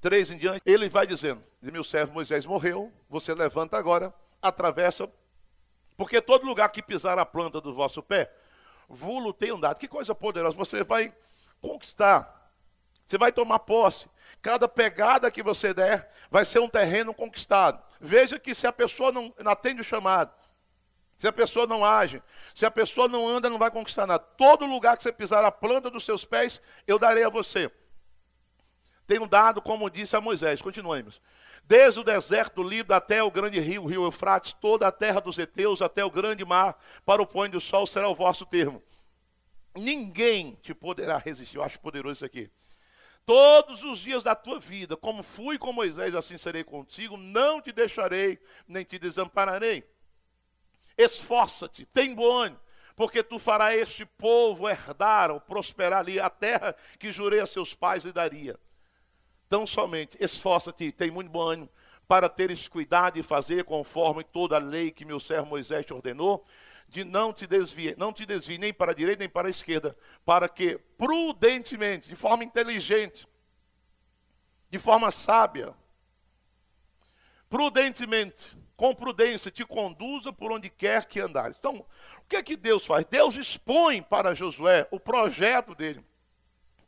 3 0.00 0.30
em 0.30 0.38
diante, 0.38 0.62
ele 0.64 0.88
vai 0.88 1.06
dizendo: 1.06 1.42
Meu 1.60 1.84
servo 1.84 2.14
Moisés 2.14 2.46
morreu, 2.46 2.90
você 3.10 3.34
levanta 3.34 3.76
agora, 3.76 4.14
atravessa, 4.40 5.10
porque 5.98 6.22
todo 6.22 6.46
lugar 6.46 6.68
que 6.68 6.80
pisar 6.80 7.18
a 7.18 7.26
planta 7.26 7.60
do 7.60 7.74
vosso 7.74 8.00
pé, 8.00 8.32
vulo 8.88 9.32
tem 9.32 9.50
andado. 9.50 9.80
Que 9.80 9.88
coisa 9.88 10.14
poderosa! 10.14 10.56
Você 10.56 10.84
vai 10.84 11.12
conquistar. 11.60 12.52
Você 13.04 13.18
vai 13.18 13.32
tomar 13.32 13.58
posse. 13.58 14.08
Cada 14.40 14.68
pegada 14.68 15.28
que 15.28 15.42
você 15.42 15.74
der 15.74 16.08
vai 16.30 16.44
ser 16.44 16.60
um 16.60 16.68
terreno 16.68 17.12
conquistado. 17.12 17.82
Veja 18.00 18.38
que 18.38 18.54
se 18.54 18.64
a 18.64 18.72
pessoa 18.72 19.10
não, 19.10 19.34
não 19.40 19.50
atende 19.50 19.80
o 19.80 19.84
chamado, 19.84 20.32
se 21.18 21.26
a 21.26 21.32
pessoa 21.32 21.66
não 21.66 21.84
age, 21.84 22.22
se 22.54 22.64
a 22.64 22.70
pessoa 22.70 23.08
não 23.08 23.26
anda, 23.26 23.50
não 23.50 23.58
vai 23.58 23.72
conquistar 23.72 24.06
nada. 24.06 24.22
Todo 24.36 24.66
lugar 24.66 24.96
que 24.96 25.02
você 25.02 25.10
pisar 25.10 25.44
a 25.44 25.50
planta 25.50 25.90
dos 25.90 26.04
seus 26.04 26.24
pés, 26.24 26.62
eu 26.86 26.96
darei 26.96 27.24
a 27.24 27.28
você. 27.28 27.68
Tenho 29.04 29.26
dado, 29.26 29.60
como 29.60 29.90
disse 29.90 30.14
a 30.14 30.20
Moisés. 30.20 30.62
Continuemos. 30.62 31.20
Desde 31.68 32.00
o 32.00 32.04
deserto 32.04 32.62
Líbano 32.62 32.96
até 32.96 33.22
o 33.22 33.30
grande 33.30 33.60
rio, 33.60 33.84
o 33.84 33.86
rio 33.86 34.04
Eufrates, 34.04 34.54
toda 34.54 34.88
a 34.88 34.92
terra 34.92 35.20
dos 35.20 35.38
heteus, 35.38 35.82
até 35.82 36.04
o 36.04 36.10
grande 36.10 36.44
mar, 36.44 36.82
para 37.04 37.22
o 37.22 37.26
pôr 37.26 37.48
do 37.48 37.60
sol 37.60 37.86
será 37.86 38.08
o 38.08 38.14
vosso 38.14 38.44
termo 38.46 38.82
ninguém 39.78 40.58
te 40.62 40.74
poderá 40.74 41.16
resistir. 41.18 41.56
Eu 41.56 41.62
acho 41.62 41.80
poderoso 41.80 42.12
isso 42.12 42.24
aqui. 42.24 42.50
Todos 43.24 43.84
os 43.84 43.98
dias 44.00 44.22
da 44.22 44.34
tua 44.34 44.58
vida, 44.58 44.96
como 44.96 45.22
fui 45.22 45.58
com 45.58 45.72
Moisés, 45.72 46.14
assim 46.14 46.38
serei 46.38 46.64
contigo, 46.64 47.16
não 47.16 47.60
te 47.60 47.72
deixarei, 47.72 48.38
nem 48.66 48.84
te 48.84 48.98
desampararei. 48.98 49.84
Esforça-te, 50.96 51.84
tem 51.86 52.14
bom 52.14 52.38
ânimo, 52.38 52.60
porque 52.96 53.22
tu 53.22 53.38
farás 53.38 53.78
este 53.78 54.06
povo 54.06 54.68
herdar 54.68 55.30
ou 55.30 55.40
prosperar 55.40 56.00
ali 56.00 56.18
a 56.18 56.30
terra 56.30 56.74
que 56.98 57.12
jurei 57.12 57.40
a 57.40 57.46
seus 57.46 57.74
pais 57.74 58.02
lhe 58.02 58.12
daria. 58.12 58.58
Tão 59.48 59.66
somente, 59.66 60.16
esforça-te, 60.20 60.92
tem 60.92 61.10
muito 61.10 61.30
bom 61.30 61.42
ânimo, 61.42 61.70
para 62.06 62.28
teres 62.28 62.68
cuidado 62.68 63.18
e 63.18 63.22
fazer 63.22 63.64
conforme 63.64 64.24
toda 64.24 64.56
a 64.56 64.60
lei 64.60 64.90
que 64.90 65.04
meu 65.04 65.20
servo 65.20 65.46
Moisés 65.46 65.84
te 65.84 65.92
ordenou, 65.92 66.44
de 66.88 67.04
não 67.04 67.32
te 67.32 67.46
desvie, 67.46 67.94
não 67.98 68.12
te 68.12 68.24
desvie 68.24 68.58
nem 68.58 68.72
para 68.72 68.92
a 68.92 68.94
direita 68.94 69.20
nem 69.20 69.28
para 69.28 69.48
a 69.48 69.50
esquerda, 69.50 69.96
para 70.24 70.48
que 70.48 70.78
prudentemente, 70.96 72.08
de 72.08 72.16
forma 72.16 72.44
inteligente, 72.44 73.28
de 74.70 74.78
forma 74.78 75.10
sábia, 75.10 75.74
prudentemente, 77.48 78.56
com 78.76 78.94
prudência, 78.94 79.50
te 79.50 79.64
conduza 79.64 80.32
por 80.32 80.52
onde 80.52 80.70
quer 80.70 81.04
que 81.04 81.20
andares. 81.20 81.56
Então, 81.58 81.84
o 82.18 82.28
que 82.28 82.36
é 82.36 82.42
que 82.42 82.56
Deus 82.56 82.86
faz? 82.86 83.04
Deus 83.04 83.34
expõe 83.34 84.00
para 84.00 84.34
Josué 84.34 84.86
o 84.90 85.00
projeto 85.00 85.74
dele, 85.74 86.04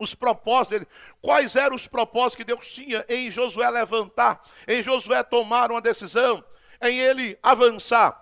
os 0.01 0.14
propósitos 0.14 0.80
dele. 0.80 0.90
Quais 1.20 1.55
eram 1.55 1.76
os 1.76 1.86
propósitos 1.86 2.36
que 2.36 2.44
Deus 2.44 2.72
tinha 2.72 3.05
em 3.09 3.30
Josué 3.30 3.68
levantar, 3.70 4.42
em 4.66 4.82
Josué 4.82 5.22
tomar 5.22 5.70
uma 5.70 5.80
decisão, 5.80 6.42
em 6.82 6.98
ele 6.98 7.38
avançar? 7.42 8.18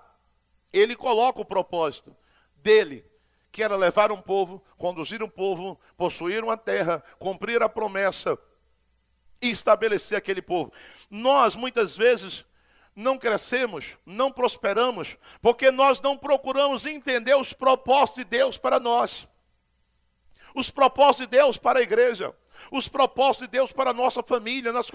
Ele 0.73 0.95
coloca 0.95 1.41
o 1.41 1.45
propósito 1.45 2.15
dele, 2.57 3.07
que 3.51 3.63
era 3.63 3.77
levar 3.77 4.13
um 4.13 4.21
povo, 4.21 4.63
conduzir 4.77 5.23
um 5.23 5.29
povo, 5.29 5.81
possuir 5.97 6.45
uma 6.45 6.57
terra, 6.57 7.03
cumprir 7.19 7.63
a 7.63 7.69
promessa 7.69 8.37
e 9.41 9.49
estabelecer 9.49 10.19
aquele 10.19 10.43
povo. 10.43 10.73
Nós, 11.09 11.55
muitas 11.55 11.97
vezes, 11.97 12.45
não 12.95 13.17
crescemos, 13.17 13.97
não 14.05 14.33
prosperamos, 14.33 15.17
porque 15.41 15.71
nós 15.71 16.01
não 16.01 16.19
procuramos 16.19 16.85
entender 16.85 17.37
os 17.37 17.53
propósitos 17.53 18.25
de 18.25 18.31
Deus 18.31 18.59
para 18.59 18.81
nós. 18.81 19.29
Os 20.59 20.73
propósitos 20.73 21.29
de 21.29 21.37
Deus 21.39 21.57
para 21.57 21.79
a 21.79 21.83
igreja, 21.83 22.35
os 22.69 22.89
propósitos 22.89 23.47
de 23.47 23.53
Deus 23.53 23.71
para 23.71 23.91
a 23.91 23.95
nossa 23.95 24.25
família. 24.25 24.73
Nós, 24.73 24.91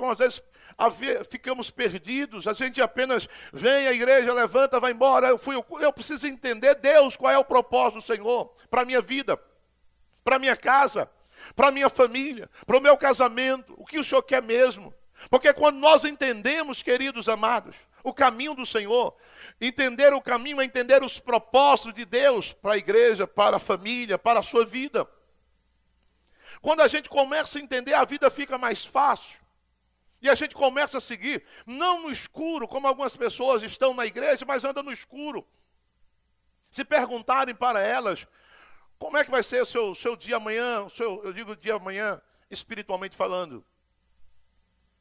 às 0.78 0.98
vezes, 0.98 1.28
ficamos 1.30 1.72
perdidos, 1.72 2.50
a 2.50 2.52
gente 2.52 2.82
apenas 2.82 3.30
vem 3.54 3.88
à 3.88 3.94
igreja, 3.94 4.34
levanta, 4.34 4.78
vai 4.78 4.92
embora. 4.92 5.30
Eu, 5.30 5.38
fui, 5.38 5.56
eu 5.56 5.94
preciso 5.94 6.28
entender, 6.28 6.76
Deus, 6.76 7.16
qual 7.16 7.32
é 7.32 7.38
o 7.38 7.46
propósito 7.46 8.00
do 8.00 8.02
Senhor 8.02 8.54
para 8.70 8.82
a 8.82 8.86
minha 8.86 9.00
vida, 9.00 9.40
para 10.22 10.36
a 10.36 10.40
minha 10.40 10.58
casa, 10.58 11.10
para 11.56 11.70
a 11.70 11.72
minha 11.72 11.90
família, 11.90 12.50
para 12.68 12.78
o 12.78 12.82
meu 12.82 12.98
casamento, 12.98 13.74
o 13.78 13.86
que 13.86 13.98
o 13.98 14.04
Senhor 14.04 14.22
quer 14.22 14.44
mesmo. 14.44 14.94
Porque 15.30 15.54
quando 15.54 15.78
nós 15.78 16.04
entendemos, 16.04 16.84
queridos 16.84 17.30
amados, 17.30 17.74
o 18.04 18.14
caminho 18.14 18.54
do 18.54 18.66
Senhor, 18.66 19.16
entender 19.62 20.14
o 20.14 20.20
caminho 20.20 20.60
é 20.60 20.66
entender 20.66 21.02
os 21.02 21.20
propósitos 21.20 21.94
de 21.94 22.04
Deus 22.04 22.52
para 22.52 22.74
a 22.74 22.78
igreja, 22.78 23.26
para 23.26 23.56
a 23.56 23.60
família, 23.60 24.20
para 24.20 24.42
a 24.42 24.44
sua 24.44 24.66
vida. 24.66 25.08
Quando 26.64 26.80
a 26.80 26.88
gente 26.88 27.10
começa 27.10 27.60
a 27.60 27.62
entender, 27.62 27.94
a 27.94 28.06
vida 28.06 28.32
fica 28.32 28.58
mais 28.58 28.86
fácil. 28.86 29.38
E 30.22 30.30
a 30.30 30.34
gente 30.34 30.56
começa 30.56 30.98
a 30.98 31.02
seguir, 31.02 31.44
não 31.66 32.04
no 32.04 32.10
escuro, 32.10 32.70
como 32.70 32.88
algumas 32.88 33.18
pessoas 33.18 33.62
estão 33.62 33.94
na 33.94 34.06
igreja, 34.06 34.46
mas 34.46 34.64
andam 34.64 34.82
no 34.82 34.94
escuro. 34.94 35.46
Se 36.72 36.86
perguntarem 36.86 37.54
para 37.54 37.82
elas, 37.82 38.26
como 38.98 39.18
é 39.18 39.26
que 39.26 39.30
vai 39.30 39.44
ser 39.44 39.62
o 39.62 39.66
seu, 39.66 39.94
seu 39.94 40.16
dia 40.16 40.38
amanhã, 40.38 40.86
o 40.86 40.90
seu, 40.90 41.22
eu 41.26 41.34
digo 41.34 41.54
dia 41.54 41.76
amanhã, 41.76 42.22
espiritualmente 42.50 43.18
falando? 43.18 43.66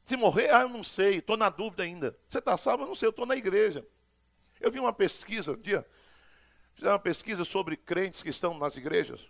Se 0.03 0.17
morrer, 0.17 0.53
ah, 0.53 0.63
eu 0.63 0.69
não 0.69 0.83
sei, 0.83 1.19
estou 1.19 1.37
na 1.37 1.47
dúvida 1.47 1.83
ainda. 1.83 2.19
Você 2.27 2.39
está 2.39 2.57
salvo? 2.57 2.83
Eu 2.83 2.87
não 2.87 2.95
sei, 2.95 3.07
eu 3.07 3.11
estou 3.11 3.25
na 3.25 3.37
igreja. 3.37 3.87
Eu 4.59 4.69
vi 4.69 4.81
uma 4.81 4.91
pesquisa 4.91 5.53
um 5.53 5.61
dia, 5.61 5.87
fizeram 6.75 6.91
uma 6.91 6.99
pesquisa 6.99 7.45
sobre 7.45 7.77
crentes 7.77 8.21
que 8.21 8.29
estão 8.29 8.53
nas 8.57 8.75
igrejas. 8.75 9.25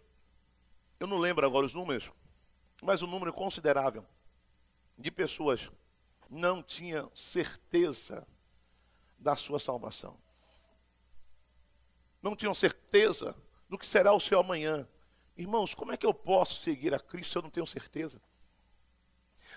Eu 1.00 1.06
não 1.06 1.20
lembro 1.20 1.46
agora 1.46 1.68
os 1.68 1.76
números, 1.76 2.10
mas 2.84 3.02
um 3.02 3.08
número 3.08 3.32
considerável 3.32 4.06
de 4.98 5.10
pessoas 5.10 5.72
não 6.30 6.62
tinha 6.62 7.10
certeza 7.16 8.28
da 9.18 9.36
sua 9.36 9.60
salvação. 9.60 10.18
Não 12.22 12.36
tinham 12.36 12.54
certeza 12.54 13.36
do 13.70 13.78
que 13.78 13.88
será 13.88 14.14
o 14.14 14.20
seu 14.20 14.40
amanhã. 14.40 14.88
Irmãos, 15.38 15.74
como 15.74 15.92
é 15.92 15.98
que 15.98 16.06
eu 16.06 16.14
posso 16.14 16.62
seguir 16.62 16.94
a 16.94 17.00
Cristo 17.00 17.32
se 17.32 17.38
eu 17.38 17.42
não 17.42 17.50
tenho 17.50 17.66
certeza? 17.66 18.22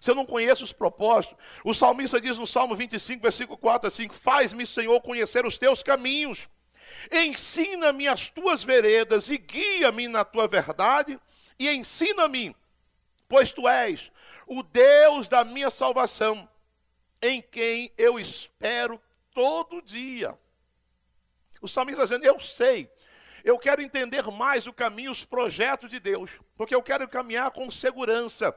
Se 0.01 0.11
eu 0.11 0.15
não 0.15 0.27
conheço 0.27 0.63
os 0.63 0.73
propósitos, 0.73 1.37
o 1.65 1.75
salmista 1.75 2.21
diz 2.21 2.39
no 2.39 2.47
Salmo 2.47 2.77
25, 2.77 3.23
versículo 3.23 3.59
4 3.59 3.89
assim: 3.89 4.09
Faz-me, 4.09 4.67
Senhor, 4.67 5.01
conhecer 5.01 5.47
os 5.47 5.59
teus 5.59 5.83
caminhos, 5.83 6.49
ensina-me 7.11 8.07
as 8.07 8.29
tuas 8.29 8.63
veredas 8.63 9.29
e 9.29 9.39
guia-me 9.39 10.07
na 10.07 10.25
tua 10.25 10.47
verdade, 10.47 11.19
e 11.59 11.71
ensina-me, 11.71 12.55
pois 13.29 13.53
tu 13.53 13.69
és 13.69 14.11
o 14.47 14.63
Deus 14.63 15.29
da 15.29 15.45
minha 15.45 15.71
salvação 15.71 16.49
em 17.21 17.43
quem 17.43 17.93
eu 17.97 18.19
espero 18.19 19.01
todo 19.33 19.83
dia. 19.83 20.39
O 21.61 21.69
salmista 21.69 22.03
dizendo: 22.05 22.25
Eu 22.25 22.39
sei, 22.39 22.91
eu 23.45 23.59
quero 23.59 23.83
entender 23.83 24.25
mais 24.31 24.67
o 24.67 24.73
caminho, 24.73 25.11
os 25.11 25.25
projetos 25.25 25.91
de 25.91 26.01
Deus, 26.01 26.31
porque 26.57 26.75
eu 26.75 26.83
quero 26.83 27.09
caminhar 27.09 27.51
com 27.51 27.71
segurança. 27.71 28.57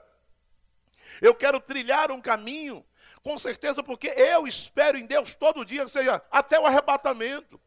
Eu 1.21 1.33
quero 1.33 1.59
trilhar 1.59 2.11
um 2.11 2.21
caminho, 2.21 2.85
com 3.21 3.37
certeza, 3.37 3.83
porque 3.83 4.07
eu 4.07 4.47
espero 4.47 4.97
em 4.97 5.05
Deus 5.05 5.35
todo 5.35 5.65
dia, 5.65 5.83
ou 5.83 5.89
seja, 5.89 6.21
até 6.31 6.59
o 6.59 6.65
arrebatamento. 6.65 7.59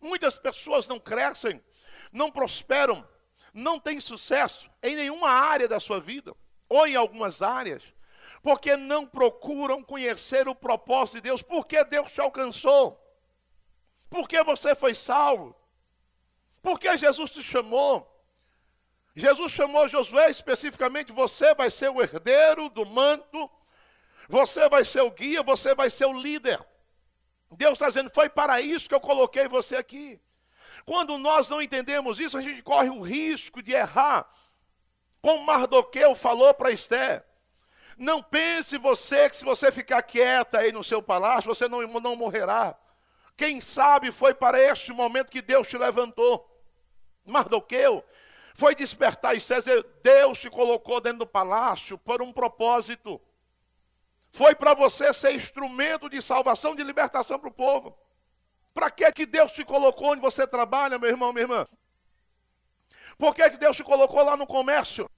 Muitas 0.00 0.38
pessoas 0.38 0.88
não 0.88 0.98
crescem, 0.98 1.62
não 2.12 2.30
prosperam, 2.30 3.06
não 3.52 3.78
têm 3.78 4.00
sucesso 4.00 4.70
em 4.82 4.96
nenhuma 4.96 5.30
área 5.30 5.68
da 5.68 5.80
sua 5.80 6.00
vida, 6.00 6.34
ou 6.68 6.86
em 6.86 6.94
algumas 6.94 7.42
áreas, 7.42 7.82
porque 8.42 8.76
não 8.76 9.06
procuram 9.06 9.82
conhecer 9.82 10.48
o 10.48 10.54
propósito 10.54 11.16
de 11.16 11.22
Deus, 11.22 11.42
porque 11.42 11.84
Deus 11.84 12.12
te 12.12 12.20
alcançou, 12.20 12.98
porque 14.08 14.42
você 14.42 14.74
foi 14.74 14.94
salvo, 14.94 15.54
porque 16.62 16.96
Jesus 16.96 17.30
te 17.30 17.42
chamou. 17.42 18.06
Jesus 19.14 19.52
chamou 19.52 19.88
Josué 19.88 20.30
especificamente: 20.30 21.12
você 21.12 21.54
vai 21.54 21.70
ser 21.70 21.90
o 21.90 22.00
herdeiro 22.00 22.68
do 22.68 22.86
manto, 22.86 23.50
você 24.28 24.68
vai 24.68 24.84
ser 24.84 25.02
o 25.02 25.10
guia, 25.10 25.42
você 25.42 25.74
vai 25.74 25.90
ser 25.90 26.06
o 26.06 26.12
líder. 26.12 26.64
Deus 27.50 27.72
está 27.72 27.88
dizendo: 27.88 28.10
foi 28.10 28.28
para 28.28 28.60
isso 28.60 28.88
que 28.88 28.94
eu 28.94 29.00
coloquei 29.00 29.48
você 29.48 29.76
aqui. 29.76 30.20
Quando 30.84 31.18
nós 31.18 31.48
não 31.48 31.60
entendemos 31.60 32.18
isso, 32.18 32.36
a 32.36 32.42
gente 32.42 32.62
corre 32.62 32.88
o 32.88 33.00
risco 33.00 33.62
de 33.62 33.72
errar. 33.72 34.28
Como 35.20 35.44
Mardoqueu 35.44 36.14
falou 36.14 36.52
para 36.54 36.70
Esther: 36.70 37.24
não 37.96 38.22
pense 38.22 38.78
você 38.78 39.28
que 39.28 39.36
se 39.36 39.44
você 39.44 39.70
ficar 39.70 40.02
quieta 40.02 40.58
aí 40.58 40.72
no 40.72 40.82
seu 40.82 41.02
palácio, 41.02 41.54
você 41.54 41.68
não, 41.68 41.86
não 42.00 42.16
morrerá. 42.16 42.74
Quem 43.36 43.60
sabe 43.60 44.10
foi 44.10 44.34
para 44.34 44.60
este 44.60 44.92
momento 44.92 45.30
que 45.30 45.42
Deus 45.42 45.68
te 45.68 45.76
levantou. 45.76 46.46
Mardoqueu 47.24 48.04
foi 48.54 48.74
despertar 48.74 49.36
e 49.36 49.40
César, 49.40 49.84
Deus 50.02 50.40
te 50.40 50.50
colocou 50.50 51.00
dentro 51.00 51.20
do 51.20 51.26
palácio 51.26 51.96
por 51.98 52.20
um 52.22 52.32
propósito. 52.32 53.20
Foi 54.30 54.54
para 54.54 54.74
você 54.74 55.12
ser 55.12 55.34
instrumento 55.34 56.08
de 56.08 56.22
salvação, 56.22 56.74
de 56.74 56.84
libertação 56.84 57.38
para 57.38 57.48
o 57.48 57.52
povo. 57.52 57.98
Para 58.72 58.90
que 58.90 59.10
que 59.12 59.26
Deus 59.26 59.52
te 59.52 59.64
colocou 59.64 60.12
onde 60.12 60.20
você 60.20 60.46
trabalha, 60.46 60.98
meu 60.98 61.10
irmão, 61.10 61.32
minha 61.32 61.44
irmã? 61.44 61.66
Por 63.18 63.34
que, 63.34 63.50
que 63.50 63.58
Deus 63.58 63.76
te 63.76 63.84
colocou 63.84 64.22
lá 64.24 64.36
no 64.36 64.46
comércio? 64.46 65.10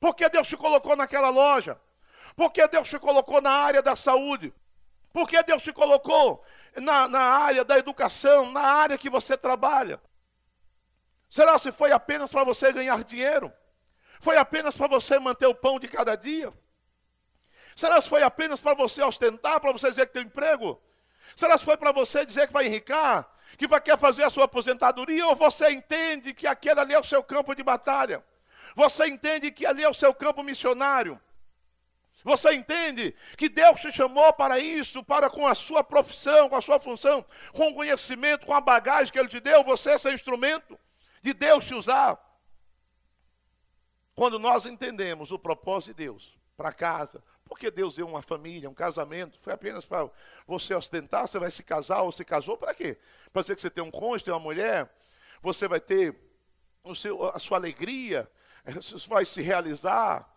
Por 0.00 0.14
que 0.14 0.28
Deus 0.28 0.48
te 0.48 0.56
colocou 0.56 0.96
naquela 0.96 1.28
loja? 1.28 1.78
Por 2.34 2.50
que 2.50 2.66
Deus 2.66 2.88
te 2.88 2.98
colocou 2.98 3.42
na 3.42 3.50
área 3.50 3.82
da 3.82 3.94
saúde? 3.94 4.54
Por 5.12 5.28
que 5.28 5.42
Deus 5.42 5.62
te 5.62 5.72
colocou 5.72 6.42
na, 6.76 7.08
na 7.08 7.20
área 7.20 7.64
da 7.64 7.78
educação, 7.78 8.50
na 8.50 8.62
área 8.62 8.98
que 8.98 9.10
você 9.10 9.36
trabalha? 9.36 10.00
Será 11.28 11.58
se 11.58 11.72
foi 11.72 11.92
apenas 11.92 12.30
para 12.30 12.44
você 12.44 12.72
ganhar 12.72 13.02
dinheiro? 13.04 13.52
Foi 14.20 14.38
apenas 14.38 14.76
para 14.76 14.88
você 14.88 15.18
manter 15.18 15.46
o 15.46 15.54
pão 15.54 15.78
de 15.78 15.88
cada 15.88 16.16
dia? 16.16 16.52
Será 17.74 18.00
se 18.00 18.08
foi 18.08 18.22
apenas 18.22 18.60
para 18.60 18.74
você 18.74 19.02
ostentar, 19.02 19.60
para 19.60 19.72
você 19.72 19.90
dizer 19.90 20.06
que 20.06 20.14
tem 20.14 20.22
emprego? 20.22 20.80
Será 21.36 21.56
se 21.58 21.64
foi 21.64 21.76
para 21.76 21.92
você 21.92 22.24
dizer 22.24 22.46
que 22.46 22.52
vai 22.52 22.66
enricar? 22.66 23.30
Que 23.58 23.68
vai 23.68 23.80
querer 23.80 23.98
fazer 23.98 24.24
a 24.24 24.30
sua 24.30 24.46
aposentadoria? 24.46 25.26
Ou 25.26 25.36
você 25.36 25.70
entende 25.70 26.32
que 26.32 26.46
aquele 26.46 26.80
ali 26.80 26.94
é 26.94 26.98
o 26.98 27.04
seu 27.04 27.22
campo 27.22 27.54
de 27.54 27.62
batalha? 27.62 28.24
Você 28.74 29.06
entende 29.06 29.50
que 29.50 29.66
ali 29.66 29.84
é 29.84 29.88
o 29.88 29.94
seu 29.94 30.14
campo 30.14 30.42
missionário? 30.42 31.20
Você 32.24 32.52
entende 32.54 33.14
que 33.36 33.48
Deus 33.48 33.80
te 33.80 33.92
chamou 33.92 34.32
para 34.32 34.58
isso, 34.58 35.04
para 35.04 35.30
com 35.30 35.46
a 35.46 35.54
sua 35.54 35.84
profissão, 35.84 36.48
com 36.48 36.56
a 36.56 36.60
sua 36.60 36.80
função, 36.80 37.24
com 37.52 37.68
o 37.68 37.74
conhecimento, 37.74 38.46
com 38.46 38.54
a 38.54 38.60
bagagem 38.60 39.12
que 39.12 39.18
Ele 39.18 39.28
te 39.28 39.38
deu, 39.38 39.62
você 39.62 39.98
ser 39.98 40.12
instrumento 40.12 40.76
de 41.22 41.32
Deus 41.32 41.66
te 41.66 41.74
usar. 41.74 42.18
Quando 44.14 44.38
nós 44.38 44.66
entendemos 44.66 45.30
o 45.30 45.38
propósito 45.38 45.94
de 45.94 46.04
Deus 46.04 46.36
para 46.56 46.72
casa, 46.72 47.22
Porque 47.48 47.70
Deus 47.70 47.94
deu 47.94 48.06
uma 48.06 48.22
família, 48.22 48.68
um 48.68 48.74
casamento. 48.74 49.38
Foi 49.40 49.52
apenas 49.52 49.84
para 49.84 50.08
você 50.46 50.74
ostentar, 50.74 51.28
você 51.28 51.38
vai 51.38 51.50
se 51.50 51.62
casar 51.62 52.02
ou 52.02 52.10
se 52.10 52.24
casou 52.24 52.56
para 52.56 52.74
quê? 52.74 52.98
Para 53.32 53.42
dizer 53.42 53.54
que 53.54 53.60
você 53.60 53.70
tem 53.70 53.82
um 53.84 53.90
cônjuge, 53.90 54.24
tem 54.24 54.34
uma 54.34 54.40
mulher, 54.40 54.90
você 55.40 55.68
vai 55.68 55.80
ter 55.80 56.14
o 56.82 56.94
seu, 56.94 57.24
a 57.24 57.38
sua 57.38 57.58
alegria, 57.58 58.30
vai 59.08 59.24
se 59.24 59.40
realizar, 59.40 60.28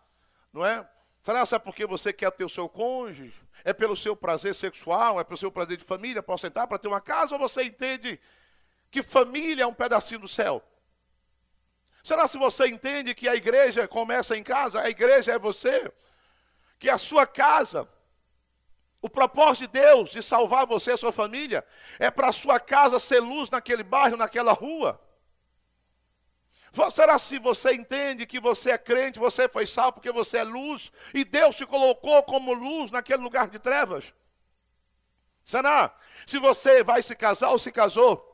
não 0.52 0.64
é? 0.64 0.88
Será 1.22 1.46
que 1.46 1.54
é 1.54 1.58
porque 1.58 1.84
você 1.84 2.12
quer 2.12 2.30
ter 2.32 2.44
o 2.44 2.48
seu 2.48 2.68
cônjuge? 2.68 3.34
É 3.62 3.72
pelo 3.72 3.94
seu 3.94 4.16
prazer 4.16 4.54
sexual? 4.54 5.20
É 5.20 5.24
pelo 5.24 5.36
seu 5.36 5.52
prazer 5.52 5.76
de 5.76 5.84
família, 5.84 6.22
para 6.22 6.34
ostentar, 6.34 6.66
para 6.66 6.78
ter 6.78 6.88
uma 6.88 7.00
casa? 7.00 7.34
Ou 7.34 7.38
você 7.38 7.64
entende 7.64 8.18
que 8.90 9.02
família 9.02 9.64
é 9.64 9.66
um 9.66 9.74
pedacinho 9.74 10.20
do 10.20 10.28
céu? 10.28 10.62
Será 12.02 12.26
se 12.26 12.38
você 12.38 12.66
entende 12.68 13.14
que 13.14 13.28
a 13.28 13.34
igreja 13.36 13.86
começa 13.86 14.34
em 14.36 14.42
casa, 14.42 14.80
a 14.80 14.88
igreja 14.88 15.32
é 15.32 15.38
você? 15.38 15.92
Que 16.80 16.88
a 16.88 16.96
sua 16.96 17.26
casa, 17.26 17.86
o 19.02 19.08
propósito 19.08 19.70
de 19.70 19.78
Deus 19.80 20.08
de 20.08 20.22
salvar 20.22 20.66
você 20.66 20.94
e 20.94 20.96
sua 20.96 21.12
família, 21.12 21.64
é 21.98 22.10
para 22.10 22.30
a 22.30 22.32
sua 22.32 22.58
casa 22.58 22.98
ser 22.98 23.20
luz 23.20 23.50
naquele 23.50 23.82
bairro, 23.84 24.16
naquela 24.16 24.52
rua? 24.52 24.98
Será 26.94 27.18
se 27.18 27.38
você 27.38 27.74
entende 27.74 28.26
que 28.26 28.40
você 28.40 28.70
é 28.70 28.78
crente, 28.78 29.18
você 29.18 29.46
foi 29.46 29.66
salvo 29.66 29.94
porque 29.94 30.10
você 30.10 30.38
é 30.38 30.42
luz 30.42 30.90
e 31.12 31.22
Deus 31.22 31.54
te 31.54 31.66
colocou 31.66 32.22
como 32.22 32.54
luz 32.54 32.90
naquele 32.90 33.22
lugar 33.22 33.50
de 33.50 33.58
trevas? 33.58 34.14
Será? 35.44 35.94
Se 36.26 36.38
você 36.38 36.82
vai 36.82 37.02
se 37.02 37.14
casar 37.14 37.50
ou 37.50 37.58
se 37.58 37.70
casou, 37.70 38.26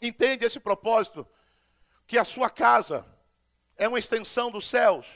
entende 0.00 0.44
esse 0.44 0.58
propósito, 0.58 1.24
que 2.08 2.18
a 2.18 2.24
sua 2.24 2.50
casa 2.50 3.06
é 3.76 3.86
uma 3.86 4.00
extensão 4.00 4.50
dos 4.50 4.66
céus, 4.68 5.06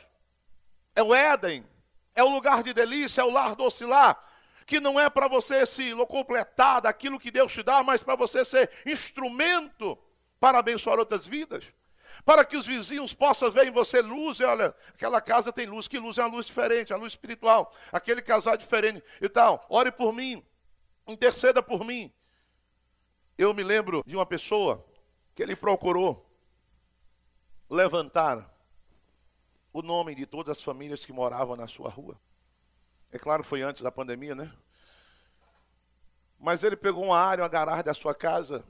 é 0.95 1.03
o 1.03 1.13
Éden, 1.13 1.67
é 2.17 2.25
o 2.25 2.29
lugar 2.29 2.63
de 2.63 2.73
delícia, 2.73 3.21
é 3.21 3.25
o 3.25 3.31
lar 3.31 3.55
do 3.55 3.63
oscilar, 3.63 4.19
que 4.67 4.81
não 4.81 4.99
é 4.99 5.09
para 5.09 5.29
você 5.29 5.65
se 5.65 5.95
completar 6.07 6.81
daquilo 6.81 7.21
que 7.21 7.31
Deus 7.31 7.53
te 7.53 7.63
dá, 7.63 7.83
mas 7.85 8.03
para 8.03 8.17
você 8.17 8.45
ser 8.45 8.71
instrumento 8.85 9.97
para 10.41 10.59
abençoar 10.59 10.99
outras 10.99 11.27
vidas 11.27 11.65
para 12.25 12.45
que 12.45 12.57
os 12.57 12.67
vizinhos 12.67 13.15
possam 13.15 13.51
ver 13.51 13.69
em 13.69 13.71
você 13.71 14.01
luz. 14.01 14.41
E 14.41 14.45
olha, 14.45 14.75
aquela 14.93 15.21
casa 15.21 15.53
tem 15.53 15.67
luz, 15.67 15.87
que 15.87 15.99
luz 15.99 16.19
é 16.19 16.23
uma 16.23 16.35
luz 16.35 16.47
diferente, 16.47 16.93
uma 16.93 16.99
luz 16.99 17.13
espiritual. 17.13 17.73
Aquele 17.93 18.21
casal 18.21 18.55
é 18.55 18.57
diferente. 18.57 19.03
Então, 19.23 19.61
ore 19.69 19.93
por 19.93 20.13
mim, 20.13 20.45
interceda 21.07 21.63
por 21.63 21.85
mim. 21.85 22.13
Eu 23.39 23.55
me 23.55 23.63
lembro 23.63 24.03
de 24.05 24.17
uma 24.17 24.27
pessoa 24.27 24.85
que 25.35 25.43
ele 25.43 25.55
procurou 25.55 26.29
levantar 27.71 28.56
o 29.79 29.83
nome 29.83 30.15
de 30.15 30.25
todas 30.25 30.57
as 30.57 30.65
famílias 30.65 31.05
que 31.05 31.13
moravam 31.13 31.55
na 31.55 31.67
sua 31.67 31.91
rua. 31.91 32.19
É 33.13 33.19
claro, 33.19 33.45
foi 33.45 33.61
antes 33.61 33.83
da 33.83 33.93
pandemia, 33.93 34.35
né? 34.35 34.51
Mas 36.39 36.63
ele 36.63 36.77
pegou 36.77 37.05
uma 37.05 37.19
área, 37.19 37.43
uma 37.43 37.49
garagem 37.49 37.85
da 37.85 37.93
sua 37.93 38.15
casa, 38.15 38.65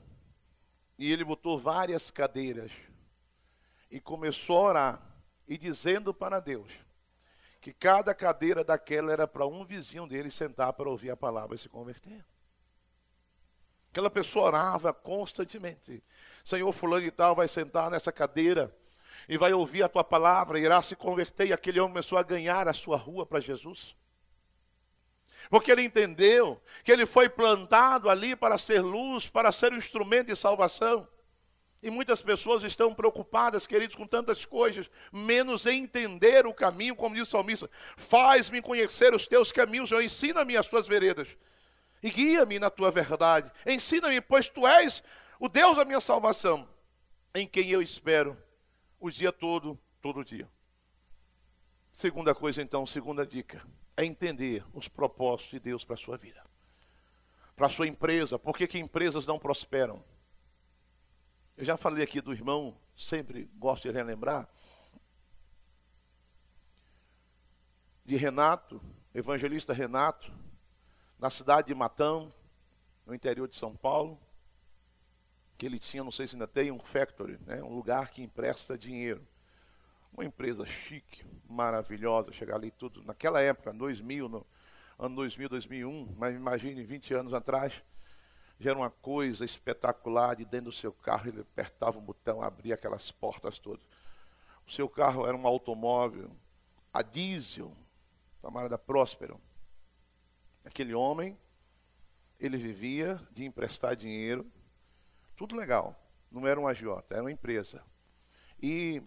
e 0.97 1.11
ele 1.11 1.23
botou 1.23 1.57
várias 1.57 2.11
cadeiras 2.11 2.71
e 3.89 4.01
começou 4.01 4.57
a 4.57 4.69
orar 4.69 5.01
e 5.47 5.57
dizendo 5.57 6.13
para 6.13 6.41
Deus 6.41 6.71
que 7.61 7.71
cada 7.71 8.13
cadeira 8.13 8.63
daquela 8.63 9.11
era 9.11 9.27
para 9.27 9.45
um 9.45 9.63
vizinho 9.63 10.07
dele 10.07 10.29
sentar 10.29 10.73
para 10.73 10.89
ouvir 10.89 11.11
a 11.11 11.17
palavra 11.17 11.55
e 11.55 11.59
se 11.59 11.69
converter. 11.69 12.25
Aquela 13.91 14.09
pessoa 14.09 14.47
orava 14.47 14.93
constantemente. 14.93 16.03
Senhor, 16.43 16.71
fulano 16.73 17.05
e 17.05 17.11
tal 17.11 17.33
vai 17.33 17.47
sentar 17.47 17.89
nessa 17.89 18.11
cadeira 18.11 18.75
e 19.27 19.37
vai 19.37 19.53
ouvir 19.53 19.83
a 19.83 19.89
tua 19.89 20.03
palavra, 20.03 20.59
irá 20.59 20.81
se 20.81 20.95
converter. 20.95 21.47
E 21.47 21.53
aquele 21.53 21.79
homem 21.79 21.93
começou 21.93 22.17
a 22.17 22.23
ganhar 22.23 22.67
a 22.67 22.73
sua 22.73 22.95
rua 22.95 23.25
para 23.25 23.39
Jesus. 23.39 23.95
Porque 25.49 25.71
ele 25.71 25.83
entendeu 25.83 26.61
que 26.83 26.91
ele 26.91 27.05
foi 27.05 27.27
plantado 27.27 28.09
ali 28.09 28.35
para 28.35 28.57
ser 28.57 28.81
luz, 28.81 29.29
para 29.29 29.51
ser 29.51 29.73
um 29.73 29.77
instrumento 29.77 30.27
de 30.27 30.35
salvação. 30.35 31.07
E 31.83 31.91
muitas 31.91 32.21
pessoas 32.21 32.63
estão 32.63 32.93
preocupadas, 32.93 33.67
queridos, 33.67 33.95
com 33.95 34.07
tantas 34.07 34.45
coisas, 34.45 34.89
menos 35.11 35.65
em 35.65 35.83
entender 35.83 36.47
o 36.47 36.53
caminho, 36.53 36.95
como 36.95 37.15
diz 37.15 37.27
o 37.27 37.31
salmista. 37.31 37.69
Faz-me 37.95 38.61
conhecer 38.61 39.13
os 39.13 39.27
teus 39.27 39.51
caminhos, 39.51 39.91
eu 39.91 40.01
ensina-me 40.01 40.57
as 40.57 40.67
tuas 40.67 40.87
veredas. 40.87 41.27
E 42.01 42.09
guia-me 42.09 42.59
na 42.59 42.69
tua 42.69 42.91
verdade. 42.91 43.51
Ensina-me, 43.65 44.19
pois 44.21 44.49
tu 44.49 44.65
és 44.65 45.03
o 45.39 45.47
Deus 45.47 45.77
da 45.77 45.85
minha 45.85 46.01
salvação, 46.01 46.67
em 47.35 47.47
quem 47.47 47.69
eu 47.69 47.81
espero 47.81 48.35
o 48.99 49.09
dia 49.09 49.31
todo, 49.31 49.79
todo 50.01 50.23
dia. 50.23 50.49
Segunda 51.91 52.35
coisa, 52.35 52.61
então, 52.61 52.85
segunda 52.85 53.25
dica, 53.25 53.65
é 53.95 54.05
entender 54.05 54.63
os 54.73 54.87
propósitos 54.87 55.51
de 55.51 55.59
Deus 55.59 55.83
para 55.83 55.95
a 55.95 55.97
sua 55.97 56.17
vida. 56.17 56.43
Para 57.55 57.65
a 57.65 57.69
sua 57.69 57.87
empresa. 57.87 58.37
Por 58.37 58.55
que, 58.55 58.67
que 58.67 58.77
empresas 58.77 59.25
não 59.25 59.39
prosperam? 59.39 60.03
Eu 61.55 61.65
já 61.65 61.75
falei 61.75 62.03
aqui 62.03 62.21
do 62.21 62.31
irmão, 62.31 62.77
sempre 62.95 63.49
gosto 63.55 63.87
de 63.87 63.91
relembrar, 63.91 64.47
de 68.05 68.15
Renato, 68.15 68.79
evangelista 69.13 69.73
Renato, 69.73 70.31
na 71.17 71.31
cidade 71.31 71.69
de 71.69 71.75
Matão, 71.75 72.31
no 73.05 73.15
interior 73.15 73.47
de 73.47 73.55
São 73.55 73.75
Paulo, 73.75 74.19
que 75.57 75.65
ele 75.65 75.79
tinha, 75.79 76.03
não 76.03 76.11
sei 76.11 76.27
se 76.27 76.35
ainda 76.35 76.47
tem, 76.47 76.71
um 76.71 76.79
factory, 76.79 77.39
né, 77.45 77.63
um 77.63 77.73
lugar 77.73 78.11
que 78.11 78.21
empresta 78.21 78.77
dinheiro. 78.77 79.25
Uma 80.13 80.25
empresa 80.25 80.65
chique, 80.65 81.25
maravilhosa, 81.49 82.31
chegar 82.31 82.55
ali 82.55 82.71
tudo, 82.71 83.03
naquela 83.03 83.41
época, 83.41 83.73
2000, 83.73 84.29
no 84.29 84.45
ano 84.97 85.15
2000, 85.15 85.49
2001, 85.49 86.15
mas 86.17 86.35
imagine 86.35 86.83
20 86.83 87.13
anos 87.13 87.33
atrás, 87.33 87.73
já 88.59 88.71
era 88.71 88.79
uma 88.79 88.89
coisa 88.89 89.45
espetacular, 89.45 90.35
de 90.35 90.43
dentro 90.43 90.65
do 90.65 90.71
seu 90.71 90.91
carro 90.91 91.29
ele 91.29 91.41
apertava 91.41 91.99
um 91.99 92.01
botão, 92.01 92.41
abria 92.41 92.73
aquelas 92.73 93.11
portas 93.11 93.59
todas. 93.59 93.85
O 94.65 94.71
seu 94.71 94.89
carro 94.89 95.25
era 95.27 95.37
um 95.37 95.45
automóvel 95.45 96.31
a 96.91 97.03
diesel, 97.03 97.71
chamada 98.41 98.77
Próspero. 98.77 99.39
Aquele 100.65 100.95
homem, 100.95 101.37
ele 102.39 102.57
vivia 102.57 103.21
de 103.31 103.45
emprestar 103.45 103.95
dinheiro, 103.95 104.51
tudo 105.37 105.55
legal, 105.55 105.95
não 106.29 106.45
era 106.45 106.59
um 106.59 106.67
agiota, 106.67 107.13
era 107.13 107.23
uma 107.23 107.31
empresa. 107.31 107.81
E 108.61 109.01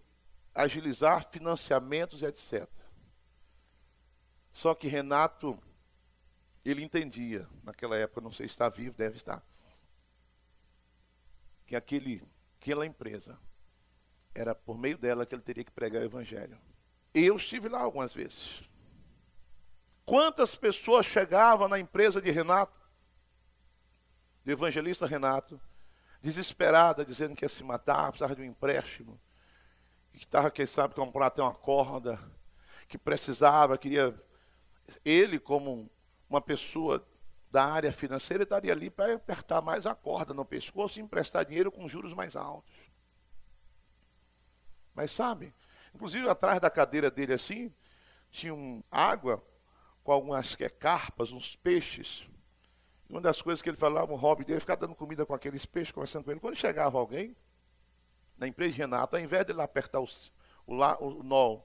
agilizar 0.55 1.29
financiamentos 1.31 2.23
etc. 2.23 2.69
Só 4.53 4.75
que 4.75 4.89
Renato 4.89 5.59
ele 6.65 6.85
entendia, 6.85 7.49
naquela 7.63 7.97
época, 7.97 8.21
não 8.21 8.33
sei 8.33 8.47
se 8.47 8.53
está 8.53 8.69
vivo, 8.69 8.97
deve 8.97 9.17
estar, 9.17 9.43
que 11.67 11.75
aquele, 11.75 12.23
aquela 12.61 12.85
empresa 12.85 13.39
era 14.35 14.55
por 14.55 14.79
meio 14.79 14.99
dela 14.99 15.27
que 15.27 15.35
ele 15.35 15.43
teria 15.43 15.65
que 15.65 15.73
pregar 15.73 16.03
o 16.03 16.05
evangelho. 16.05 16.59
Eu 17.13 17.37
estive 17.37 17.69
lá 17.69 17.81
algumas 17.81 18.13
vezes. 18.15 18.63
Quantas 20.05 20.55
pessoas 20.55 21.07
chegavam 21.07 21.69
na 21.69 21.79
empresa 21.79 22.21
de 22.21 22.31
Renato, 22.31 22.79
do 24.45 24.51
evangelista 24.51 25.07
Renato, 25.07 25.61
desesperada, 26.23 27.05
dizendo 27.05 27.35
que 27.35 27.45
ia 27.45 27.49
se 27.49 27.63
matar, 27.63 28.09
precisava 28.09 28.35
de 28.37 28.43
um 28.43 28.45
empréstimo, 28.45 29.21
que 30.13 30.19
estava, 30.25 30.51
quem 30.51 30.67
sabe, 30.67 30.95
comprar 30.95 31.27
até 31.27 31.43
uma 31.43 31.55
corda, 31.55 32.19
que 32.89 32.99
precisava, 32.99 33.79
queria. 33.79 34.15
Ele, 35.05 35.39
como 35.39 35.89
uma 36.29 36.41
pessoa 36.41 37.07
da 37.51 37.65
área 37.65 37.93
financeira 37.93 38.45
estaria 38.45 38.73
ali 38.73 38.91
para 38.91 39.15
apertar 39.15 39.61
mais 39.61 39.87
a 39.87 39.95
corda 39.95 40.33
no 40.33 40.45
pescoço 40.45 40.99
e 40.99 41.03
emprestar 41.03 41.45
dinheiro 41.45 41.71
com 41.71 41.89
juros 41.89 42.13
mais 42.15 42.37
altos. 42.37 42.75
Mas 44.95 45.11
sabe, 45.11 45.55
inclusive 45.95 46.29
atrás 46.29 46.61
da 46.61 46.71
cadeira 46.71 47.11
dele 47.11 47.33
assim, 47.33 47.73
tinha 48.31 48.55
um 48.55 48.83
água 48.91 49.45
com 50.03 50.13
algumas 50.13 50.55
que 50.55 50.65
é, 50.65 50.69
carpas, 50.69 51.33
uns 51.33 51.57
peixes. 51.57 52.29
E 53.11 53.13
uma 53.13 53.21
das 53.21 53.43
coisas 53.43 53.61
que 53.61 53.69
ele 53.69 53.77
falava, 53.77 54.13
o 54.13 54.17
hobby 54.17 54.45
dele, 54.45 54.61
ficar 54.61 54.77
dando 54.77 54.95
comida 54.95 55.27
com 55.27 55.35
aqueles 55.35 55.67
peixes, 55.67 55.91
conversando 55.91 56.25
com 56.25 56.31
ele. 56.31 56.39
Quando 56.39 56.55
chegava 56.55 56.97
alguém, 56.97 57.37
na 58.39 58.47
empresa 58.47 58.71
de 58.71 58.79
Renato, 58.79 59.17
ao 59.17 59.23
invés 59.23 59.45
de 59.45 59.51
ele 59.51 59.61
apertar 59.61 60.01
o, 60.01 60.09
o, 60.65 60.77
o 60.77 61.23
nó 61.25 61.61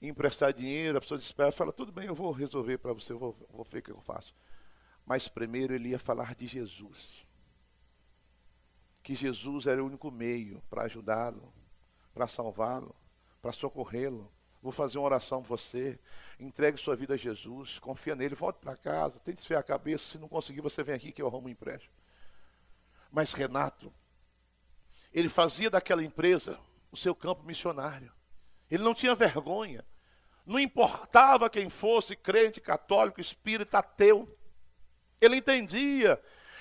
e 0.00 0.08
emprestar 0.08 0.54
dinheiro, 0.54 0.96
a 0.96 1.00
pessoa 1.02 1.18
desespera, 1.18 1.52
fala, 1.52 1.70
tudo 1.70 1.92
bem, 1.92 2.06
eu 2.06 2.14
vou 2.14 2.32
resolver 2.32 2.78
para 2.78 2.94
você, 2.94 3.12
eu 3.12 3.18
vou, 3.18 3.36
vou 3.50 3.62
ver 3.62 3.80
o 3.80 3.82
que 3.82 3.90
eu 3.90 4.00
faço. 4.00 4.34
Mas 5.04 5.28
primeiro 5.28 5.74
ele 5.74 5.90
ia 5.90 5.98
falar 5.98 6.34
de 6.34 6.46
Jesus. 6.46 7.26
Que 9.02 9.14
Jesus 9.14 9.66
era 9.66 9.84
o 9.84 9.86
único 9.86 10.10
meio 10.10 10.62
para 10.70 10.84
ajudá-lo, 10.84 11.52
para 12.14 12.26
salvá-lo, 12.26 12.96
para 13.42 13.52
socorrê-lo. 13.52 14.32
Vou 14.62 14.72
fazer 14.72 14.98
uma 14.98 15.06
oração 15.06 15.42
por 15.42 15.56
você. 15.56 15.98
Entregue 16.38 16.78
sua 16.78 16.94
vida 16.94 17.14
a 17.14 17.16
Jesus. 17.16 17.78
Confia 17.78 18.14
nele. 18.14 18.34
Volte 18.34 18.58
para 18.58 18.76
casa. 18.76 19.18
Tente 19.20 19.40
esfriar 19.40 19.60
a 19.60 19.64
cabeça. 19.64 20.04
Se 20.04 20.18
não 20.18 20.28
conseguir, 20.28 20.60
você 20.60 20.82
vem 20.82 20.94
aqui 20.94 21.12
que 21.12 21.22
eu 21.22 21.26
arrumo 21.26 21.48
um 21.48 21.50
empréstimo. 21.50 21.92
Mas 23.10 23.32
Renato, 23.32 23.92
ele 25.12 25.28
fazia 25.28 25.70
daquela 25.70 26.04
empresa 26.04 26.58
o 26.92 26.96
seu 26.96 27.14
campo 27.14 27.42
missionário. 27.42 28.12
Ele 28.70 28.82
não 28.84 28.94
tinha 28.94 29.14
vergonha 29.14 29.84
Não 30.46 30.58
importava 30.58 31.50
quem 31.50 31.68
fosse, 31.68 32.14
crente, 32.14 32.60
católico, 32.60 33.20
espírita, 33.20 33.78
ateu. 33.78 34.28
Ele 35.20 35.36
entendia 35.36 36.20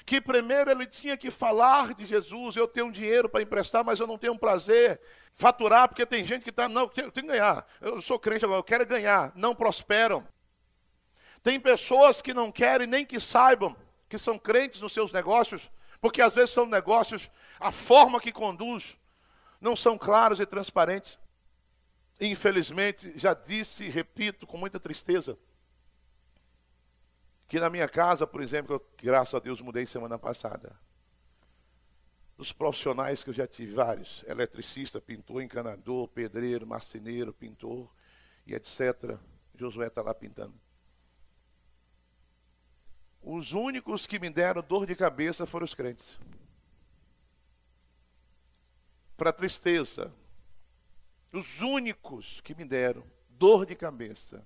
que 0.10 0.20
primeiro 0.20 0.72
ele 0.72 0.88
tinha 0.88 1.16
que 1.16 1.30
falar 1.30 1.93
de 1.93 2.03
Jesus. 2.03 2.55
Eu 2.55 2.68
tenho 2.68 2.91
dinheiro 2.91 3.30
para 3.30 3.43
emprestar, 3.43 3.86
mas 3.86 3.99
eu 3.99 4.07
não 4.07 4.18
tenho 4.18 4.36
prazer. 4.36 4.99
Faturar, 5.36 5.88
porque 5.88 6.03
tem 6.03 6.26
gente 6.26 6.41
que 6.41 6.49
está, 6.49 6.68
não, 6.68 6.82
eu 6.82 6.89
tenho 6.89 7.12
que 7.12 7.22
ganhar. 7.22 7.64
Eu 7.80 8.01
sou 8.01 8.18
crente 8.18 8.43
agora, 8.43 8.57
eu 8.57 8.64
quero 8.64 8.88
ganhar. 8.88 9.32
Não 9.36 9.53
prosperam. 9.53 10.28
Tem 11.43 11.60
pessoas 11.60 12.24
que 12.24 12.34
não 12.34 12.51
querem 12.51 12.88
nem 12.88 13.05
que 13.05 13.20
saibam 13.20 13.78
que 14.10 14.18
são 14.18 14.39
crentes 14.39 14.82
nos 14.82 14.93
seus 14.93 15.12
negócios, 15.12 15.70
porque 16.01 16.24
às 16.24 16.34
vezes 16.34 16.49
são 16.49 16.66
negócios, 16.66 17.30
a 17.60 17.72
forma 17.72 18.20
que 18.20 18.32
conduz 18.32 18.97
não 19.62 19.76
são 19.76 19.95
claros 19.95 20.39
e 20.39 20.45
transparentes. 20.47 21.20
Infelizmente, 22.20 23.14
já 23.16 23.36
disse 23.36 23.84
e 23.84 23.89
repito 23.89 24.47
com 24.47 24.57
muita 24.57 24.80
tristeza, 24.80 25.38
que 27.50 27.60
na 27.60 27.68
minha 27.68 27.89
casa, 27.89 28.28
por 28.28 28.43
exemplo, 28.43 28.76
eu, 28.76 28.89
graças 29.02 29.34
a 29.34 29.39
Deus 29.39 29.60
mudei 29.60 29.84
semana 29.84 30.20
passada. 30.20 30.80
Os 32.38 32.54
profissionais 32.54 33.24
que 33.24 33.32
eu 33.32 33.34
já 33.34 33.47
tive, 33.47 33.74
vários, 33.74 34.24
eletricista, 34.28 35.02
pintor, 35.02 35.41
encanador, 35.41 36.08
pedreiro, 36.10 36.68
marceneiro, 36.68 37.34
pintor 37.34 37.91
e 38.45 38.54
etc. 38.54 39.18
Josué 39.56 39.88
está 39.88 40.04
lá 40.04 40.14
pintando. 40.14 40.54
Os 43.20 43.52
únicos 43.52 44.06
que 44.06 44.20
me 44.20 44.30
deram 44.30 44.62
dor 44.62 44.86
de 44.86 44.95
cabeça 44.95 45.47
foram 45.47 45.66
os 45.66 45.74
crentes. 45.74 46.20
Para 49.18 49.34
tristeza, 49.34 50.14
os 51.34 51.62
únicos 51.62 52.41
que 52.41 52.54
me 52.54 52.64
deram 52.64 53.04
dor 53.28 53.66
de 53.66 53.76
cabeça, 53.76 54.45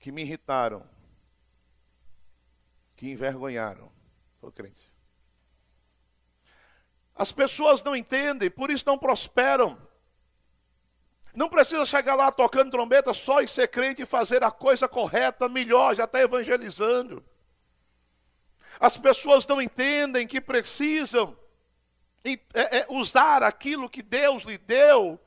que 0.00 0.10
me 0.10 0.22
irritaram, 0.22 0.82
que 2.96 3.10
envergonharam, 3.10 3.92
o 4.40 4.50
crente. 4.50 4.90
As 7.14 7.30
pessoas 7.30 7.82
não 7.82 7.94
entendem, 7.94 8.50
por 8.50 8.70
isso 8.70 8.84
não 8.86 8.98
prosperam. 8.98 9.78
Não 11.34 11.48
precisa 11.48 11.84
chegar 11.84 12.14
lá 12.14 12.32
tocando 12.32 12.70
trombeta 12.70 13.12
só 13.12 13.40
e 13.40 13.48
ser 13.48 13.68
crente 13.68 14.02
e 14.02 14.06
fazer 14.06 14.42
a 14.42 14.50
coisa 14.50 14.88
correta, 14.88 15.48
melhor, 15.48 15.94
já 15.94 16.04
está 16.04 16.20
evangelizando. 16.20 17.22
As 18.80 18.96
pessoas 18.96 19.46
não 19.46 19.60
entendem 19.60 20.26
que 20.26 20.40
precisam 20.40 21.36
é, 22.24 22.78
é, 22.78 22.86
usar 22.88 23.42
aquilo 23.42 23.88
que 23.88 24.02
Deus 24.02 24.42
lhe 24.42 24.58
deu 24.58 25.20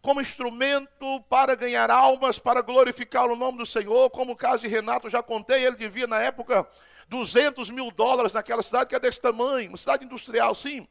como 0.00 0.20
instrumento 0.20 1.20
para 1.28 1.54
ganhar 1.54 1.90
almas, 1.90 2.38
para 2.38 2.60
glorificar 2.60 3.30
o 3.30 3.36
nome 3.36 3.58
do 3.58 3.66
Senhor, 3.66 4.10
como 4.10 4.32
o 4.32 4.36
caso 4.36 4.62
de 4.62 4.68
Renato, 4.68 5.08
já 5.08 5.22
contei, 5.22 5.64
ele 5.64 5.76
devia 5.76 6.08
na 6.08 6.20
época 6.20 6.68
200 7.08 7.70
mil 7.70 7.90
dólares 7.90 8.32
naquela 8.32 8.62
cidade 8.62 8.88
que 8.88 8.94
é 8.94 9.00
desse 9.00 9.20
tamanho, 9.20 9.70
uma 9.70 9.76
cidade 9.76 10.04
industrial, 10.04 10.54
sim. 10.54 10.86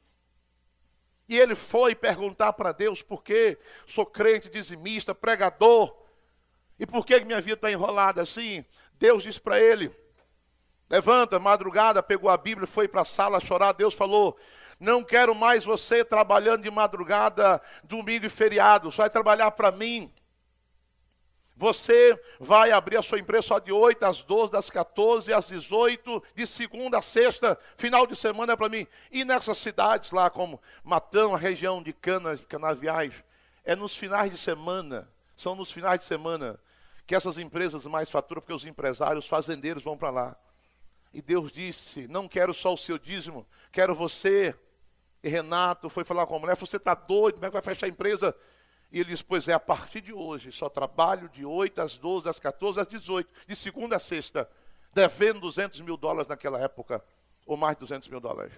E 1.27 1.37
ele 1.37 1.55
foi 1.55 1.95
perguntar 1.95 2.53
para 2.53 2.71
Deus 2.71 3.01
por 3.01 3.23
que 3.23 3.57
sou 3.87 4.05
crente, 4.05 4.49
dizimista, 4.49 5.15
pregador, 5.15 5.95
e 6.77 6.85
por 6.85 7.05
que 7.05 7.19
minha 7.21 7.39
vida 7.39 7.55
está 7.55 7.71
enrolada 7.71 8.21
assim? 8.21 8.65
Deus 8.93 9.23
disse 9.23 9.39
para 9.39 9.59
ele: 9.59 9.95
levanta, 10.89 11.39
madrugada, 11.39 12.03
pegou 12.03 12.29
a 12.29 12.35
Bíblia, 12.35 12.67
foi 12.67 12.87
para 12.87 13.01
a 13.01 13.05
sala 13.05 13.39
chorar. 13.39 13.71
Deus 13.71 13.93
falou: 13.93 14.37
não 14.81 15.03
quero 15.03 15.35
mais 15.35 15.63
você 15.63 16.03
trabalhando 16.03 16.63
de 16.63 16.71
madrugada, 16.71 17.61
domingo 17.83 18.25
e 18.25 18.29
feriado. 18.29 18.89
Você 18.89 18.97
vai 18.97 19.09
trabalhar 19.11 19.51
para 19.51 19.71
mim. 19.71 20.11
Você 21.55 22.19
vai 22.39 22.71
abrir 22.71 22.97
a 22.97 23.01
sua 23.01 23.19
empresa 23.19 23.43
só 23.43 23.59
de 23.59 23.71
8 23.71 24.03
às 24.03 24.23
12, 24.23 24.51
das 24.51 24.69
14 24.69 25.31
às 25.33 25.47
18, 25.47 26.23
de 26.33 26.47
segunda 26.47 26.97
a 26.97 27.01
sexta, 27.01 27.59
final 27.77 28.07
de 28.07 28.15
semana 28.15 28.53
é 28.53 28.55
para 28.55 28.69
mim. 28.69 28.87
E 29.11 29.23
nessas 29.23 29.57
cidades 29.57 30.11
lá, 30.11 30.29
como 30.29 30.61
Matão, 30.83 31.35
a 31.35 31.37
região 31.37 31.83
de 31.83 31.93
Canas, 31.93 32.43
Canaviais, 32.45 33.13
é 33.63 33.75
nos 33.75 33.95
finais 33.95 34.31
de 34.31 34.37
semana, 34.37 35.07
são 35.37 35.55
nos 35.55 35.71
finais 35.71 35.99
de 35.99 36.05
semana 36.05 36.59
que 37.05 37.15
essas 37.15 37.37
empresas 37.37 37.85
mais 37.85 38.09
faturam, 38.09 38.41
porque 38.41 38.53
os 38.53 38.65
empresários, 38.65 39.25
os 39.25 39.29
fazendeiros 39.29 39.83
vão 39.83 39.97
para 39.97 40.09
lá. 40.09 40.37
E 41.13 41.21
Deus 41.21 41.51
disse: 41.51 42.07
Não 42.07 42.27
quero 42.27 42.53
só 42.53 42.73
o 42.73 42.77
seu 42.77 42.97
dízimo, 42.97 43.45
quero 43.71 43.93
você. 43.93 44.55
E 45.23 45.29
Renato 45.29 45.89
foi 45.89 46.03
falar 46.03 46.25
com 46.25 46.37
a 46.37 46.39
mulher: 46.39 46.55
Você 46.55 46.77
está 46.77 46.95
doido? 46.95 47.35
Como 47.35 47.45
é 47.45 47.49
que 47.49 47.53
vai 47.53 47.61
fechar 47.61 47.85
a 47.85 47.89
empresa? 47.89 48.35
E 48.91 48.99
ele 48.99 49.09
disse: 49.09 49.23
Pois 49.23 49.47
é, 49.47 49.53
a 49.53 49.59
partir 49.59 50.01
de 50.01 50.13
hoje, 50.13 50.51
só 50.51 50.67
trabalho 50.69 51.29
de 51.29 51.45
8 51.45 51.81
às 51.81 51.97
12, 51.97 52.25
das 52.25 52.39
14 52.39 52.79
às 52.79 52.87
18, 52.87 53.29
de 53.47 53.55
segunda 53.55 53.95
a 53.95 53.99
sexta, 53.99 54.49
devendo 54.93 55.39
200 55.39 55.79
mil 55.81 55.95
dólares 55.95 56.27
naquela 56.27 56.59
época, 56.59 57.03
ou 57.45 57.55
mais 57.55 57.75
de 57.75 57.81
200 57.81 58.07
mil 58.09 58.19
dólares. 58.19 58.53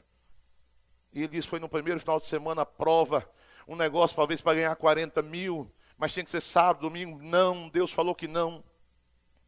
E 1.14 1.20
ele 1.20 1.28
disse: 1.28 1.48
Foi 1.48 1.60
no 1.60 1.70
primeiro 1.70 2.00
final 2.00 2.20
de 2.20 2.28
semana, 2.28 2.66
prova, 2.66 3.30
um 3.68 3.76
negócio 3.76 4.16
talvez 4.16 4.42
para 4.42 4.56
ganhar 4.56 4.76
40 4.76 5.22
mil, 5.22 5.72
mas 5.98 6.12
tinha 6.12 6.24
que 6.24 6.32
ser 6.32 6.42
sábado, 6.42 6.82
domingo. 6.82 7.22
Não, 7.22 7.70
Deus 7.70 7.92
falou 7.92 8.16
que 8.16 8.28
não. 8.28 8.64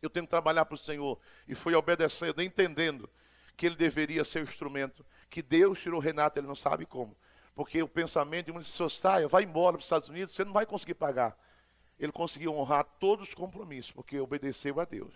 Eu 0.01 0.09
tenho 0.09 0.25
que 0.25 0.29
trabalhar 0.29 0.65
para 0.65 0.75
o 0.75 0.77
Senhor. 0.77 1.19
E 1.47 1.55
foi 1.55 1.73
obedecendo, 1.73 2.41
entendendo 2.41 3.09
que 3.57 3.65
ele 3.65 3.75
deveria 3.75 4.23
ser 4.23 4.39
o 4.39 4.43
instrumento 4.43 5.03
que 5.29 5.41
Deus 5.41 5.79
tirou 5.79 5.99
Renato, 5.99 6.39
ele 6.39 6.47
não 6.47 6.55
sabe 6.55 6.85
como. 6.85 7.15
Porque 7.55 7.81
o 7.81 7.87
pensamento 7.87 8.47
de 8.47 8.51
muitas 8.51 8.69
pessoas, 8.69 8.93
saia, 8.93 9.27
vai 9.29 9.43
embora 9.43 9.73
para 9.73 9.79
os 9.79 9.85
Estados 9.85 10.09
Unidos, 10.09 10.35
você 10.35 10.43
não 10.43 10.51
vai 10.51 10.65
conseguir 10.65 10.95
pagar. 10.95 11.37
Ele 11.97 12.11
conseguiu 12.11 12.53
honrar 12.53 12.83
todos 12.99 13.29
os 13.29 13.33
compromissos, 13.33 13.91
porque 13.91 14.19
obedeceu 14.19 14.79
a 14.81 14.85
Deus. 14.85 15.13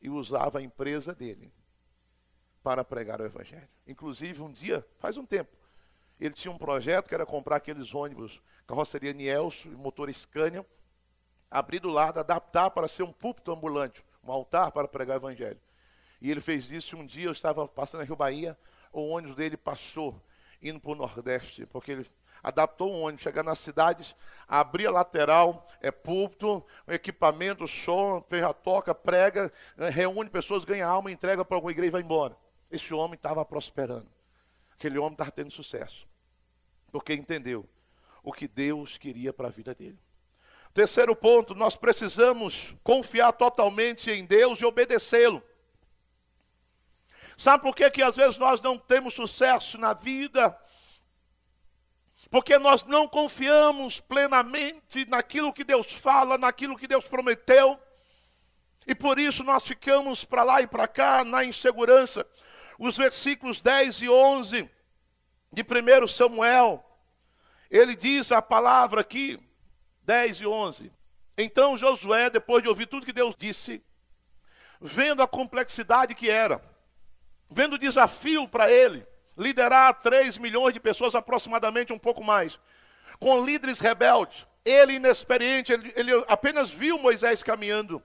E 0.00 0.08
usava 0.08 0.60
a 0.60 0.62
empresa 0.62 1.12
dele 1.12 1.52
para 2.62 2.84
pregar 2.84 3.20
o 3.20 3.24
Evangelho. 3.24 3.68
Inclusive, 3.86 4.40
um 4.40 4.52
dia, 4.52 4.86
faz 4.98 5.16
um 5.16 5.26
tempo, 5.26 5.50
ele 6.20 6.34
tinha 6.34 6.52
um 6.52 6.58
projeto 6.58 7.08
que 7.08 7.14
era 7.14 7.26
comprar 7.26 7.56
aqueles 7.56 7.92
ônibus, 7.92 8.40
carroceria 8.64 9.12
Nielso, 9.12 9.68
motor 9.70 10.12
Scania, 10.14 10.64
abrir 11.50 11.80
do 11.80 11.88
lado, 11.88 12.20
adaptar 12.20 12.70
para 12.70 12.86
ser 12.86 13.02
um 13.02 13.12
púlpito 13.12 13.50
ambulante, 13.50 14.04
um 14.22 14.30
altar 14.30 14.70
para 14.70 14.86
pregar 14.86 15.16
o 15.16 15.20
Evangelho. 15.20 15.60
E 16.20 16.30
ele 16.30 16.40
fez 16.40 16.70
isso. 16.70 16.96
Um 16.96 17.04
dia 17.04 17.26
eu 17.26 17.32
estava 17.32 17.66
passando 17.66 18.00
na 18.00 18.06
Rio 18.06 18.14
Bahia, 18.14 18.56
o 18.92 19.08
ônibus 19.08 19.34
dele 19.34 19.56
passou 19.56 20.22
indo 20.62 20.80
para 20.80 20.92
o 20.92 20.94
Nordeste, 20.94 21.66
porque 21.66 21.92
ele 21.92 22.06
adaptou 22.42 22.92
um 22.92 23.02
ônibus, 23.02 23.22
chegar 23.22 23.42
nas 23.42 23.58
cidades, 23.58 24.14
abria 24.48 24.88
a 24.88 24.92
lateral, 24.92 25.68
é 25.80 25.90
púlpito, 25.90 26.64
equipamento, 26.88 27.66
som, 27.68 28.24
já 28.30 28.52
toca, 28.52 28.94
prega, 28.94 29.52
eh, 29.78 29.88
reúne 29.88 30.28
pessoas, 30.28 30.64
ganha 30.64 30.86
alma, 30.86 31.10
entrega 31.10 31.44
para 31.44 31.56
alguma 31.56 31.70
igreja 31.70 31.88
e 31.88 31.92
vai 31.92 32.02
embora. 32.02 32.36
Esse 32.70 32.92
homem 32.94 33.14
estava 33.14 33.44
prosperando. 33.44 34.08
Aquele 34.72 34.98
homem 34.98 35.12
estava 35.12 35.30
tendo 35.30 35.50
sucesso. 35.50 36.08
Porque 36.90 37.14
entendeu 37.14 37.68
o 38.22 38.32
que 38.32 38.48
Deus 38.48 38.98
queria 38.98 39.32
para 39.32 39.48
a 39.48 39.50
vida 39.50 39.74
dele. 39.74 39.98
Terceiro 40.74 41.14
ponto, 41.14 41.54
nós 41.54 41.76
precisamos 41.76 42.74
confiar 42.82 43.32
totalmente 43.32 44.10
em 44.10 44.24
Deus 44.24 44.58
e 44.60 44.64
obedecê-lo. 44.64 45.42
Sabe 47.36 47.62
por 47.62 47.74
que, 47.74 47.90
que 47.90 48.02
às 48.02 48.16
vezes 48.16 48.38
nós 48.38 48.60
não 48.60 48.78
temos 48.78 49.14
sucesso 49.14 49.78
na 49.78 49.92
vida? 49.92 50.56
Porque 52.30 52.58
nós 52.58 52.82
não 52.84 53.06
confiamos 53.06 54.00
plenamente 54.00 55.04
naquilo 55.06 55.52
que 55.52 55.64
Deus 55.64 55.92
fala, 55.92 56.38
naquilo 56.38 56.78
que 56.78 56.88
Deus 56.88 57.06
prometeu. 57.06 57.78
E 58.86 58.94
por 58.94 59.18
isso 59.18 59.44
nós 59.44 59.66
ficamos 59.66 60.24
para 60.24 60.42
lá 60.42 60.62
e 60.62 60.66
para 60.66 60.88
cá 60.88 61.24
na 61.24 61.44
insegurança. 61.44 62.26
Os 62.78 62.96
versículos 62.96 63.60
10 63.60 64.02
e 64.02 64.08
11 64.08 64.70
de 65.52 65.62
1 65.62 66.08
Samuel, 66.08 66.84
ele 67.70 67.94
diz 67.94 68.32
a 68.32 68.40
palavra 68.40 69.02
aqui, 69.02 69.38
10 70.02 70.40
e 70.40 70.46
11. 70.46 70.92
Então 71.36 71.76
Josué, 71.76 72.30
depois 72.30 72.62
de 72.62 72.68
ouvir 72.68 72.86
tudo 72.86 73.06
que 73.06 73.12
Deus 73.12 73.36
disse, 73.38 73.84
vendo 74.80 75.22
a 75.22 75.28
complexidade 75.28 76.14
que 76.14 76.30
era, 76.30 76.62
vendo 77.52 77.78
desafio 77.78 78.48
para 78.48 78.70
ele, 78.70 79.06
liderar 79.36 80.00
3 80.00 80.38
milhões 80.38 80.74
de 80.74 80.80
pessoas, 80.80 81.14
aproximadamente 81.14 81.92
um 81.92 81.98
pouco 81.98 82.22
mais, 82.22 82.58
com 83.18 83.44
líderes 83.44 83.80
rebeldes. 83.80 84.46
Ele, 84.64 84.94
inexperiente, 84.94 85.72
ele, 85.72 85.92
ele 85.96 86.12
apenas 86.28 86.70
viu 86.70 86.98
Moisés 86.98 87.42
caminhando, 87.42 88.02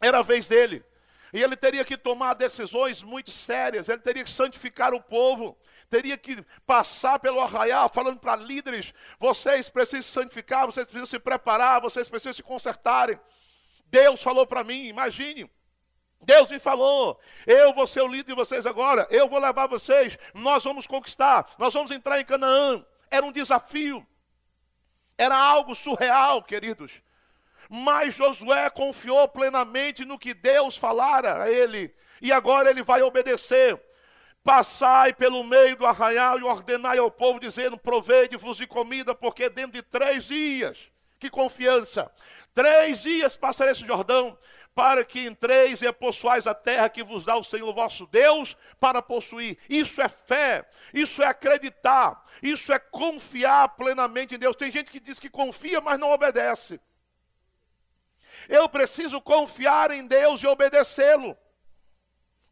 era 0.00 0.18
a 0.18 0.22
vez 0.22 0.46
dele. 0.46 0.84
E 1.32 1.42
ele 1.42 1.56
teria 1.56 1.84
que 1.84 1.96
tomar 1.96 2.34
decisões 2.34 3.02
muito 3.02 3.30
sérias, 3.30 3.88
ele 3.88 4.00
teria 4.00 4.24
que 4.24 4.30
santificar 4.30 4.94
o 4.94 5.02
povo, 5.02 5.58
teria 5.90 6.16
que 6.16 6.42
passar 6.66 7.18
pelo 7.18 7.40
arraial, 7.40 7.88
falando 7.88 8.18
para 8.18 8.36
líderes: 8.36 8.94
vocês 9.18 9.68
precisam 9.68 10.02
se 10.02 10.08
santificar, 10.08 10.66
vocês 10.66 10.84
precisam 10.86 11.06
se 11.06 11.18
preparar, 11.18 11.80
vocês 11.80 12.08
precisam 12.08 12.32
se 12.32 12.42
consertarem. 12.42 13.20
Deus 13.86 14.22
falou 14.22 14.46
para 14.46 14.64
mim, 14.64 14.86
imagine, 14.86 15.50
Deus 16.20 16.50
me 16.50 16.58
falou, 16.58 17.18
eu 17.46 17.72
vou 17.72 17.86
ser 17.86 18.02
o 18.02 18.08
líder 18.08 18.24
de 18.24 18.34
vocês 18.34 18.66
agora, 18.66 19.06
eu 19.10 19.28
vou 19.28 19.38
levar 19.38 19.66
vocês, 19.66 20.18
nós 20.34 20.64
vamos 20.64 20.86
conquistar, 20.86 21.46
nós 21.58 21.72
vamos 21.72 21.90
entrar 21.90 22.20
em 22.20 22.24
Canaã. 22.24 22.84
Era 23.10 23.24
um 23.24 23.32
desafio, 23.32 24.06
era 25.16 25.36
algo 25.36 25.74
surreal, 25.74 26.42
queridos. 26.42 27.00
Mas 27.68 28.14
Josué 28.14 28.68
confiou 28.70 29.28
plenamente 29.28 30.04
no 30.04 30.18
que 30.18 30.32
Deus 30.34 30.76
falara 30.76 31.42
a 31.42 31.50
ele, 31.50 31.94
e 32.20 32.32
agora 32.32 32.70
ele 32.70 32.82
vai 32.82 33.02
obedecer. 33.02 33.80
Passai 34.42 35.12
pelo 35.12 35.44
meio 35.44 35.76
do 35.76 35.84
arraial 35.84 36.38
e 36.38 36.42
ordenai 36.42 36.98
ao 36.98 37.10
povo, 37.10 37.38
dizendo: 37.38 37.76
Provede-vos 37.76 38.56
de 38.56 38.66
comida, 38.66 39.14
porque 39.14 39.50
dentro 39.50 39.72
de 39.72 39.82
três 39.82 40.24
dias, 40.24 40.90
que 41.18 41.28
confiança, 41.28 42.10
três 42.54 43.00
dias 43.02 43.36
passarei 43.36 43.72
esse 43.72 43.86
Jordão, 43.86 44.38
para 44.78 45.04
que 45.04 45.26
entreis 45.26 45.82
e 45.82 45.92
possuais 45.92 46.46
a 46.46 46.54
terra 46.54 46.88
que 46.88 47.02
vos 47.02 47.24
dá 47.24 47.36
o 47.36 47.42
Senhor 47.42 47.74
vosso 47.74 48.06
Deus 48.06 48.56
para 48.78 49.02
possuir. 49.02 49.58
Isso 49.68 50.00
é 50.00 50.08
fé, 50.08 50.64
isso 50.94 51.20
é 51.20 51.26
acreditar, 51.26 52.24
isso 52.40 52.72
é 52.72 52.78
confiar 52.78 53.70
plenamente 53.70 54.36
em 54.36 54.38
Deus. 54.38 54.54
Tem 54.54 54.70
gente 54.70 54.88
que 54.88 55.00
diz 55.00 55.18
que 55.18 55.28
confia, 55.28 55.80
mas 55.80 55.98
não 55.98 56.12
obedece. 56.12 56.80
Eu 58.48 58.68
preciso 58.68 59.20
confiar 59.20 59.90
em 59.90 60.06
Deus 60.06 60.44
e 60.44 60.46
obedecê-lo. 60.46 61.36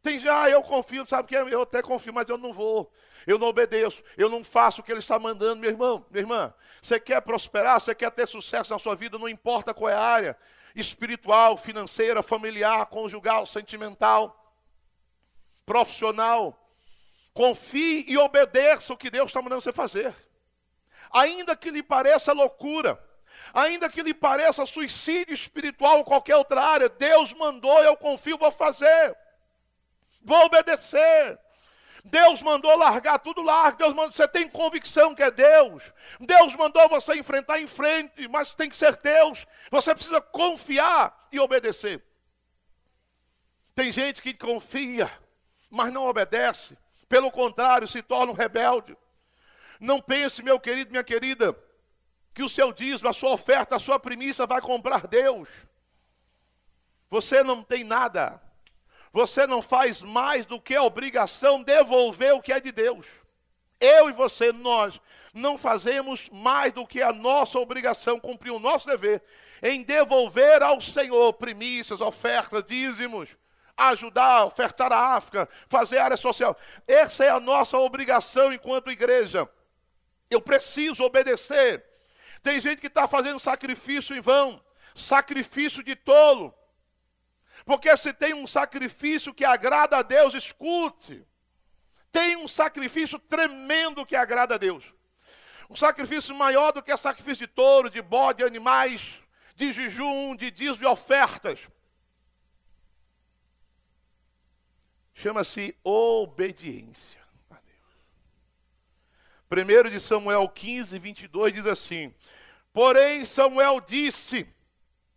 Tem 0.03 0.19
já, 0.19 0.43
ah, 0.43 0.49
eu 0.49 0.61
confio, 0.61 1.07
sabe 1.07 1.29
que 1.29 1.35
eu 1.35 1.61
até 1.61 1.81
confio, 1.81 2.13
mas 2.13 2.27
eu 2.27 2.37
não 2.37 2.51
vou. 2.51 2.91
Eu 3.25 3.39
não 3.39 3.47
obedeço, 3.47 4.03
eu 4.17 4.29
não 4.29 4.43
faço 4.43 4.81
o 4.81 4.83
que 4.83 4.91
ele 4.91 4.99
está 4.99 5.17
mandando, 5.17 5.61
meu 5.61 5.69
irmão, 5.69 6.05
minha 6.11 6.23
irmã. 6.23 6.53
Você 6.81 6.99
quer 6.99 7.21
prosperar, 7.21 7.79
você 7.79 7.95
quer 7.95 8.11
ter 8.11 8.27
sucesso 8.27 8.73
na 8.73 8.77
sua 8.77 8.97
vida, 8.97 9.17
não 9.17 9.29
importa 9.29 9.73
qual 9.73 9.89
é 9.89 9.95
a 9.95 10.01
área 10.01 10.37
espiritual, 10.79 11.57
financeira, 11.57 12.21
familiar, 12.21 12.85
conjugal, 12.85 13.45
sentimental, 13.45 14.55
profissional. 15.65 16.57
Confie 17.33 18.05
e 18.07 18.17
obedeça 18.17 18.93
o 18.93 18.97
que 18.97 19.09
Deus 19.09 19.29
está 19.29 19.41
mandando 19.41 19.61
você 19.61 19.73
fazer. 19.73 20.15
Ainda 21.11 21.55
que 21.55 21.71
lhe 21.71 21.83
pareça 21.83 22.33
loucura, 22.33 23.01
ainda 23.53 23.89
que 23.89 24.01
lhe 24.01 24.13
pareça 24.13 24.65
suicídio 24.65 25.33
espiritual 25.33 25.99
ou 25.99 26.05
qualquer 26.05 26.35
outra 26.35 26.61
área, 26.61 26.89
Deus 26.89 27.33
mandou, 27.33 27.83
eu 27.83 27.95
confio, 27.97 28.37
vou 28.37 28.51
fazer. 28.51 29.15
Vou 30.21 30.45
obedecer. 30.45 31.39
Deus 32.07 32.41
mandou 32.41 32.75
largar 32.77 33.19
tudo 33.19 33.41
largo. 33.41 33.77
Deus 33.77 33.93
mandou, 33.93 34.11
você 34.11 34.27
tem 34.27 34.47
convicção 34.47 35.13
que 35.13 35.23
é 35.23 35.29
Deus. 35.29 35.83
Deus 36.19 36.55
mandou 36.55 36.87
você 36.89 37.15
enfrentar 37.15 37.59
em 37.59 37.67
frente, 37.67 38.27
mas 38.27 38.55
tem 38.55 38.69
que 38.69 38.75
ser 38.75 38.95
Deus. 38.97 39.45
Você 39.69 39.93
precisa 39.93 40.21
confiar 40.21 41.27
e 41.31 41.39
obedecer. 41.39 42.03
Tem 43.75 43.91
gente 43.91 44.21
que 44.21 44.33
confia, 44.33 45.11
mas 45.69 45.91
não 45.91 46.07
obedece. 46.07 46.77
Pelo 47.07 47.29
contrário, 47.29 47.87
se 47.87 48.01
torna 48.01 48.31
um 48.31 48.35
rebelde. 48.35 48.97
Não 49.79 50.01
pense, 50.01 50.41
meu 50.41 50.59
querido, 50.59 50.91
minha 50.91 51.03
querida, 51.03 51.55
que 52.33 52.41
o 52.41 52.49
seu 52.49 52.71
dízimo, 52.71 53.09
a 53.09 53.13
sua 53.13 53.31
oferta, 53.31 53.75
a 53.75 53.79
sua 53.79 53.99
primícia 53.99 54.45
vai 54.45 54.61
comprar 54.61 55.07
Deus. 55.07 55.49
Você 57.09 57.43
não 57.43 57.61
tem 57.63 57.83
nada. 57.83 58.41
Você 59.11 59.47
não 59.47 59.61
faz 59.61 60.01
mais 60.01 60.45
do 60.45 60.59
que 60.59 60.75
a 60.75 60.83
obrigação 60.83 61.63
devolver 61.63 62.33
o 62.33 62.41
que 62.41 62.51
é 62.51 62.59
de 62.59 62.71
Deus. 62.71 63.05
Eu 63.79 64.09
e 64.09 64.13
você, 64.13 64.51
nós, 64.51 64.99
não 65.33 65.57
fazemos 65.57 66.29
mais 66.29 66.73
do 66.73 66.85
que 66.85 67.01
a 67.01 67.13
nossa 67.13 67.59
obrigação, 67.59 68.19
cumprir 68.19 68.51
o 68.51 68.59
nosso 68.59 68.87
dever, 68.87 69.23
em 69.61 69.83
devolver 69.83 70.61
ao 70.63 70.81
Senhor 70.81 71.33
primícias, 71.33 72.01
ofertas, 72.01 72.63
dízimos, 72.63 73.29
ajudar, 73.77 74.45
ofertar 74.45 74.91
a 74.91 75.15
África, 75.15 75.47
fazer 75.69 75.99
área 75.99 76.17
social. 76.17 76.57
Essa 76.87 77.25
é 77.25 77.29
a 77.29 77.39
nossa 77.39 77.77
obrigação 77.77 78.51
enquanto 78.51 78.91
igreja. 78.91 79.47
Eu 80.29 80.41
preciso 80.41 81.03
obedecer. 81.03 81.85
Tem 82.41 82.59
gente 82.59 82.81
que 82.81 82.87
está 82.87 83.07
fazendo 83.07 83.39
sacrifício 83.39 84.15
em 84.15 84.21
vão, 84.21 84.61
sacrifício 84.95 85.83
de 85.83 85.95
tolo. 85.95 86.53
Porque 87.67 87.97
se 87.97 88.13
tem 88.13 88.33
um 88.33 88.47
sacrifício 88.47 89.33
que 89.33 89.43
agrada 89.43 89.97
a 89.97 90.01
Deus, 90.01 90.33
escute. 90.33 91.27
Tem 92.09 92.37
um 92.37 92.47
sacrifício 92.47 93.19
tremendo 93.19 94.05
que 94.05 94.15
agrada 94.15 94.55
a 94.55 94.57
Deus. 94.57 94.93
Um 95.69 95.75
sacrifício 95.75 96.33
maior 96.33 96.71
do 96.71 96.81
que 96.81 96.95
sacrifício 96.95 97.45
de 97.45 97.53
touro, 97.53 97.89
de 97.89 98.01
bode, 98.01 98.37
de 98.37 98.45
animais, 98.45 99.21
de 99.53 99.73
jejum, 99.73 100.33
de 100.33 100.49
dízimo 100.49 100.85
e 100.85 100.87
ofertas. 100.87 101.59
Chama-se 105.13 105.77
obediência 105.83 107.19
a 107.49 107.55
Deus. 107.55 107.99
Primeiro 109.49 109.91
de 109.91 109.99
Samuel 109.99 110.47
15, 110.47 110.97
22 110.97 111.51
diz 111.51 111.65
assim: 111.65 112.15
Porém 112.71 113.25
Samuel 113.25 113.81
disse, 113.81 114.47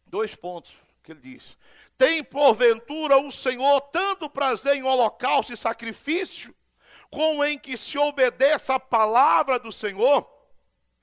dois 0.04 0.34
pontos 0.34 0.74
que 1.04 1.12
ele 1.12 1.20
diz: 1.20 1.56
tem 2.00 2.24
porventura 2.24 3.18
o 3.18 3.30
Senhor 3.30 3.78
tanto 3.82 4.30
prazer 4.30 4.74
em 4.74 4.82
holocausto 4.82 5.52
e 5.52 5.56
sacrifício, 5.56 6.56
como 7.10 7.44
em 7.44 7.58
que 7.58 7.76
se 7.76 7.98
obedeça 7.98 8.76
a 8.76 8.80
palavra 8.80 9.58
do 9.58 9.70
Senhor? 9.70 10.26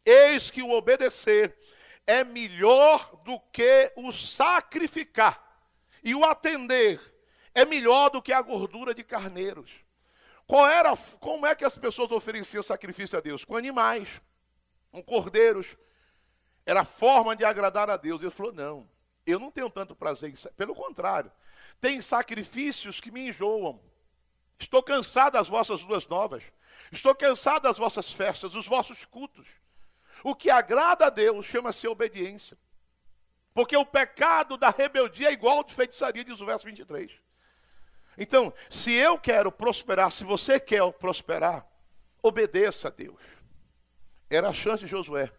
Eis 0.04 0.50
que 0.50 0.64
o 0.64 0.72
obedecer 0.72 1.56
é 2.08 2.24
melhor 2.24 3.16
do 3.24 3.40
que 3.54 3.94
o 3.96 4.12
sacrificar, 4.12 5.40
e 6.04 6.16
o 6.16 6.26
atender 6.26 7.00
é 7.54 7.64
melhor 7.64 8.10
do 8.10 8.20
que 8.20 8.34
a 8.34 8.42
gordura 8.42 8.92
de 8.96 9.04
carneiros. 9.04 9.70
Qual 10.48 10.68
era, 10.68 10.98
como 11.20 11.46
é 11.46 11.54
que 11.54 11.64
as 11.64 11.78
pessoas 11.78 12.12
ofereciam 12.12 12.64
sacrifício 12.64 13.20
a 13.20 13.22
Deus? 13.22 13.46
Com 13.46 13.56
animais, 13.56 14.20
com 14.92 15.04
cordeiros. 15.04 15.78
Era 16.66 16.84
forma 16.84 17.36
de 17.36 17.46
agradar 17.46 17.88
a 17.88 17.98
Deus. 17.98 18.20
Deus 18.20 18.34
falou: 18.34 18.52
não, 18.52 18.90
eu 19.28 19.40
não 19.40 19.52
tenho 19.52 19.70
tanto 19.70 19.96
prazer 19.96 20.32
em 20.32 20.52
Pelo 20.54 20.74
contrário, 20.74 21.32
tem 21.82 22.02
sacrifícios 22.02 23.00
que 23.00 23.12
me 23.12 23.28
enjoam. 23.28 23.80
Estou 24.58 24.82
cansado 24.82 25.34
das 25.34 25.48
vossas 25.48 25.82
luas 25.82 26.08
novas. 26.08 26.44
Estou 26.92 27.14
cansado 27.14 27.64
das 27.64 27.78
vossas 27.78 28.12
festas, 28.12 28.52
dos 28.52 28.66
vossos 28.66 29.06
cultos. 29.06 29.48
O 30.24 30.34
que 30.34 30.50
agrada 30.50 31.08
a 31.08 31.10
Deus 31.10 31.46
chama-se 31.46 31.88
obediência. 31.88 32.58
Porque 33.54 33.76
o 33.76 33.86
pecado 33.86 34.58
da 34.58 34.70
rebeldia 34.70 35.30
é 35.30 35.34
igual 35.34 35.58
ao 35.58 35.64
de 35.64 35.74
feitiçaria, 35.74 36.24
diz 36.24 36.40
o 36.40 36.46
verso 36.46 36.66
23. 36.66 37.12
Então, 38.18 38.54
se 38.70 38.94
eu 38.94 39.20
quero 39.20 39.52
prosperar, 39.52 40.12
se 40.12 40.24
você 40.24 40.60
quer 40.60 40.92
prosperar, 40.94 41.68
obedeça 42.22 42.88
a 42.88 42.92
Deus. 42.92 43.22
Era 44.30 44.50
a 44.50 44.54
chance 44.54 44.84
de 44.84 44.88
Josué. 44.88 45.32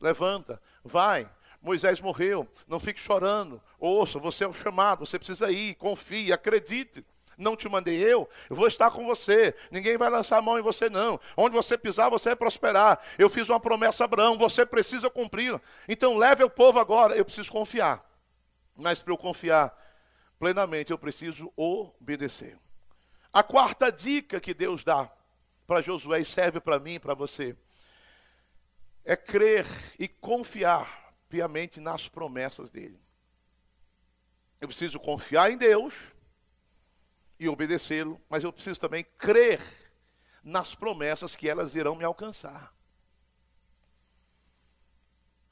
Levanta, 0.00 0.60
vai, 0.82 1.30
Moisés 1.64 1.98
morreu, 1.98 2.46
não 2.68 2.78
fique 2.78 3.00
chorando. 3.00 3.60
Ouça, 3.80 4.18
você 4.18 4.44
é 4.44 4.46
o 4.46 4.52
chamado, 4.52 5.06
você 5.06 5.18
precisa 5.18 5.50
ir, 5.50 5.74
confie, 5.76 6.30
acredite. 6.30 7.02
Não 7.38 7.56
te 7.56 7.66
mandei 7.70 7.96
eu, 7.96 8.28
eu 8.50 8.54
vou 8.54 8.68
estar 8.68 8.90
com 8.90 9.06
você. 9.06 9.54
Ninguém 9.70 9.96
vai 9.96 10.10
lançar 10.10 10.36
a 10.36 10.42
mão 10.42 10.58
em 10.58 10.62
você, 10.62 10.90
não. 10.90 11.18
Onde 11.34 11.56
você 11.56 11.78
pisar, 11.78 12.10
você 12.10 12.28
vai 12.28 12.36
prosperar. 12.36 13.00
Eu 13.18 13.30
fiz 13.30 13.48
uma 13.48 13.58
promessa 13.58 14.04
a 14.04 14.06
Abraão, 14.06 14.36
você 14.36 14.66
precisa 14.66 15.08
cumprir. 15.08 15.58
Então 15.88 16.18
leve 16.18 16.44
o 16.44 16.50
povo 16.50 16.78
agora. 16.78 17.16
Eu 17.16 17.24
preciso 17.24 17.50
confiar. 17.50 18.04
Mas 18.76 19.00
para 19.00 19.14
eu 19.14 19.18
confiar 19.18 19.74
plenamente, 20.38 20.92
eu 20.92 20.98
preciso 20.98 21.50
obedecer. 21.56 22.58
A 23.32 23.42
quarta 23.42 23.90
dica 23.90 24.38
que 24.38 24.52
Deus 24.52 24.84
dá 24.84 25.10
para 25.66 25.80
Josué 25.80 26.20
e 26.20 26.24
serve 26.26 26.60
para 26.60 26.78
mim 26.78 26.94
e 26.94 27.00
para 27.00 27.14
você 27.14 27.56
é 29.02 29.16
crer 29.16 29.66
e 29.98 30.06
confiar 30.06 31.03
piamente 31.34 31.80
nas 31.80 32.08
promessas 32.08 32.70
dele. 32.70 32.96
Eu 34.60 34.68
preciso 34.68 35.00
confiar 35.00 35.50
em 35.50 35.56
Deus 35.56 35.92
e 37.40 37.48
obedecê-lo, 37.48 38.20
mas 38.28 38.44
eu 38.44 38.52
preciso 38.52 38.78
também 38.78 39.02
crer 39.18 39.60
nas 40.44 40.76
promessas 40.76 41.34
que 41.34 41.48
elas 41.48 41.74
irão 41.74 41.96
me 41.96 42.04
alcançar. 42.04 42.72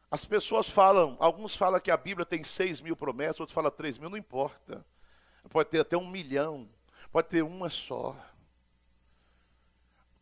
As 0.08 0.24
pessoas 0.24 0.68
falam, 0.68 1.16
alguns 1.18 1.56
falam 1.56 1.80
que 1.80 1.90
a 1.90 1.96
Bíblia 1.96 2.24
tem 2.24 2.44
seis 2.44 2.80
mil 2.80 2.94
promessas, 2.94 3.40
outros 3.40 3.54
falam 3.54 3.72
três 3.72 3.98
mil, 3.98 4.08
não 4.08 4.16
importa. 4.16 4.86
Pode 5.50 5.68
ter 5.68 5.80
até 5.80 5.96
um 5.96 6.08
milhão, 6.08 6.70
pode 7.10 7.26
ter 7.28 7.42
uma 7.42 7.68
só. 7.68 8.16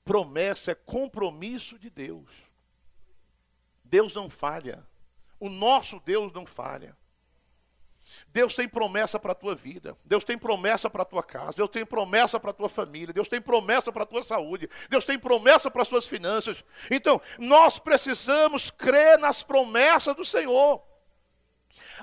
Promessa 0.07 0.73
é 0.73 0.75
compromisso 0.75 1.79
de 1.79 1.91
Deus. 1.91 2.31
Deus 3.85 4.15
não 4.15 4.31
falha. 4.31 4.89
O 5.41 5.49
nosso 5.49 5.99
Deus 6.01 6.33
não 6.33 6.47
falha. 6.47 6.97
Deus 8.29 8.55
tem 8.55 8.69
promessa 8.69 9.19
para 9.19 9.33
a 9.33 9.35
tua 9.35 9.55
vida, 9.55 9.97
Deus 10.05 10.25
tem 10.25 10.37
promessa 10.37 10.91
para 10.91 11.03
a 11.03 11.07
tua 11.07 11.23
casa, 11.23 11.55
Deus 11.57 11.71
tem 11.71 11.85
promessa 11.85 12.39
para 12.39 12.51
a 12.51 12.55
tua 12.55 12.69
família, 12.69 13.15
Deus 13.15 13.29
tem 13.29 13.41
promessa 13.41 13.93
para 13.93 14.03
a 14.03 14.07
tua 14.07 14.23
saúde, 14.23 14.69
Deus 14.89 15.05
tem 15.05 15.19
promessa 15.19 15.71
para 15.71 15.83
as 15.83 15.89
tuas 15.89 16.07
finanças. 16.07 16.65
Então, 16.91 17.21
nós 17.39 17.79
precisamos 17.79 18.71
crer 18.71 19.19
nas 19.19 19.43
promessas 19.43 20.15
do 20.15 20.25
Senhor. 20.25 20.83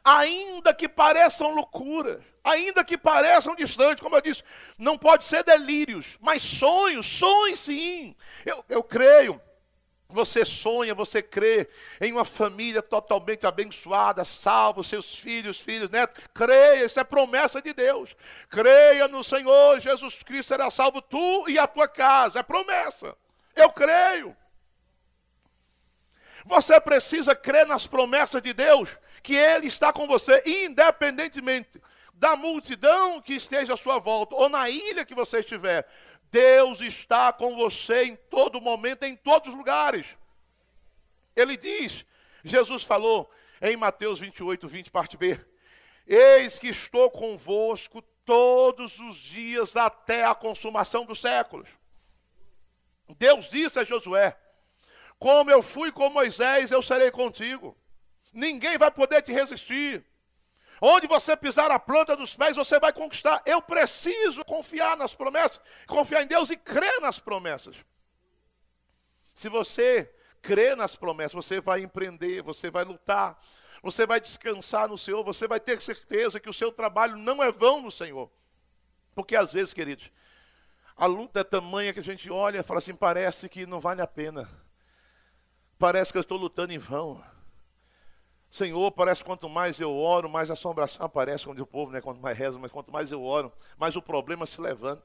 Ainda 0.04 0.74
que 0.74 0.88
pareçam 0.88 1.56
loucuras, 1.56 2.24
ainda 2.44 2.84
que 2.84 2.98
pareçam 2.98 3.56
distantes, 3.56 4.02
como 4.02 4.16
eu 4.16 4.22
disse, 4.22 4.44
não 4.78 4.98
pode 4.98 5.24
ser 5.24 5.44
delírios, 5.44 6.18
mas 6.22 6.42
sonhos, 6.42 7.06
sonhos 7.06 7.60
sim. 7.60 8.16
Eu, 8.46 8.64
eu 8.70 8.84
creio 8.84 9.42
Você 10.10 10.46
sonha, 10.46 10.96
você 10.96 11.22
crê 11.22 11.68
em 12.00 12.14
uma 12.14 12.24
família 12.24 12.82
totalmente 12.82 13.46
abençoada, 13.46 14.24
salvo, 14.24 14.84
seus 14.84 15.20
filhos, 15.20 15.60
filhos, 15.60 15.90
netos. 15.90 16.24
Creia, 16.34 16.86
isso 16.86 17.00
é 17.00 17.04
promessa 17.04 17.62
de 17.62 17.74
Deus. 17.74 18.16
Creia 18.50 19.08
no 19.10 19.22
Senhor 19.22 19.80
Jesus 19.82 20.16
Cristo, 20.24 20.48
será 20.48 20.72
salvo 20.72 21.02
tu 21.02 21.50
e 21.50 21.60
a 21.60 21.68
tua 21.68 21.90
casa. 21.90 22.40
É 22.40 22.44
promessa. 22.44 23.18
Eu 23.54 23.70
creio. 23.70 24.36
Você 26.46 26.80
precisa 26.80 27.36
crer 27.36 27.68
nas 27.68 27.86
promessas 27.86 28.42
de 28.42 28.54
Deus, 28.54 28.90
que 29.22 29.36
Ele 29.36 29.68
está 29.68 29.92
com 29.92 30.08
você, 30.08 30.42
independentemente 30.46 31.82
da 32.18 32.36
multidão 32.36 33.22
que 33.22 33.36
esteja 33.36 33.76
à 33.76 33.78
sua 33.78 34.00
volta, 34.00 34.36
ou 34.36 34.50
na 34.50 34.70
ilha 34.70 35.06
que 35.06 35.14
você 35.14 35.40
estiver. 35.40 35.88
Deus 36.32 36.82
está 36.82 37.32
com 37.32 37.56
você 37.56 38.06
em 38.06 38.16
todo 38.16 38.60
momento, 38.60 39.04
em 39.04 39.16
todos 39.16 39.50
os 39.50 39.56
lugares. 39.56 40.18
Ele 41.36 41.56
diz, 41.56 42.06
Jesus 42.44 42.84
falou 42.84 43.30
em 43.62 43.78
Mateus 43.78 44.20
28, 44.20 44.68
20, 44.68 44.92
parte 44.92 45.16
B: 45.16 45.40
Eis 46.08 46.58
que 46.58 46.68
estou 46.70 47.10
convosco 47.12 48.02
todos 48.26 49.00
os 49.00 49.16
dias 49.18 49.78
até 49.78 50.26
a 50.26 50.34
consumação 50.34 51.06
dos 51.06 51.22
séculos. 51.22 51.70
Deus 53.18 53.48
disse 53.48 53.80
a 53.80 53.84
Josué: 53.84 54.36
Como 55.20 55.52
eu 55.52 55.62
fui 55.62 55.92
com 55.92 56.10
Moisés, 56.10 56.72
eu 56.72 56.82
serei 56.82 57.12
contigo. 57.12 57.78
Ninguém 58.34 58.78
vai 58.78 58.90
poder 58.90 59.22
te 59.22 59.32
resistir. 59.32 60.04
Onde 60.82 61.08
você 61.08 61.36
pisar 61.36 61.72
a 61.72 61.80
planta 61.80 62.16
dos 62.16 62.36
pés, 62.36 62.56
você 62.56 62.80
vai 62.80 62.94
conquistar. 62.94 63.42
Eu 63.46 63.62
preciso 63.62 64.46
confiar 64.46 64.96
nas 64.96 65.16
promessas, 65.16 65.60
confiar 65.88 66.24
em 66.24 66.28
Deus 66.28 66.50
e 66.50 66.58
crer 66.58 67.02
nas 67.02 67.20
promessas. 67.20 67.76
Se 69.34 69.50
você 69.50 70.14
crer 70.42 70.76
nas 70.78 70.96
promessas, 70.96 71.34
você 71.34 71.60
vai 71.60 71.82
empreender, 71.82 72.42
você 72.42 72.70
vai 72.70 72.84
lutar, 72.84 73.40
você 73.82 74.06
vai 74.06 74.20
descansar 74.20 74.88
no 74.88 74.98
Senhor, 74.98 75.24
você 75.24 75.48
vai 75.48 75.60
ter 75.60 75.82
certeza 75.82 76.40
que 76.40 76.50
o 76.50 76.54
seu 76.54 76.72
trabalho 76.72 77.18
não 77.18 77.44
é 77.44 77.52
vão 77.52 77.82
no 77.82 77.92
Senhor. 77.92 78.32
Porque 79.16 79.36
às 79.36 79.52
vezes, 79.52 79.74
queridos, 79.74 80.12
a 80.96 81.06
luta 81.06 81.40
é 81.40 81.44
tamanha 81.44 81.94
que 81.94 82.00
a 82.00 82.04
gente 82.04 82.30
olha 82.30 82.60
e 82.60 82.64
fala 82.64 82.80
assim: 82.80 82.96
parece 82.96 83.50
que 83.50 83.66
não 83.66 83.80
vale 83.80 84.02
a 84.02 84.08
pena. 84.08 84.50
Parece 85.80 86.12
que 86.12 86.18
eu 86.18 86.22
estou 86.22 86.38
lutando 86.38 86.74
em 86.74 86.80
vão. 86.80 87.24
Senhor, 88.50 88.92
parece 88.92 89.24
quanto 89.24 89.50
mais 89.50 89.80
eu 89.80 89.94
oro, 89.94 90.30
mais 90.30 90.50
assombração 90.50 91.06
aparece 91.06 91.46
quando 91.46 91.60
o 91.60 91.66
povo, 91.66 91.92
né, 91.92 92.00
quanto 92.00 92.22
mais 92.22 92.38
reza, 92.38 92.58
mas 92.58 92.72
quanto 92.72 92.92
mais 92.92 93.12
eu 93.12 93.22
oro, 93.24 93.52
mais 93.78 93.96
o 93.96 94.02
problema 94.02 94.46
se 94.46 94.60
levanta. 94.62 95.04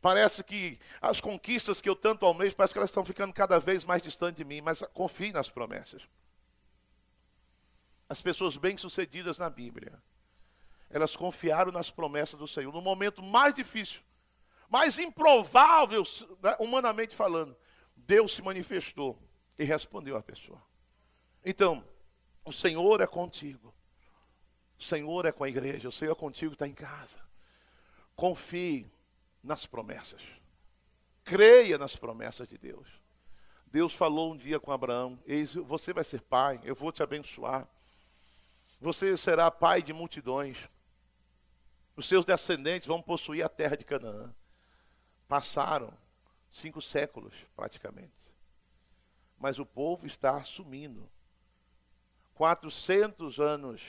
Parece 0.00 0.44
que 0.44 0.78
as 1.00 1.20
conquistas 1.20 1.80
que 1.80 1.88
eu 1.88 1.96
tanto 1.96 2.26
almejo, 2.26 2.54
parece 2.54 2.74
que 2.74 2.78
elas 2.78 2.90
estão 2.90 3.04
ficando 3.04 3.32
cada 3.32 3.58
vez 3.58 3.84
mais 3.84 4.02
distantes 4.02 4.36
de 4.36 4.44
mim, 4.44 4.60
mas 4.60 4.82
confie 4.92 5.32
nas 5.32 5.48
promessas. 5.48 6.02
As 8.08 8.20
pessoas 8.20 8.56
bem-sucedidas 8.56 9.38
na 9.38 9.48
Bíblia, 9.48 10.00
elas 10.90 11.16
confiaram 11.16 11.72
nas 11.72 11.90
promessas 11.90 12.38
do 12.38 12.46
Senhor. 12.46 12.72
No 12.72 12.80
momento 12.80 13.22
mais 13.22 13.54
difícil, 13.54 14.00
mais 14.68 14.98
improvável, 14.98 16.02
né, 16.42 16.56
humanamente 16.60 17.16
falando, 17.16 17.56
Deus 17.96 18.34
se 18.34 18.42
manifestou 18.42 19.18
e 19.58 19.64
respondeu 19.64 20.16
à 20.16 20.22
pessoa. 20.22 20.62
Então, 21.44 21.82
o 22.46 22.52
Senhor 22.52 23.00
é 23.00 23.06
contigo. 23.06 23.74
O 24.78 24.82
Senhor 24.82 25.26
é 25.26 25.32
com 25.32 25.42
a 25.42 25.48
igreja. 25.48 25.88
O 25.88 25.92
Senhor 25.92 26.12
é 26.12 26.14
contigo, 26.14 26.52
está 26.52 26.66
em 26.66 26.72
casa. 26.72 27.18
Confie 28.14 28.90
nas 29.42 29.66
promessas. 29.66 30.22
Creia 31.24 31.76
nas 31.76 31.96
promessas 31.96 32.46
de 32.46 32.56
Deus. 32.56 32.88
Deus 33.66 33.92
falou 33.92 34.32
um 34.32 34.36
dia 34.36 34.60
com 34.60 34.70
Abraão: 34.70 35.18
Eis, 35.26 35.54
você 35.54 35.92
vai 35.92 36.04
ser 36.04 36.22
pai, 36.22 36.60
eu 36.62 36.74
vou 36.74 36.92
te 36.92 37.02
abençoar. 37.02 37.68
Você 38.80 39.16
será 39.16 39.50
pai 39.50 39.82
de 39.82 39.92
multidões. 39.92 40.68
Os 41.96 42.06
seus 42.06 42.24
descendentes 42.24 42.86
vão 42.86 43.02
possuir 43.02 43.44
a 43.44 43.48
terra 43.48 43.76
de 43.76 43.84
Canaã. 43.84 44.32
Passaram 45.26 45.92
cinco 46.52 46.80
séculos, 46.80 47.34
praticamente. 47.56 48.12
Mas 49.36 49.58
o 49.58 49.66
povo 49.66 50.06
está 50.06 50.36
assumindo 50.36 51.10
400 52.36 53.40
anos, 53.40 53.82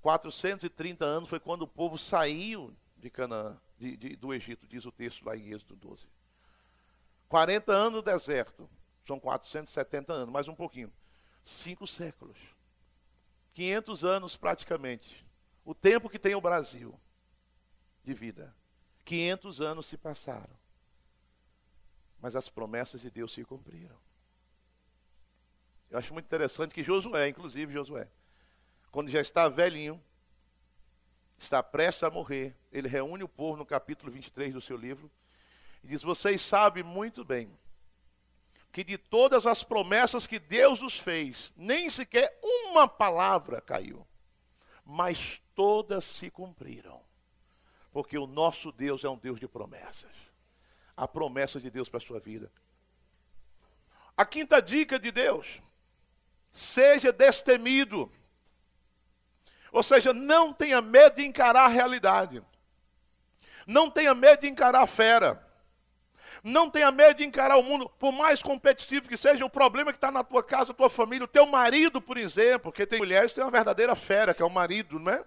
430 0.00 1.04
anos 1.04 1.28
foi 1.28 1.40
quando 1.40 1.62
o 1.62 1.68
povo 1.68 1.98
saiu 1.98 2.72
de 2.96 3.10
Canaã, 3.10 3.60
de, 3.76 3.96
de, 3.96 4.16
do 4.16 4.32
Egito, 4.32 4.68
diz 4.68 4.86
o 4.86 4.92
texto 4.92 5.24
lá 5.24 5.36
em 5.36 5.52
Êxodo 5.52 5.74
12. 5.74 6.06
40 7.28 7.72
anos 7.72 7.94
no 7.94 8.02
deserto, 8.02 8.70
são 9.04 9.18
470 9.18 10.12
anos, 10.12 10.32
mais 10.32 10.46
um 10.46 10.54
pouquinho. 10.54 10.92
Cinco 11.44 11.88
séculos. 11.88 12.38
500 13.54 14.04
anos 14.04 14.36
praticamente. 14.36 15.26
O 15.64 15.74
tempo 15.74 16.08
que 16.08 16.20
tem 16.20 16.36
o 16.36 16.40
Brasil 16.40 16.94
de 18.04 18.14
vida. 18.14 18.54
500 19.04 19.60
anos 19.60 19.86
se 19.86 19.96
passaram. 19.96 20.56
Mas 22.20 22.36
as 22.36 22.48
promessas 22.48 23.00
de 23.00 23.10
Deus 23.10 23.32
se 23.32 23.44
cumpriram. 23.44 23.96
Eu 25.90 25.98
acho 25.98 26.14
muito 26.14 26.26
interessante 26.26 26.72
que 26.72 26.84
Josué, 26.84 27.28
inclusive 27.28 27.72
Josué, 27.72 28.08
quando 28.92 29.10
já 29.10 29.20
está 29.20 29.48
velhinho, 29.48 30.00
está 31.36 31.62
prestes 31.62 32.04
a 32.04 32.10
morrer, 32.10 32.56
ele 32.70 32.86
reúne 32.86 33.24
o 33.24 33.28
povo 33.28 33.56
no 33.56 33.66
capítulo 33.66 34.12
23 34.12 34.54
do 34.54 34.60
seu 34.60 34.76
livro 34.76 35.10
e 35.82 35.88
diz: 35.88 36.02
Vocês 36.02 36.40
sabem 36.40 36.84
muito 36.84 37.24
bem 37.24 37.50
que 38.70 38.84
de 38.84 38.96
todas 38.96 39.46
as 39.46 39.64
promessas 39.64 40.28
que 40.28 40.38
Deus 40.38 40.80
nos 40.80 40.98
fez, 40.98 41.52
nem 41.56 41.90
sequer 41.90 42.38
uma 42.40 42.86
palavra 42.86 43.60
caiu, 43.60 44.06
mas 44.84 45.42
todas 45.56 46.04
se 46.04 46.30
cumpriram. 46.30 47.02
Porque 47.90 48.16
o 48.16 48.28
nosso 48.28 48.70
Deus 48.70 49.02
é 49.02 49.08
um 49.08 49.18
Deus 49.18 49.40
de 49.40 49.48
promessas. 49.48 50.12
A 50.96 51.08
promessa 51.08 51.58
de 51.58 51.68
Deus 51.68 51.88
para 51.88 51.98
a 51.98 52.00
sua 52.00 52.20
vida. 52.20 52.52
A 54.16 54.24
quinta 54.24 54.62
dica 54.62 54.96
de 54.96 55.10
Deus 55.10 55.60
Seja 56.52 57.12
destemido. 57.12 58.10
Ou 59.72 59.82
seja, 59.82 60.12
não 60.12 60.52
tenha 60.52 60.80
medo 60.82 61.16
de 61.16 61.24
encarar 61.24 61.64
a 61.64 61.68
realidade. 61.68 62.42
Não 63.66 63.90
tenha 63.90 64.14
medo 64.14 64.40
de 64.40 64.48
encarar 64.48 64.82
a 64.82 64.86
fera. 64.86 65.46
Não 66.42 66.70
tenha 66.70 66.90
medo 66.90 67.18
de 67.18 67.24
encarar 67.24 67.56
o 67.56 67.62
mundo, 67.62 67.88
por 67.98 68.12
mais 68.12 68.42
competitivo 68.42 69.08
que 69.08 69.16
seja, 69.16 69.44
o 69.44 69.50
problema 69.50 69.92
que 69.92 69.98
está 69.98 70.10
na 70.10 70.24
tua 70.24 70.42
casa, 70.42 70.72
tua 70.72 70.88
família, 70.88 71.24
o 71.24 71.28
teu 71.28 71.46
marido, 71.46 72.00
por 72.00 72.16
exemplo, 72.16 72.72
porque 72.72 72.86
tem 72.86 72.98
mulheres 72.98 73.30
que 73.30 73.34
têm 73.34 73.44
uma 73.44 73.50
verdadeira 73.50 73.94
fera, 73.94 74.32
que 74.32 74.42
é 74.42 74.44
o 74.44 74.50
marido, 74.50 74.98
não 74.98 75.12
é? 75.12 75.22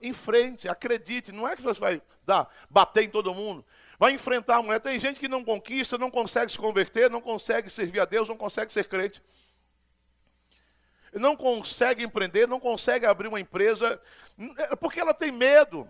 Em 0.00 0.12
frente, 0.12 0.68
acredite, 0.68 1.30
não 1.30 1.46
é 1.46 1.54
que 1.54 1.62
você 1.62 1.78
vai 1.78 2.02
dar, 2.26 2.52
bater 2.68 3.04
em 3.04 3.08
todo 3.08 3.32
mundo. 3.32 3.64
Vai 4.00 4.12
enfrentar 4.12 4.56
a 4.56 4.62
mulher. 4.62 4.80
Tem 4.80 4.98
gente 4.98 5.20
que 5.20 5.28
não 5.28 5.44
conquista, 5.44 5.96
não 5.96 6.10
consegue 6.10 6.50
se 6.50 6.58
converter, 6.58 7.08
não 7.08 7.20
consegue 7.20 7.70
servir 7.70 8.00
a 8.00 8.04
Deus, 8.04 8.28
não 8.28 8.36
consegue 8.36 8.72
ser 8.72 8.88
crente 8.88 9.22
não 11.12 11.36
consegue 11.36 12.02
empreender, 12.04 12.48
não 12.48 12.58
consegue 12.58 13.06
abrir 13.06 13.28
uma 13.28 13.40
empresa, 13.40 14.00
é 14.70 14.76
porque 14.76 15.00
ela 15.00 15.12
tem 15.12 15.30
medo. 15.30 15.88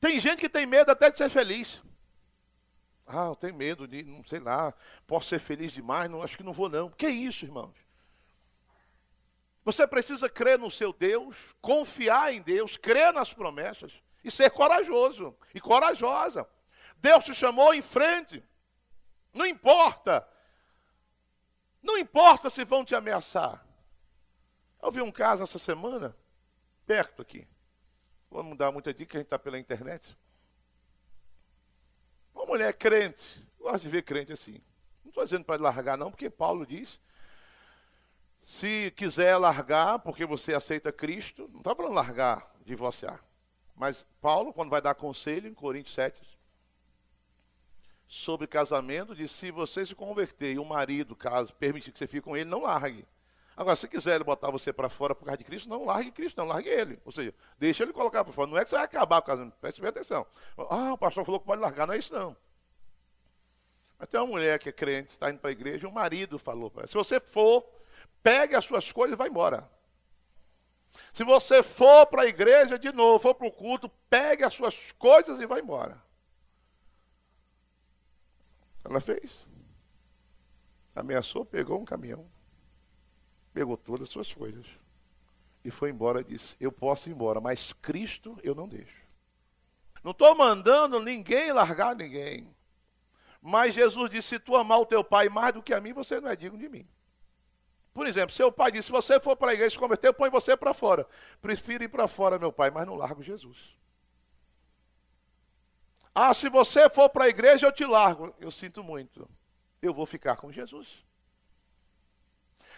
Tem 0.00 0.18
gente 0.18 0.40
que 0.40 0.48
tem 0.48 0.66
medo 0.66 0.90
até 0.90 1.10
de 1.10 1.18
ser 1.18 1.28
feliz. 1.28 1.82
Ah, 3.06 3.26
eu 3.26 3.36
tenho 3.36 3.54
medo 3.54 3.86
de, 3.86 4.02
não 4.02 4.24
sei 4.24 4.40
lá, 4.40 4.74
posso 5.06 5.28
ser 5.28 5.38
feliz 5.38 5.72
demais, 5.72 6.10
não, 6.10 6.22
acho 6.22 6.36
que 6.36 6.42
não 6.42 6.52
vou 6.52 6.68
não. 6.68 6.90
Que 6.90 7.08
isso, 7.08 7.44
irmãos? 7.44 7.74
Você 9.64 9.86
precisa 9.86 10.28
crer 10.28 10.58
no 10.58 10.70
seu 10.70 10.92
Deus, 10.92 11.36
confiar 11.60 12.32
em 12.32 12.40
Deus, 12.40 12.76
crer 12.76 13.12
nas 13.12 13.32
promessas 13.32 13.92
e 14.22 14.30
ser 14.30 14.50
corajoso 14.50 15.36
e 15.52 15.60
corajosa. 15.60 16.48
Deus 16.98 17.24
te 17.24 17.34
chamou 17.34 17.74
em 17.74 17.82
frente. 17.82 18.42
Não 19.32 19.44
importa. 19.44 20.26
Não 21.82 21.98
importa 21.98 22.48
se 22.48 22.64
vão 22.64 22.84
te 22.84 22.94
ameaçar. 22.94 23.65
Eu 24.82 24.90
vi 24.90 25.00
um 25.00 25.12
caso 25.12 25.42
essa 25.42 25.58
semana, 25.58 26.16
perto 26.86 27.22
aqui. 27.22 27.46
Vamos 28.30 28.56
dar 28.56 28.70
muita 28.70 28.92
dica, 28.92 29.16
a 29.16 29.20
gente 29.20 29.26
está 29.26 29.38
pela 29.38 29.58
internet. 29.58 30.16
Uma 32.34 32.46
mulher 32.46 32.72
crente, 32.74 33.42
gosto 33.58 33.82
de 33.82 33.88
ver 33.88 34.02
crente 34.02 34.32
assim. 34.32 34.60
Não 35.04 35.10
estou 35.10 35.24
dizendo 35.24 35.44
para 35.44 35.62
largar, 35.62 35.96
não, 35.96 36.10
porque 36.10 36.28
Paulo 36.28 36.66
diz: 36.66 37.00
se 38.42 38.92
quiser 38.96 39.36
largar, 39.38 39.98
porque 40.00 40.24
você 40.24 40.54
aceita 40.54 40.92
Cristo, 40.92 41.48
não 41.52 41.58
está 41.58 41.74
falando 41.74 41.94
largar, 41.94 42.54
divorciar. 42.64 43.20
Mas 43.74 44.06
Paulo, 44.20 44.52
quando 44.52 44.70
vai 44.70 44.80
dar 44.80 44.94
conselho, 44.94 45.48
em 45.48 45.54
Coríntios 45.54 45.94
7, 45.94 46.22
sobre 48.06 48.46
casamento, 48.46 49.14
diz: 49.14 49.30
se 49.32 49.50
você 49.50 49.84
se 49.84 49.94
converter 49.94 50.54
e 50.54 50.58
o 50.58 50.64
marido, 50.64 51.16
caso 51.16 51.54
permitir 51.54 51.92
que 51.92 51.98
você 51.98 52.06
fique 52.06 52.22
com 52.22 52.36
ele, 52.36 52.48
não 52.48 52.62
largue. 52.62 53.06
Agora, 53.56 53.74
se 53.74 53.88
quiser 53.88 54.22
botar 54.22 54.50
você 54.50 54.70
para 54.70 54.90
fora 54.90 55.14
por 55.14 55.24
causa 55.24 55.38
de 55.38 55.44
Cristo, 55.44 55.68
não 55.68 55.86
largue 55.86 56.10
Cristo, 56.10 56.36
não 56.36 56.46
largue 56.46 56.68
ele. 56.68 57.00
Ou 57.06 57.10
seja, 57.10 57.34
deixa 57.58 57.84
ele 57.84 57.92
colocar 57.92 58.22
para 58.22 58.32
fora. 58.32 58.50
Não 58.50 58.58
é 58.58 58.62
que 58.62 58.68
você 58.68 58.76
vai 58.76 58.84
acabar 58.84 59.22
com 59.22 59.28
o 59.28 59.30
casamento. 59.30 59.56
Preste 59.58 59.80
bem 59.80 59.88
atenção. 59.88 60.26
Ah, 60.68 60.92
o 60.92 60.98
pastor 60.98 61.24
falou 61.24 61.40
que 61.40 61.46
pode 61.46 61.62
largar. 61.62 61.86
Não 61.86 61.94
é 61.94 61.98
isso, 61.98 62.12
não. 62.12 62.36
Mas 63.98 64.08
tem 64.10 64.20
uma 64.20 64.26
mulher 64.26 64.58
que 64.58 64.68
é 64.68 64.72
crente, 64.72 65.12
está 65.12 65.30
indo 65.30 65.38
para 65.38 65.48
a 65.48 65.52
igreja, 65.52 65.86
e 65.86 65.88
o 65.88 65.92
marido 65.92 66.38
falou 66.38 66.70
para 66.70 66.82
ela: 66.82 66.88
se 66.88 66.94
você 66.94 67.18
for, 67.18 67.64
pegue 68.22 68.54
as 68.54 68.64
suas 68.64 68.92
coisas 68.92 69.14
e 69.14 69.16
vá 69.16 69.26
embora. 69.26 69.70
Se 71.14 71.24
você 71.24 71.62
for 71.62 72.06
para 72.06 72.22
a 72.22 72.26
igreja 72.26 72.78
de 72.78 72.92
novo, 72.92 73.18
for 73.18 73.34
para 73.34 73.46
o 73.46 73.52
culto, 73.52 73.88
pegue 74.10 74.44
as 74.44 74.52
suas 74.52 74.92
coisas 74.92 75.40
e 75.40 75.46
vá 75.46 75.58
embora. 75.58 76.02
Ela 78.84 79.00
fez. 79.00 79.46
Ameaçou, 80.94 81.44
pegou 81.44 81.80
um 81.80 81.84
caminhão, 81.84 82.26
pegou 83.56 83.74
todas 83.74 84.02
as 84.02 84.10
suas 84.10 84.34
coisas 84.34 84.66
e 85.64 85.70
foi 85.70 85.88
embora. 85.88 86.22
Disse: 86.22 86.54
Eu 86.60 86.70
posso 86.70 87.08
ir 87.08 87.12
embora, 87.12 87.40
mas 87.40 87.72
Cristo 87.72 88.38
eu 88.42 88.54
não 88.54 88.68
deixo. 88.68 89.02
Não 90.04 90.10
estou 90.10 90.34
mandando 90.36 91.00
ninguém 91.00 91.50
largar 91.52 91.96
ninguém. 91.96 92.54
Mas 93.40 93.74
Jesus 93.74 94.10
disse: 94.10 94.28
se 94.28 94.38
tu 94.38 94.54
amar 94.54 94.80
o 94.80 94.84
teu 94.84 95.02
pai 95.02 95.30
mais 95.30 95.54
do 95.54 95.62
que 95.62 95.72
a 95.72 95.80
mim, 95.80 95.94
você 95.94 96.20
não 96.20 96.28
é 96.28 96.36
digno 96.36 96.58
de 96.58 96.68
mim. 96.68 96.86
Por 97.94 98.06
exemplo, 98.06 98.36
seu 98.36 98.52
pai 98.52 98.70
disse: 98.70 98.86
se 98.86 98.92
você 98.92 99.18
for 99.18 99.34
para 99.34 99.52
a 99.52 99.54
igreja 99.54 99.70
se 99.70 99.78
converter, 99.78 100.12
põe 100.12 100.28
você 100.28 100.54
para 100.54 100.74
fora. 100.74 101.08
Prefiro 101.40 101.82
ir 101.82 101.88
para 101.88 102.06
fora, 102.06 102.38
meu 102.38 102.52
pai, 102.52 102.70
mas 102.70 102.86
não 102.86 102.94
largo 102.94 103.22
Jesus. 103.22 103.74
Ah, 106.14 106.34
se 106.34 106.50
você 106.50 106.90
for 106.90 107.08
para 107.08 107.24
a 107.24 107.28
igreja, 107.28 107.66
eu 107.66 107.72
te 107.72 107.86
largo. 107.86 108.34
Eu 108.38 108.50
sinto 108.50 108.84
muito. 108.84 109.26
Eu 109.80 109.94
vou 109.94 110.04
ficar 110.04 110.36
com 110.36 110.52
Jesus. 110.52 111.05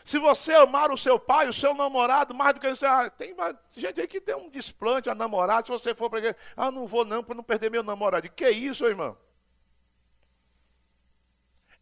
Se 0.08 0.18
você 0.18 0.54
amar 0.54 0.90
o 0.90 0.96
seu 0.96 1.20
pai, 1.20 1.50
o 1.50 1.52
seu 1.52 1.74
namorado, 1.74 2.32
mais 2.32 2.54
do 2.54 2.60
que 2.60 2.68
você. 2.70 2.86
Ah, 2.86 3.10
tem 3.10 3.36
gente 3.76 4.00
aí 4.00 4.08
que 4.08 4.22
tem 4.22 4.34
um 4.34 4.48
desplante 4.48 5.10
a 5.10 5.14
namorada. 5.14 5.66
Se 5.66 5.70
você 5.70 5.94
for 5.94 6.08
para 6.08 6.20
igreja, 6.20 6.36
ah, 6.56 6.70
não 6.70 6.86
vou 6.86 7.04
não, 7.04 7.22
para 7.22 7.34
não 7.34 7.42
perder 7.42 7.70
meu 7.70 7.82
namorado. 7.82 8.26
Que 8.30 8.48
isso, 8.48 8.86
irmão? 8.86 9.18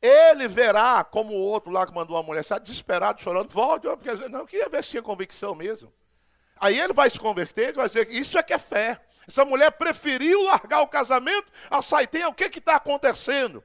Ele 0.03 0.49
verá 0.49 1.05
como 1.05 1.35
o 1.35 1.41
outro 1.41 1.71
lá 1.71 1.87
que 1.87 1.95
mandou 1.95 2.17
a 2.17 2.23
mulher, 2.25 2.41
está 2.41 2.59
desesperado, 2.59 3.23
chorando, 3.23 3.49
volte, 3.49 3.87
porque 3.87 4.13
não, 4.29 4.41
eu 4.41 4.47
queria 4.49 4.69
ver 4.69 4.83
se 4.83 4.91
tinha 4.91 5.03
convicção 5.05 5.55
mesmo. 5.55 5.95
Aí 6.59 6.81
ele 6.81 6.93
vai 6.93 7.09
se 7.09 7.21
converter, 7.21 7.75
vai 7.75 7.87
dizer 7.87 8.11
isso 8.11 8.37
é 8.37 8.43
que 8.43 8.53
é 8.53 8.59
fé. 8.59 9.01
Essa 9.25 9.45
mulher 9.45 9.71
preferiu 9.71 10.43
largar 10.43 10.81
o 10.81 10.89
casamento 10.89 11.47
a 11.71 11.81
sair. 11.81 12.09
Tem 12.09 12.25
o 12.25 12.35
que 12.35 12.59
está 12.59 12.75
acontecendo? 12.75 13.63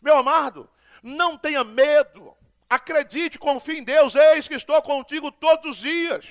Meu 0.00 0.16
amado, 0.16 0.70
não 1.02 1.36
tenha 1.36 1.64
medo. 1.64 2.38
Acredite, 2.70 3.36
confie 3.36 3.78
em 3.78 3.82
Deus, 3.82 4.14
eis 4.14 4.46
que 4.46 4.54
estou 4.54 4.80
contigo 4.80 5.32
todos 5.32 5.72
os 5.72 5.76
dias. 5.78 6.24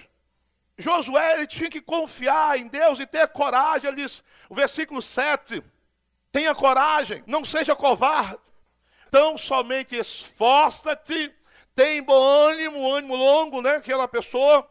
Josué 0.78 1.36
ele 1.36 1.46
tinha 1.46 1.70
que 1.70 1.82
confiar 1.82 2.58
em 2.58 2.66
Deus 2.66 2.98
e 2.98 3.06
ter 3.06 3.28
coragem. 3.28 3.90
Ele 3.90 4.04
diz, 4.04 4.24
o 4.48 4.56
versículo 4.56 5.02
7, 5.02 5.62
tenha 6.32 6.56
coragem, 6.56 7.22
não 7.28 7.44
seja 7.44 7.76
covarde. 7.76 8.40
Então 9.10 9.38
somente 9.38 9.98
esforça-te, 9.98 11.36
tem 11.76 12.02
bom 12.02 12.22
ânimo, 12.22 12.90
ânimo 12.94 13.18
longo, 13.18 13.62
né? 13.62 13.76
Aquela 13.76 14.08
pessoa, 14.08 14.66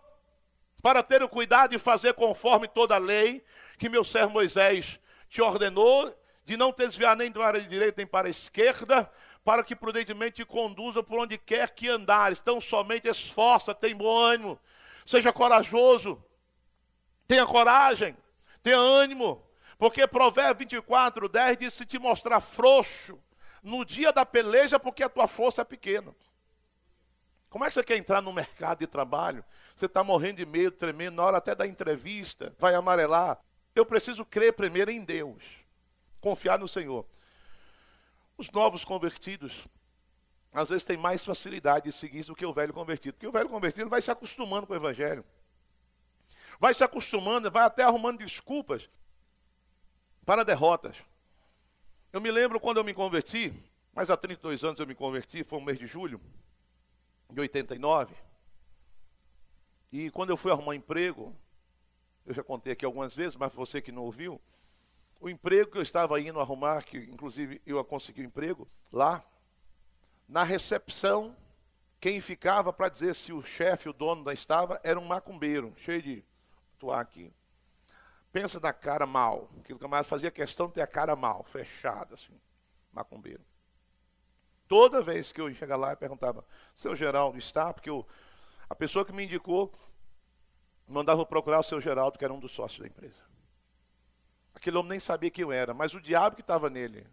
para 0.82 1.02
ter 1.02 1.22
o 1.22 1.28
cuidado 1.28 1.72
de 1.72 1.78
fazer 1.78 2.14
conforme 2.14 2.66
toda 2.66 2.94
a 2.94 2.98
lei 2.98 3.44
que 3.76 3.90
meu 3.90 4.04
servo 4.04 4.32
Moisés 4.32 4.98
te 5.28 5.42
ordenou, 5.42 6.16
de 6.46 6.56
não 6.56 6.72
desviar 6.72 7.14
nem 7.14 7.30
para 7.30 7.58
a 7.58 7.60
direita 7.60 7.94
nem 7.98 8.06
para 8.06 8.28
a 8.28 8.30
esquerda, 8.30 9.10
para 9.48 9.64
que 9.64 9.74
prudentemente 9.74 10.32
te 10.32 10.44
conduza 10.44 11.02
por 11.02 11.20
onde 11.20 11.38
quer 11.38 11.70
que 11.70 11.88
andares. 11.88 12.38
Então 12.38 12.60
somente 12.60 13.08
esforça, 13.08 13.74
tem 13.74 13.96
bom 13.96 14.14
ânimo, 14.14 14.60
seja 15.06 15.32
corajoso, 15.32 16.22
tenha 17.26 17.46
coragem, 17.46 18.14
tenha 18.62 18.76
ânimo, 18.76 19.42
porque 19.78 20.06
Provérbio 20.06 20.58
24, 20.58 21.30
10 21.30 21.56
diz: 21.56 21.72
se 21.72 21.86
te 21.86 21.98
mostrar 21.98 22.42
frouxo 22.42 23.18
no 23.62 23.86
dia 23.86 24.12
da 24.12 24.26
peleja, 24.26 24.78
porque 24.78 25.02
a 25.02 25.08
tua 25.08 25.26
força 25.26 25.62
é 25.62 25.64
pequena. 25.64 26.14
Como 27.48 27.64
é 27.64 27.68
que 27.68 27.72
você 27.72 27.82
quer 27.82 27.96
entrar 27.96 28.20
no 28.20 28.34
mercado 28.34 28.80
de 28.80 28.86
trabalho? 28.86 29.42
Você 29.74 29.86
está 29.86 30.04
morrendo 30.04 30.36
de 30.36 30.44
medo, 30.44 30.72
tremendo, 30.72 31.14
na 31.14 31.22
hora 31.22 31.38
até 31.38 31.54
da 31.54 31.66
entrevista, 31.66 32.54
vai 32.58 32.74
amarelar. 32.74 33.40
Eu 33.74 33.86
preciso 33.86 34.26
crer 34.26 34.52
primeiro 34.52 34.90
em 34.90 35.02
Deus, 35.02 35.42
confiar 36.20 36.58
no 36.58 36.68
Senhor. 36.68 37.06
Os 38.38 38.50
novos 38.52 38.84
convertidos, 38.84 39.66
às 40.52 40.68
vezes, 40.68 40.84
têm 40.84 40.96
mais 40.96 41.24
facilidade 41.24 41.86
de 41.86 41.92
seguir 41.92 42.20
isso 42.20 42.30
do 42.30 42.36
que 42.36 42.46
o 42.46 42.52
velho 42.54 42.72
convertido. 42.72 43.14
Porque 43.14 43.26
o 43.26 43.32
velho 43.32 43.48
convertido 43.48 43.90
vai 43.90 44.00
se 44.00 44.10
acostumando 44.10 44.66
com 44.66 44.72
o 44.72 44.76
evangelho. 44.76 45.24
Vai 46.60 46.72
se 46.72 46.84
acostumando, 46.84 47.50
vai 47.50 47.64
até 47.64 47.82
arrumando 47.82 48.18
desculpas 48.18 48.88
para 50.24 50.44
derrotas. 50.44 50.96
Eu 52.12 52.20
me 52.20 52.30
lembro 52.30 52.60
quando 52.60 52.78
eu 52.78 52.84
me 52.84 52.94
converti, 52.94 53.52
mas 53.92 54.08
há 54.08 54.16
32 54.16 54.62
anos 54.62 54.78
eu 54.78 54.86
me 54.86 54.94
converti, 54.94 55.42
foi 55.42 55.58
um 55.58 55.62
mês 55.62 55.78
de 55.78 55.86
julho 55.86 56.20
de 57.30 57.40
89. 57.40 58.14
E 59.90 60.10
quando 60.10 60.30
eu 60.30 60.36
fui 60.36 60.52
arrumar 60.52 60.76
emprego, 60.76 61.34
eu 62.24 62.34
já 62.34 62.44
contei 62.44 62.72
aqui 62.72 62.84
algumas 62.84 63.14
vezes, 63.14 63.36
mas 63.36 63.52
você 63.52 63.80
que 63.80 63.90
não 63.90 64.02
ouviu, 64.02 64.40
o 65.20 65.28
emprego 65.28 65.70
que 65.70 65.78
eu 65.78 65.82
estava 65.82 66.20
indo 66.20 66.40
arrumar, 66.40 66.84
que 66.84 66.98
inclusive 66.98 67.60
eu 67.66 67.82
consegui 67.84 68.20
o 68.20 68.24
um 68.24 68.26
emprego 68.26 68.68
lá, 68.92 69.24
na 70.28 70.42
recepção, 70.42 71.36
quem 72.00 72.20
ficava 72.20 72.72
para 72.72 72.88
dizer 72.88 73.14
se 73.14 73.32
o 73.32 73.42
chefe, 73.42 73.88
o 73.88 73.92
dono 73.92 74.22
da 74.22 74.32
estava, 74.32 74.80
era 74.84 74.98
um 74.98 75.04
macumbeiro, 75.04 75.72
cheio 75.76 76.02
de 76.02 76.24
atuar 76.76 77.00
aqui. 77.00 77.32
Pensa 78.30 78.60
na 78.60 78.72
cara 78.72 79.06
mal. 79.06 79.50
Aquilo 79.58 79.78
camarada 79.78 80.06
fazia 80.06 80.30
questão 80.30 80.68
de 80.68 80.74
ter 80.74 80.82
a 80.82 80.86
cara 80.86 81.16
mal, 81.16 81.42
fechada, 81.42 82.14
assim, 82.14 82.38
macumbeiro. 82.92 83.42
Toda 84.68 85.02
vez 85.02 85.32
que 85.32 85.40
eu 85.40 85.52
chegava 85.54 85.86
lá, 85.86 85.92
eu 85.92 85.96
perguntava, 85.96 86.44
seu 86.76 86.94
Geraldo 86.94 87.38
está? 87.38 87.72
Porque 87.72 87.88
eu, 87.88 88.06
a 88.68 88.74
pessoa 88.74 89.04
que 89.04 89.12
me 89.12 89.24
indicou 89.24 89.72
mandava 90.86 91.24
procurar 91.24 91.58
o 91.60 91.62
seu 91.62 91.80
Geraldo, 91.80 92.18
que 92.18 92.24
era 92.24 92.32
um 92.32 92.38
dos 92.38 92.52
sócios 92.52 92.80
da 92.80 92.86
empresa. 92.86 93.27
Aquele 94.58 94.76
homem 94.76 94.90
nem 94.90 95.00
sabia 95.00 95.30
quem 95.30 95.42
eu 95.42 95.52
era, 95.52 95.72
mas 95.72 95.94
o 95.94 96.00
diabo 96.00 96.34
que 96.34 96.42
estava 96.42 96.68
nele. 96.68 97.06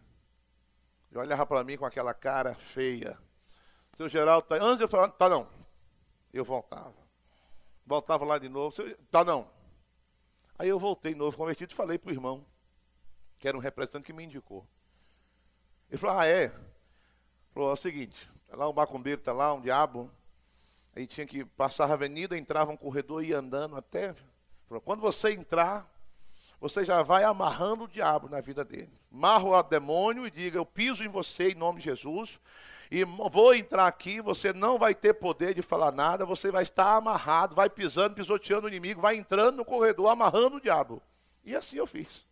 Ele 1.12 1.20
olhava 1.20 1.46
para 1.46 1.64
mim 1.64 1.78
com 1.78 1.86
aquela 1.86 2.12
cara 2.12 2.56
feia. 2.56 3.20
Seu 3.96 4.10
Geraldo, 4.10 4.48
tá... 4.48 4.56
antes 4.56 4.82
eu 4.82 4.88
falava, 4.88 5.14
tá 5.14 5.30
não. 5.30 5.48
Eu 6.34 6.44
voltava. 6.44 6.96
Voltava 7.86 8.26
lá 8.26 8.40
de 8.40 8.50
novo, 8.50 8.76
tá 9.12 9.24
não. 9.24 9.48
Aí 10.58 10.68
eu 10.68 10.80
voltei 10.80 11.14
novo 11.14 11.38
convertido 11.38 11.72
e 11.72 11.76
falei 11.76 12.00
para 12.00 12.10
o 12.10 12.14
irmão, 12.14 12.44
que 13.38 13.48
era 13.48 13.56
um 13.56 13.62
representante 13.62 14.06
que 14.06 14.14
me 14.14 14.24
indicou. 14.24 14.68
Ele 15.88 16.00
falou, 16.00 16.18
ah 16.18 16.26
é? 16.26 16.50
Falou, 17.54 17.70
é 17.70 17.74
o 17.74 17.78
seguinte, 17.78 18.28
tá 18.48 18.58
lá 18.58 18.68
um 18.68 18.74
macumbeiro, 18.74 19.22
tá 19.22 19.32
lá 19.32 19.54
um 19.54 19.62
diabo. 19.62 20.12
Aí 20.96 21.06
tinha 21.06 21.28
que 21.28 21.46
passar 21.46 21.92
a 21.92 21.94
avenida, 21.94 22.36
entrava 22.36 22.72
um 22.72 22.78
corredor 22.78 23.24
e 23.24 23.28
ia 23.28 23.38
andando 23.38 23.76
até. 23.76 24.16
Falou, 24.68 24.82
quando 24.82 25.02
você 25.02 25.32
entrar, 25.32 25.95
você 26.68 26.84
já 26.84 27.04
vai 27.04 27.24
amarrando 27.24 27.84
o 27.84 27.88
diabo 27.88 28.28
na 28.28 28.42
vida 28.42 28.66
dele. 28.66 28.92
Marra 29.12 29.46
o 29.46 29.62
demônio 29.64 30.26
e 30.26 30.32
diga: 30.32 30.58
Eu 30.58 30.66
piso 30.66 31.04
em 31.04 31.08
você 31.08 31.50
em 31.50 31.56
nome 31.56 31.80
de 31.80 31.86
Jesus. 31.86 32.40
E 32.90 33.04
vou 33.04 33.54
entrar 33.54 33.86
aqui, 33.86 34.20
você 34.20 34.52
não 34.52 34.78
vai 34.80 34.96
ter 34.96 35.14
poder 35.14 35.54
de 35.54 35.62
falar 35.62 35.92
nada, 35.92 36.26
você 36.26 36.52
vai 36.52 36.64
estar 36.64 36.96
amarrado, 36.96 37.56
vai 37.56 37.70
pisando, 37.70 38.16
pisoteando 38.16 38.66
o 38.66 38.70
inimigo, 38.70 39.02
vai 39.02 39.16
entrando 39.16 39.58
no 39.58 39.66
corredor, 39.66 40.10
amarrando 40.10 40.58
o 40.58 40.62
diabo. 40.62 41.02
E 41.44 41.56
assim 41.56 41.78
eu 41.78 41.86
fiz. 41.86 42.26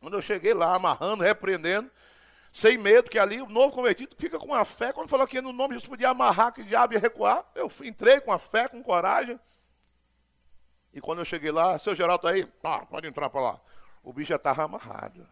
Quando 0.00 0.14
eu 0.14 0.22
cheguei 0.22 0.54
lá, 0.54 0.74
amarrando, 0.74 1.24
repreendendo, 1.24 1.90
sem 2.52 2.78
medo, 2.78 3.10
que 3.10 3.18
ali 3.18 3.40
o 3.40 3.48
novo 3.48 3.72
convertido 3.74 4.14
fica 4.16 4.38
com 4.38 4.54
a 4.54 4.64
fé. 4.64 4.92
Quando 4.92 5.08
falou 5.08 5.26
que 5.26 5.40
no 5.40 5.52
nome 5.52 5.74
de 5.74 5.80
Jesus 5.80 5.88
podia 5.88 6.10
amarrar, 6.10 6.52
que 6.52 6.60
o 6.60 6.64
diabo 6.64 6.94
ia 6.94 7.00
recuar, 7.00 7.44
eu 7.54 7.70
entrei 7.82 8.20
com 8.20 8.32
a 8.32 8.38
fé, 8.38 8.68
com 8.68 8.82
coragem. 8.82 9.40
E 10.94 11.00
quando 11.00 11.18
eu 11.18 11.24
cheguei 11.24 11.50
lá, 11.50 11.76
seu 11.76 11.92
Geraldo 11.92 12.28
está 12.28 12.30
aí? 12.30 12.48
Ah, 12.62 12.86
pode 12.86 13.08
entrar 13.08 13.28
para 13.28 13.40
lá. 13.40 13.60
O 14.00 14.12
bicho 14.12 14.28
já 14.28 14.36
estava 14.36 14.62
amarrado. 14.62 15.26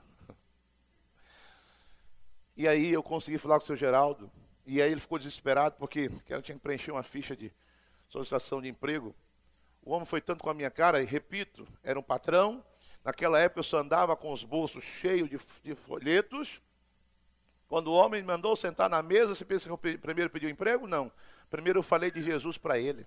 E 2.56 2.66
aí 2.66 2.92
eu 2.92 3.02
consegui 3.02 3.38
falar 3.38 3.58
com 3.58 3.62
o 3.62 3.66
seu 3.66 3.76
Geraldo. 3.76 4.28
E 4.66 4.82
aí 4.82 4.90
ele 4.90 5.00
ficou 5.00 5.18
desesperado 5.18 5.76
porque 5.78 6.10
eu 6.28 6.42
tinha 6.42 6.56
que 6.56 6.62
preencher 6.62 6.90
uma 6.90 7.04
ficha 7.04 7.36
de 7.36 7.52
solicitação 8.08 8.60
de 8.60 8.68
emprego. 8.68 9.14
O 9.80 9.92
homem 9.92 10.04
foi 10.04 10.20
tanto 10.20 10.42
com 10.42 10.50
a 10.50 10.54
minha 10.54 10.70
cara, 10.70 11.00
e 11.00 11.04
repito, 11.04 11.66
era 11.84 11.98
um 11.98 12.02
patrão. 12.02 12.64
Naquela 13.04 13.38
época 13.38 13.60
eu 13.60 13.64
só 13.64 13.78
andava 13.78 14.16
com 14.16 14.32
os 14.32 14.42
bolsos 14.42 14.82
cheios 14.82 15.30
de, 15.30 15.38
de 15.62 15.76
folhetos. 15.76 16.60
Quando 17.68 17.86
o 17.86 17.94
homem 17.94 18.20
me 18.20 18.26
mandou 18.26 18.56
sentar 18.56 18.90
na 18.90 19.00
mesa, 19.00 19.34
você 19.34 19.44
pensa 19.44 19.66
que 19.66 19.70
eu 19.70 19.78
primeiro 19.78 20.28
pedi 20.28 20.48
emprego? 20.50 20.88
Não. 20.88 21.10
Primeiro 21.48 21.78
eu 21.78 21.82
falei 21.84 22.10
de 22.10 22.20
Jesus 22.20 22.58
para 22.58 22.80
ele. 22.80 23.06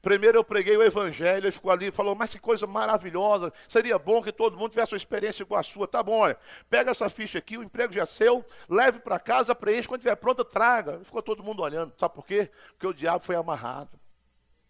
Primeiro 0.00 0.38
eu 0.38 0.44
preguei 0.44 0.76
o 0.76 0.82
evangelho, 0.82 1.46
ele 1.46 1.50
ficou 1.50 1.70
ali 1.70 1.86
e 1.88 1.90
falou, 1.90 2.14
mas 2.14 2.32
que 2.32 2.38
coisa 2.38 2.66
maravilhosa, 2.66 3.52
seria 3.68 3.98
bom 3.98 4.22
que 4.22 4.32
todo 4.32 4.56
mundo 4.56 4.70
tivesse 4.70 4.92
uma 4.92 4.98
experiência 4.98 5.42
igual 5.42 5.60
a 5.60 5.62
sua. 5.62 5.88
Tá 5.88 6.02
bom, 6.02 6.18
olha, 6.18 6.38
pega 6.70 6.90
essa 6.90 7.08
ficha 7.10 7.38
aqui, 7.38 7.58
o 7.58 7.62
emprego 7.62 7.92
já 7.92 8.02
é 8.02 8.06
seu, 8.06 8.44
leve 8.68 9.00
para 9.00 9.18
casa, 9.18 9.54
preencha, 9.54 9.88
quando 9.88 10.00
estiver 10.00 10.16
pronta, 10.16 10.44
traga. 10.44 11.00
Ficou 11.04 11.22
todo 11.22 11.42
mundo 11.42 11.62
olhando, 11.62 11.92
sabe 11.96 12.14
por 12.14 12.24
quê? 12.24 12.50
Porque 12.70 12.86
o 12.86 12.94
diabo 12.94 13.24
foi 13.24 13.36
amarrado. 13.36 13.90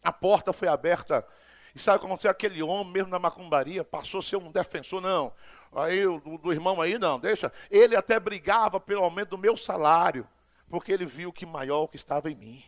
A 0.02 0.12
porta 0.12 0.52
foi 0.52 0.68
aberta. 0.68 1.26
E 1.74 1.78
sabe 1.78 1.98
como 1.98 2.14
aconteceu? 2.14 2.30
Aquele 2.30 2.62
homem, 2.62 2.92
mesmo 2.92 3.10
na 3.10 3.18
macumbaria, 3.18 3.84
passou 3.84 4.20
a 4.20 4.22
ser 4.22 4.36
um 4.36 4.50
defensor. 4.50 5.00
Não, 5.00 5.32
aí 5.72 6.05
do, 6.05 6.38
do 6.38 6.52
irmão 6.52 6.80
aí, 6.80 6.98
não, 6.98 7.18
deixa. 7.18 7.52
Ele 7.70 7.94
até 7.94 8.18
brigava 8.18 8.80
pelo 8.80 9.05
aumento 9.05 9.30
do 9.30 9.38
meu 9.38 9.56
salário, 9.56 10.26
porque 10.68 10.90
ele 10.90 11.05
viu 11.05 11.32
que 11.32 11.44
maior 11.44 11.82
o 11.82 11.88
que 11.88 11.96
estava 11.96 12.30
em 12.30 12.34
mim. 12.34 12.64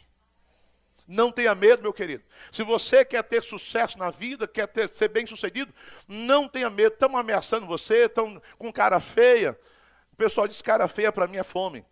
Não 1.10 1.32
tenha 1.32 1.56
medo, 1.56 1.82
meu 1.82 1.92
querido. 1.92 2.22
Se 2.52 2.62
você 2.62 3.04
quer 3.04 3.24
ter 3.24 3.42
sucesso 3.42 3.98
na 3.98 4.12
vida, 4.12 4.46
quer 4.46 4.68
ter, 4.68 4.88
ser 4.90 5.08
bem 5.08 5.26
sucedido, 5.26 5.74
não 6.06 6.46
tenha 6.46 6.70
medo. 6.70 6.92
Estão 6.92 7.16
ameaçando 7.16 7.66
você, 7.66 8.04
estão 8.04 8.40
com 8.56 8.72
cara 8.72 9.00
feia. 9.00 9.58
O 10.12 10.16
pessoal 10.16 10.46
diz 10.46 10.62
cara 10.62 10.86
feia 10.86 11.10
para 11.10 11.26
mim 11.26 11.38
é 11.38 11.42
fome. 11.42 11.84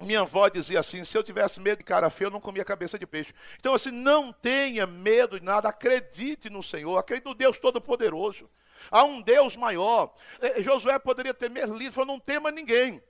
Minha 0.00 0.22
avó 0.22 0.48
dizia 0.48 0.80
assim: 0.80 1.04
se 1.04 1.16
eu 1.16 1.22
tivesse 1.22 1.60
medo 1.60 1.78
de 1.78 1.84
cara 1.84 2.10
feia, 2.10 2.26
eu 2.26 2.32
não 2.32 2.40
comia 2.40 2.64
cabeça 2.64 2.98
de 2.98 3.06
peixe. 3.06 3.32
Então, 3.60 3.74
assim, 3.74 3.92
não 3.92 4.32
tenha 4.32 4.88
medo 4.88 5.38
de 5.38 5.46
nada, 5.46 5.68
acredite 5.68 6.50
no 6.50 6.64
Senhor, 6.64 6.98
acredite 6.98 7.28
no 7.28 7.36
Deus 7.36 7.60
Todo-Poderoso. 7.60 8.50
Há 8.90 9.04
um 9.04 9.22
Deus 9.22 9.54
maior. 9.54 10.12
É, 10.40 10.60
Josué 10.60 10.98
poderia 10.98 11.32
ter 11.32 11.48
medo, 11.48 11.92
falou: 11.92 12.14
não 12.14 12.18
tema 12.18 12.50
ninguém. 12.50 13.00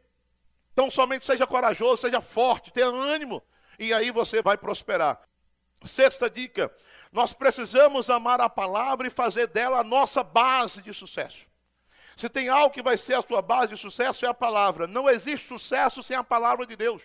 Então, 0.74 0.90
somente 0.90 1.24
seja 1.24 1.46
corajoso, 1.46 2.02
seja 2.02 2.20
forte, 2.20 2.70
tenha 2.70 2.88
ânimo 2.88 3.42
e 3.78 3.93
aí 3.93 4.11
você 4.11 4.43
vai 4.43 4.57
prosperar. 4.57 5.20
Sexta 5.85 6.31
dica: 6.31 6.74
nós 7.12 7.32
precisamos 7.32 8.09
amar 8.09 8.40
a 8.40 8.49
palavra 8.49 9.07
e 9.07 9.11
fazer 9.11 9.47
dela 9.49 9.81
a 9.81 9.85
nossa 9.85 10.23
base 10.23 10.81
de 10.82 10.94
sucesso. 10.94 11.47
Se 12.16 12.28
tem 12.28 12.49
algo 12.49 12.74
que 12.74 12.82
vai 12.82 12.97
ser 12.97 13.15
a 13.15 13.23
sua 13.23 13.43
base 13.43 13.74
de 13.74 13.77
sucesso, 13.77 14.24
é 14.24 14.28
a 14.28 14.35
palavra. 14.35 14.86
Não 14.86 15.09
existe 15.09 15.47
sucesso 15.47 16.03
sem 16.03 16.16
a 16.16 16.24
palavra 16.24 16.66
de 16.66 16.77
Deus. 16.77 17.03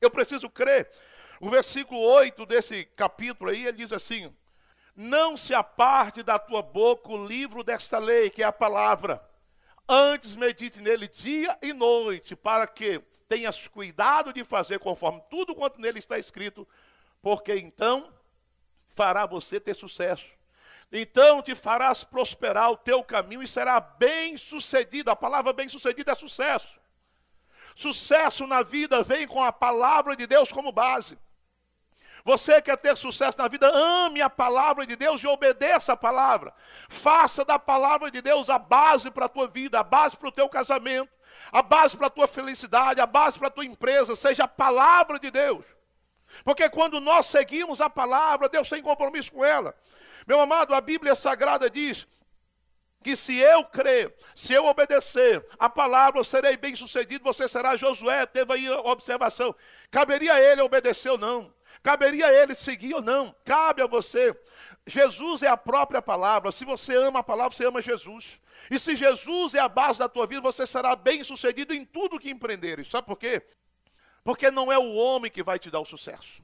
Eu 0.00 0.10
preciso 0.10 0.48
crer. 0.48 0.90
O 1.40 1.48
versículo 1.48 2.00
8 2.00 2.44
desse 2.44 2.84
capítulo 2.84 3.50
aí, 3.50 3.66
ele 3.66 3.78
diz 3.78 3.92
assim: 3.92 4.34
Não 4.94 5.36
se 5.36 5.54
aparte 5.54 6.22
da 6.22 6.38
tua 6.38 6.62
boca 6.62 7.10
o 7.10 7.26
livro 7.26 7.64
desta 7.64 7.98
lei, 7.98 8.30
que 8.30 8.42
é 8.42 8.46
a 8.46 8.52
palavra. 8.52 9.24
Antes 9.88 10.36
medite 10.36 10.80
nele 10.80 11.08
dia 11.08 11.58
e 11.62 11.72
noite, 11.72 12.36
para 12.36 12.66
que 12.66 13.02
tenhas 13.30 13.68
cuidado 13.68 14.32
de 14.32 14.42
fazer 14.42 14.80
conforme 14.80 15.22
tudo 15.30 15.54
quanto 15.54 15.80
nele 15.80 16.00
está 16.00 16.18
escrito, 16.18 16.66
porque 17.22 17.54
então 17.54 18.12
fará 18.96 19.24
você 19.24 19.60
ter 19.60 19.74
sucesso. 19.74 20.32
Então 20.90 21.40
te 21.40 21.54
farás 21.54 22.02
prosperar 22.02 22.72
o 22.72 22.76
teu 22.76 23.04
caminho 23.04 23.40
e 23.40 23.46
será 23.46 23.78
bem 23.78 24.36
sucedido. 24.36 25.12
A 25.12 25.14
palavra 25.14 25.52
bem 25.52 25.68
sucedido 25.68 26.10
é 26.10 26.14
sucesso. 26.16 26.80
Sucesso 27.76 28.48
na 28.48 28.64
vida 28.64 29.04
vem 29.04 29.28
com 29.28 29.40
a 29.40 29.52
palavra 29.52 30.16
de 30.16 30.26
Deus 30.26 30.50
como 30.50 30.72
base. 30.72 31.16
Você 32.24 32.60
quer 32.60 32.78
ter 32.80 32.96
sucesso 32.96 33.38
na 33.38 33.46
vida? 33.46 33.68
Ame 33.68 34.20
a 34.20 34.28
palavra 34.28 34.84
de 34.84 34.96
Deus 34.96 35.22
e 35.22 35.28
obedeça 35.28 35.92
a 35.92 35.96
palavra. 35.96 36.52
Faça 36.88 37.44
da 37.44 37.60
palavra 37.60 38.10
de 38.10 38.20
Deus 38.20 38.50
a 38.50 38.58
base 38.58 39.08
para 39.08 39.26
a 39.26 39.28
tua 39.28 39.46
vida, 39.46 39.78
a 39.78 39.84
base 39.84 40.16
para 40.16 40.28
o 40.28 40.32
teu 40.32 40.48
casamento, 40.48 41.19
a 41.52 41.62
base 41.62 41.96
para 41.96 42.06
a 42.06 42.10
tua 42.10 42.28
felicidade, 42.28 43.00
a 43.00 43.06
base 43.06 43.38
para 43.38 43.48
a 43.48 43.50
tua 43.50 43.64
empresa, 43.64 44.14
seja 44.16 44.44
a 44.44 44.48
palavra 44.48 45.18
de 45.18 45.30
Deus. 45.30 45.64
Porque 46.44 46.68
quando 46.68 47.00
nós 47.00 47.26
seguimos 47.26 47.80
a 47.80 47.90
palavra, 47.90 48.48
Deus 48.48 48.68
tem 48.68 48.82
compromisso 48.82 49.32
com 49.32 49.44
ela. 49.44 49.74
Meu 50.26 50.40
amado, 50.40 50.74
a 50.74 50.80
Bíblia 50.80 51.14
Sagrada 51.14 51.68
diz 51.68 52.06
que 53.02 53.16
se 53.16 53.36
eu 53.38 53.64
crer, 53.64 54.14
se 54.34 54.52
eu 54.52 54.66
obedecer 54.66 55.44
a 55.58 55.68
palavra, 55.68 56.20
eu 56.20 56.24
serei 56.24 56.56
bem 56.56 56.76
sucedido, 56.76 57.24
você 57.24 57.48
será 57.48 57.74
Josué, 57.74 58.26
teve 58.26 58.52
aí 58.52 58.66
a 58.68 58.80
observação. 58.80 59.54
Caberia 59.90 60.34
a 60.34 60.40
ele 60.40 60.60
obedecer 60.60 61.10
ou 61.10 61.18
não? 61.18 61.52
Caberia 61.82 62.26
a 62.26 62.32
ele 62.32 62.54
seguir 62.54 62.94
ou 62.94 63.00
não? 63.00 63.34
Cabe 63.44 63.82
a 63.82 63.86
você. 63.86 64.38
Jesus 64.86 65.42
é 65.42 65.48
a 65.48 65.56
própria 65.56 66.02
palavra. 66.02 66.52
Se 66.52 66.64
você 66.64 66.94
ama 66.94 67.20
a 67.20 67.24
palavra, 67.24 67.56
você 67.56 67.64
ama 67.64 67.80
Jesus. 67.80 68.38
E 68.68 68.78
se 68.78 68.96
Jesus 68.96 69.54
é 69.54 69.60
a 69.60 69.68
base 69.68 69.98
da 69.98 70.08
tua 70.08 70.26
vida, 70.26 70.40
você 70.40 70.66
será 70.66 70.96
bem 70.96 71.22
sucedido 71.22 71.72
em 71.72 71.84
tudo 71.84 72.18
que 72.18 72.30
empreenderes. 72.30 72.88
Sabe 72.88 73.06
por 73.06 73.16
quê? 73.16 73.42
Porque 74.24 74.50
não 74.50 74.70
é 74.70 74.78
o 74.78 74.94
homem 74.94 75.30
que 75.30 75.42
vai 75.42 75.58
te 75.58 75.70
dar 75.70 75.80
o 75.80 75.84
sucesso. 75.84 76.42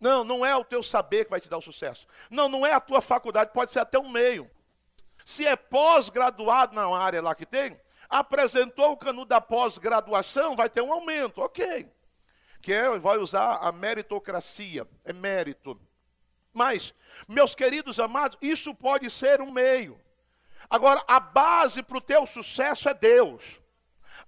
Não, 0.00 0.22
não 0.22 0.44
é 0.44 0.54
o 0.54 0.64
teu 0.64 0.82
saber 0.82 1.24
que 1.24 1.30
vai 1.30 1.40
te 1.40 1.48
dar 1.48 1.58
o 1.58 1.62
sucesso. 1.62 2.06
Não, 2.30 2.48
não 2.48 2.66
é 2.66 2.72
a 2.72 2.80
tua 2.80 3.00
faculdade, 3.00 3.52
pode 3.52 3.72
ser 3.72 3.80
até 3.80 3.98
um 3.98 4.10
meio. 4.10 4.50
Se 5.24 5.46
é 5.46 5.56
pós-graduado 5.56 6.74
na 6.74 6.86
área 6.96 7.22
lá 7.22 7.34
que 7.34 7.46
tem, 7.46 7.80
apresentou 8.08 8.92
o 8.92 8.96
canudo 8.96 9.30
da 9.30 9.40
pós-graduação, 9.40 10.54
vai 10.54 10.68
ter 10.68 10.82
um 10.82 10.92
aumento, 10.92 11.40
ok. 11.40 11.90
Que 12.60 12.72
é, 12.72 12.98
vai 12.98 13.18
usar 13.18 13.56
a 13.56 13.72
meritocracia, 13.72 14.86
é 15.04 15.12
mérito. 15.12 15.80
Mas, 16.52 16.94
meus 17.26 17.54
queridos 17.54 17.98
amados, 17.98 18.38
isso 18.40 18.74
pode 18.74 19.10
ser 19.10 19.40
um 19.40 19.50
meio. 19.50 20.00
Agora, 20.68 21.02
a 21.06 21.20
base 21.20 21.82
para 21.82 21.98
o 21.98 22.00
teu 22.00 22.26
sucesso 22.26 22.88
é 22.88 22.94
Deus. 22.94 23.60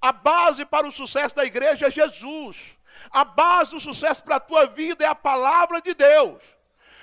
A 0.01 0.13
base 0.13 0.65
para 0.65 0.87
o 0.87 0.93
sucesso 0.93 1.35
da 1.35 1.45
igreja 1.45 1.87
é 1.87 1.91
Jesus. 1.91 2.77
A 3.11 3.25
base 3.25 3.73
do 3.73 3.81
sucesso 3.81 4.23
para 4.23 4.37
a 4.37 4.41
tua 4.41 4.67
vida 4.67 5.05
é 5.05 5.09
a 5.09 5.15
palavra 5.15 5.81
de 5.81 5.95
Deus. 5.95 6.43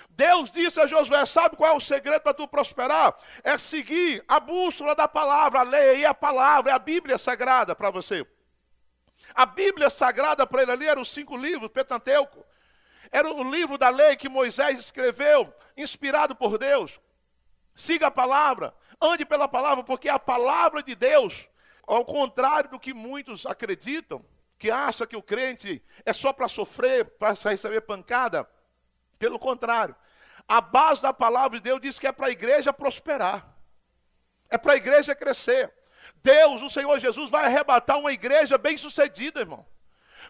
Deus 0.09 0.51
disse 0.51 0.79
a 0.79 0.85
Josué: 0.85 1.25
sabe 1.25 1.55
qual 1.55 1.73
é 1.73 1.75
o 1.75 1.79
segredo 1.79 2.21
para 2.21 2.33
tu 2.33 2.47
prosperar? 2.47 3.15
É 3.43 3.57
seguir 3.57 4.23
a 4.27 4.39
bússola 4.39 4.95
da 4.95 5.07
palavra, 5.07 5.61
a 5.61 5.63
lei 5.63 6.01
e 6.01 6.05
a 6.05 6.13
palavra, 6.13 6.71
é 6.71 6.75
a 6.75 6.79
Bíblia 6.79 7.17
sagrada 7.17 7.75
para 7.75 7.89
você. 7.89 8.25
A 9.33 9.45
Bíblia 9.45 9.89
sagrada 9.89 10.45
para 10.45 10.61
ele 10.61 10.71
ali 10.71 10.87
eram 10.87 11.01
os 11.01 11.11
cinco 11.11 11.35
livros, 11.35 11.71
Pentateuco. 11.71 12.45
Era 13.11 13.31
o 13.31 13.43
livro 13.43 13.77
da 13.77 13.89
lei 13.89 14.15
que 14.15 14.29
Moisés 14.29 14.77
escreveu, 14.77 15.53
inspirado 15.75 16.35
por 16.35 16.57
Deus. 16.57 16.99
Siga 17.75 18.07
a 18.07 18.11
palavra, 18.11 18.73
ande 19.03 19.25
pela 19.25 19.47
palavra, 19.47 19.83
porque 19.83 20.07
a 20.07 20.17
palavra 20.17 20.81
de 20.81 20.95
Deus, 20.95 21.47
ao 21.85 22.05
contrário 22.05 22.69
do 22.69 22.79
que 22.79 22.93
muitos 22.93 23.45
acreditam, 23.45 24.25
que 24.57 24.71
acha 24.71 25.05
que 25.05 25.17
o 25.17 25.21
crente 25.21 25.83
é 26.05 26.13
só 26.13 26.31
para 26.31 26.47
sofrer, 26.47 27.05
para 27.17 27.33
receber 27.33 27.81
pancada, 27.81 28.49
pelo 29.19 29.37
contrário, 29.37 29.95
a 30.47 30.61
base 30.61 31.01
da 31.01 31.13
palavra 31.13 31.57
de 31.57 31.63
Deus 31.63 31.81
diz 31.81 31.99
que 31.99 32.07
é 32.07 32.11
para 32.11 32.27
a 32.27 32.31
igreja 32.31 32.71
prosperar, 32.71 33.45
é 34.49 34.57
para 34.57 34.73
a 34.73 34.77
igreja 34.77 35.13
crescer. 35.15 35.73
Deus, 36.21 36.61
o 36.61 36.69
Senhor 36.69 36.97
Jesus, 36.99 37.29
vai 37.29 37.45
arrebatar 37.45 37.97
uma 37.97 38.11
igreja 38.11 38.57
bem-sucedida, 38.57 39.41
irmão. 39.41 39.65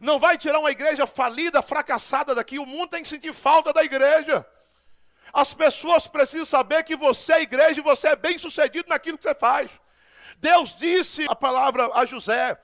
Não 0.01 0.19
vai 0.19 0.37
tirar 0.37 0.59
uma 0.59 0.71
igreja 0.71 1.05
falida, 1.05 1.61
fracassada 1.61 2.33
daqui. 2.33 2.57
O 2.57 2.65
mundo 2.65 2.89
tem 2.89 3.03
que 3.03 3.09
sentir 3.09 3.33
falta 3.33 3.71
da 3.71 3.83
igreja. 3.83 4.45
As 5.33 5.53
pessoas 5.53 6.07
precisam 6.07 6.45
saber 6.45 6.83
que 6.83 6.95
você 6.95 7.33
é 7.33 7.41
igreja 7.41 7.79
e 7.79 7.83
você 7.83 8.09
é 8.09 8.15
bem 8.15 8.37
sucedido 8.37 8.89
naquilo 8.89 9.17
que 9.17 9.23
você 9.23 9.33
faz. 9.33 9.71
Deus 10.37 10.75
disse 10.75 11.25
a 11.27 11.35
palavra 11.35 11.89
a 11.93 12.05
José: 12.05 12.55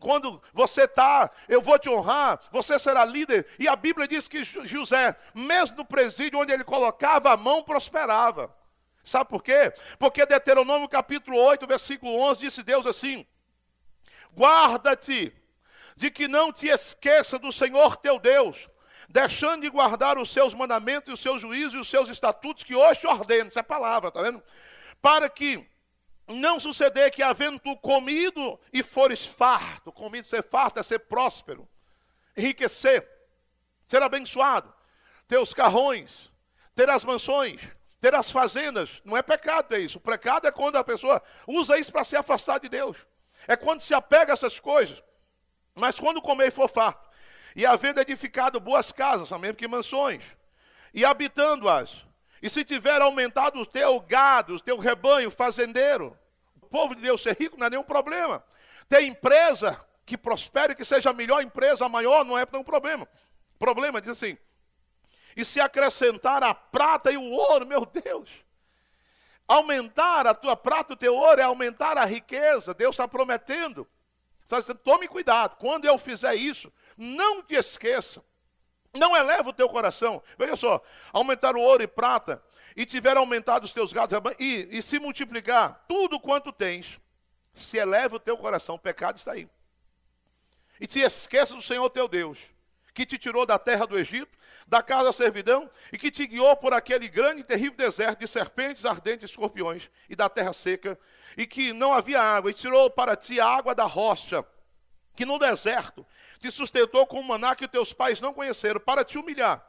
quando 0.00 0.42
você 0.52 0.82
está, 0.82 1.30
eu 1.48 1.60
vou 1.60 1.78
te 1.78 1.88
honrar, 1.88 2.40
você 2.50 2.78
será 2.78 3.04
líder. 3.04 3.46
E 3.58 3.68
a 3.68 3.76
Bíblia 3.76 4.08
diz 4.08 4.26
que 4.26 4.42
José, 4.44 5.14
mesmo 5.34 5.76
no 5.76 5.84
presídio 5.84 6.38
onde 6.38 6.52
ele 6.52 6.64
colocava 6.64 7.32
a 7.32 7.36
mão, 7.36 7.62
prosperava. 7.62 8.52
Sabe 9.04 9.30
por 9.30 9.42
quê? 9.42 9.72
Porque 9.98 10.26
Deuteronômio 10.26 10.88
capítulo 10.88 11.38
8, 11.38 11.66
versículo 11.66 12.18
11, 12.18 12.40
disse 12.40 12.62
Deus 12.62 12.86
assim: 12.86 13.26
Guarda-te 14.34 15.34
de 15.96 16.10
que 16.10 16.28
não 16.28 16.52
te 16.52 16.68
esqueça 16.68 17.38
do 17.38 17.52
Senhor 17.52 17.96
teu 17.96 18.18
Deus, 18.18 18.68
deixando 19.08 19.62
de 19.62 19.70
guardar 19.70 20.18
os 20.18 20.30
seus 20.30 20.52
mandamentos, 20.52 21.14
os 21.14 21.20
seus 21.20 21.40
juízos 21.40 21.74
e 21.74 21.78
os 21.78 21.88
seus 21.88 22.08
estatutos 22.08 22.62
que 22.62 22.74
hoje 22.74 23.00
te 23.00 23.06
ordeno. 23.06 23.48
Isso 23.48 23.58
é 23.58 23.62
palavra, 23.62 24.10
tá 24.10 24.20
vendo? 24.20 24.42
Para 25.00 25.30
que 25.30 25.66
não 26.26 26.60
suceder 26.60 27.10
que, 27.10 27.22
havendo 27.22 27.58
tu 27.58 27.74
comido 27.78 28.60
e 28.70 28.82
fores 28.82 29.26
farto, 29.26 29.90
comido 29.90 30.26
ser 30.26 30.42
farto 30.42 30.78
é 30.78 30.82
ser 30.82 30.98
próspero, 31.00 31.66
enriquecer, 32.36 33.08
ser 33.86 34.02
abençoado, 34.02 34.72
ter 35.26 35.38
os 35.38 35.54
carrões, 35.54 36.30
ter 36.74 36.90
as 36.90 37.02
mansões, 37.04 37.62
ter 38.00 38.14
as 38.14 38.30
fazendas. 38.30 39.00
Não 39.04 39.16
é 39.16 39.22
pecado 39.22 39.68
ter 39.68 39.80
isso. 39.80 39.96
O 39.96 40.02
pecado 40.02 40.46
é 40.46 40.52
quando 40.52 40.76
a 40.76 40.84
pessoa 40.84 41.22
usa 41.46 41.78
isso 41.78 41.90
para 41.90 42.04
se 42.04 42.14
afastar 42.14 42.60
de 42.60 42.68
Deus. 42.68 42.98
É 43.46 43.56
quando 43.56 43.80
se 43.80 43.94
apega 43.94 44.32
a 44.32 44.34
essas 44.34 44.60
coisas. 44.60 45.02
Mas 45.74 45.98
quando 45.98 46.20
comer 46.20 46.48
e 46.48 46.50
for 46.50 46.68
farto, 46.68 47.07
e 47.58 47.66
havendo 47.66 48.00
edificado 48.00 48.60
boas 48.60 48.92
casas, 48.92 49.32
mesmo 49.40 49.56
que 49.56 49.66
mansões, 49.66 50.22
e 50.94 51.04
habitando-as, 51.04 52.04
e 52.40 52.48
se 52.48 52.64
tiver 52.64 53.02
aumentado 53.02 53.58
o 53.58 53.66
teu 53.66 53.98
gado, 53.98 54.54
o 54.54 54.60
teu 54.60 54.78
rebanho, 54.78 55.28
fazendeiro, 55.28 56.16
o 56.62 56.68
povo 56.68 56.94
de 56.94 57.02
Deus 57.02 57.20
ser 57.20 57.36
rico 57.36 57.58
não 57.58 57.66
é 57.66 57.70
nenhum 57.70 57.82
problema. 57.82 58.44
Ter 58.88 59.02
empresa 59.02 59.84
que 60.06 60.16
prospere, 60.16 60.76
que 60.76 60.84
seja 60.84 61.10
a 61.10 61.12
melhor 61.12 61.42
empresa, 61.42 61.84
a 61.84 61.88
maior, 61.88 62.24
não 62.24 62.38
é 62.38 62.46
nenhum 62.48 62.62
problema. 62.62 63.08
Problema, 63.58 64.00
diz 64.00 64.12
assim, 64.12 64.38
e 65.36 65.44
se 65.44 65.60
acrescentar 65.60 66.44
a 66.44 66.54
prata 66.54 67.10
e 67.10 67.16
o 67.16 67.28
ouro, 67.28 67.66
meu 67.66 67.84
Deus. 67.84 68.30
Aumentar 69.48 70.28
a 70.28 70.34
tua 70.34 70.54
prata 70.54 70.92
o 70.92 70.96
teu 70.96 71.12
ouro 71.12 71.40
é 71.40 71.44
aumentar 71.44 71.98
a 71.98 72.04
riqueza. 72.04 72.72
Deus 72.72 72.94
está 72.94 73.08
prometendo. 73.08 73.84
Está 74.44 74.60
dizendo, 74.60 74.78
tome 74.78 75.08
cuidado. 75.08 75.56
Quando 75.56 75.86
eu 75.86 75.98
fizer 75.98 76.34
isso, 76.34 76.72
não 76.98 77.42
te 77.42 77.54
esqueça. 77.54 78.22
Não 78.92 79.16
eleva 79.16 79.50
o 79.50 79.52
teu 79.52 79.68
coração. 79.68 80.22
Veja 80.36 80.56
só, 80.56 80.82
aumentar 81.12 81.54
o 81.54 81.60
ouro 81.60 81.82
e 81.82 81.86
prata 81.86 82.42
e 82.76 82.84
tiver 82.84 83.16
aumentado 83.16 83.64
os 83.64 83.72
teus 83.72 83.92
gados 83.92 84.16
e, 84.38 84.68
e 84.70 84.82
se 84.82 84.98
multiplicar 84.98 85.84
tudo 85.88 86.20
quanto 86.20 86.52
tens, 86.52 86.98
se 87.52 87.76
eleva 87.76 88.16
o 88.16 88.20
teu 88.20 88.36
coração, 88.36 88.76
o 88.76 88.78
pecado 88.78 89.16
está 89.16 89.32
aí. 89.32 89.48
E 90.80 90.86
te 90.86 91.00
esqueça 91.00 91.54
do 91.54 91.62
Senhor 91.62 91.88
teu 91.90 92.06
Deus, 92.06 92.38
que 92.94 93.04
te 93.04 93.18
tirou 93.18 93.44
da 93.44 93.58
terra 93.58 93.84
do 93.84 93.98
Egito, 93.98 94.38
da 94.66 94.82
casa 94.82 95.04
da 95.04 95.12
servidão, 95.12 95.68
e 95.92 95.98
que 95.98 96.10
te 96.10 96.26
guiou 96.26 96.54
por 96.56 96.72
aquele 96.72 97.08
grande 97.08 97.40
e 97.40 97.44
terrível 97.44 97.76
deserto 97.76 98.20
de 98.20 98.28
serpentes 98.28 98.84
ardentes 98.84 99.30
escorpiões, 99.30 99.90
e 100.08 100.14
da 100.14 100.28
terra 100.28 100.52
seca, 100.52 100.98
e 101.36 101.46
que 101.46 101.72
não 101.72 101.92
havia 101.92 102.20
água, 102.20 102.50
e 102.50 102.54
tirou 102.54 102.88
para 102.90 103.16
ti 103.16 103.40
a 103.40 103.46
água 103.46 103.74
da 103.74 103.84
rocha, 103.84 104.44
que 105.16 105.24
no 105.24 105.36
deserto 105.36 106.06
te 106.38 106.50
sustentou 106.50 107.06
com 107.06 107.20
um 107.20 107.24
maná 107.24 107.54
que 107.54 107.68
teus 107.68 107.92
pais 107.92 108.20
não 108.20 108.32
conheceram, 108.32 108.80
para 108.80 109.04
te 109.04 109.18
humilhar 109.18 109.64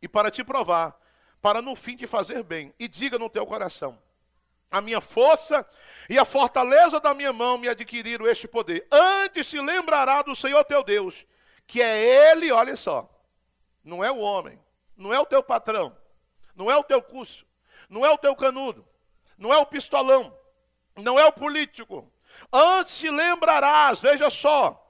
e 0.00 0.08
para 0.08 0.30
te 0.30 0.42
provar, 0.42 0.98
para 1.40 1.62
no 1.62 1.76
fim 1.76 1.96
te 1.96 2.06
fazer 2.06 2.42
bem. 2.42 2.74
E 2.78 2.88
diga 2.88 3.18
no 3.18 3.30
teu 3.30 3.46
coração: 3.46 3.98
a 4.70 4.80
minha 4.80 5.00
força 5.00 5.66
e 6.08 6.18
a 6.18 6.24
fortaleza 6.24 6.98
da 6.98 7.14
minha 7.14 7.32
mão 7.32 7.58
me 7.58 7.68
adquiriram 7.68 8.26
este 8.26 8.48
poder. 8.48 8.86
Antes 8.90 9.46
se 9.46 9.60
lembrará 9.60 10.22
do 10.22 10.34
Senhor 10.34 10.64
teu 10.64 10.82
Deus, 10.82 11.24
que 11.66 11.80
é 11.80 12.30
Ele, 12.30 12.50
olha 12.50 12.76
só, 12.76 13.08
não 13.84 14.04
é 14.04 14.10
o 14.10 14.18
homem, 14.18 14.58
não 14.96 15.12
é 15.12 15.20
o 15.20 15.26
teu 15.26 15.42
patrão, 15.42 15.96
não 16.54 16.70
é 16.70 16.76
o 16.76 16.84
teu 16.84 17.02
curso, 17.02 17.46
não 17.88 18.04
é 18.04 18.10
o 18.10 18.18
teu 18.18 18.34
canudo, 18.34 18.86
não 19.38 19.52
é 19.52 19.58
o 19.58 19.66
pistolão, 19.66 20.36
não 20.96 21.18
é 21.18 21.24
o 21.24 21.32
político. 21.32 22.10
Antes 22.52 22.98
te 22.98 23.10
lembrarás, 23.10 24.00
veja 24.00 24.28
só, 24.30 24.85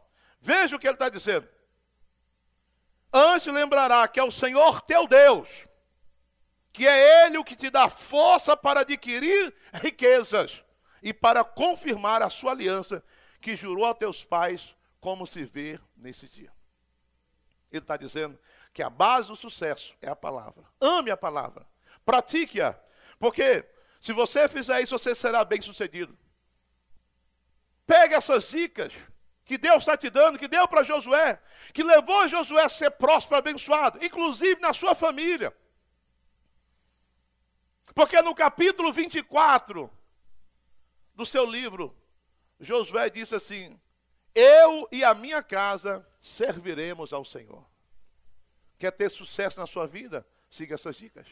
veja 0.47 0.77
o 0.77 0.79
que 0.79 0.87
ele 0.87 0.95
está 0.95 1.09
dizendo. 1.09 1.49
Antes 3.13 3.53
lembrará 3.53 4.07
que 4.07 4.21
é 4.21 4.23
o 4.23 4.31
Senhor 4.31 4.81
teu 4.83 5.09
Deus, 5.09 5.67
que 6.73 6.87
é 6.87 7.27
Ele 7.27 7.39
o 7.39 7.45
que 7.45 7.57
te 7.57 7.69
dá 7.69 7.89
força 7.89 8.57
para 8.57 8.81
adquirir 8.81 9.53
riquezas 9.73 10.63
e 11.03 11.13
para 11.13 11.43
confirmar 11.43 12.23
a 12.23 12.31
sua 12.31 12.53
aliança 12.53 13.03
que 13.41 13.57
jurou 13.57 13.87
a 13.87 13.95
teus 13.95 14.25
pais, 14.25 14.77
como 15.01 15.27
se 15.27 15.45
vê 15.45 15.81
nesse 15.97 16.29
dia. 16.29 16.53
Ele 17.73 17.83
está 17.83 17.97
dizendo 17.97 18.39
que 18.73 18.83
a 18.83 18.91
base 18.91 19.29
do 19.29 19.37
sucesso 19.37 19.97
é 20.01 20.09
a 20.09 20.17
palavra. 20.17 20.65
Ame 20.81 21.11
a 21.11 21.17
palavra, 21.17 21.67
pratique-a, 22.05 22.79
porque 23.19 23.67
se 24.01 24.13
você 24.13 24.47
fizer 24.47 24.81
isso, 24.81 24.97
você 24.97 25.15
será 25.15 25.45
bem 25.45 25.61
sucedido. 25.61 26.17
Pegue 27.87 28.15
essas 28.15 28.49
dicas 28.49 28.93
que 29.47 29.57
Deus 29.57 29.79
está 29.79 29.97
te 29.97 30.11
dando, 30.11 30.39
que 30.39 30.49
deu 30.49 30.67
para 30.67 30.83
Josué, 30.83 31.41
que 31.73 31.83
levou 31.83 32.29
Josué 32.29 32.65
a 32.65 32.69
ser 32.69 32.91
próspero, 32.91 33.39
abençoado, 33.39 34.05
inclusive 34.05 34.61
na 34.61 34.73
sua 34.73 34.95
família. 34.95 35.57
Porque 37.95 38.21
no 38.21 38.35
capítulo 38.35 38.93
24 38.93 39.91
do 41.15 41.25
seu 41.25 41.47
livro, 41.47 41.97
Josué 42.61 43.09
disse 43.09 43.37
assim: 43.37 43.81
Eu 44.35 44.87
e 44.91 45.05
a 45.05 45.15
minha 45.15 45.43
casa 45.43 46.07
serviremos 46.21 47.13
ao 47.13 47.25
Senhor. 47.25 47.65
Quer 48.79 48.91
ter 48.91 49.11
sucesso 49.11 49.61
na 49.61 49.67
sua 49.67 49.87
vida? 49.87 50.27
Siga 50.51 50.75
essas 50.75 50.97
dicas. 50.97 51.27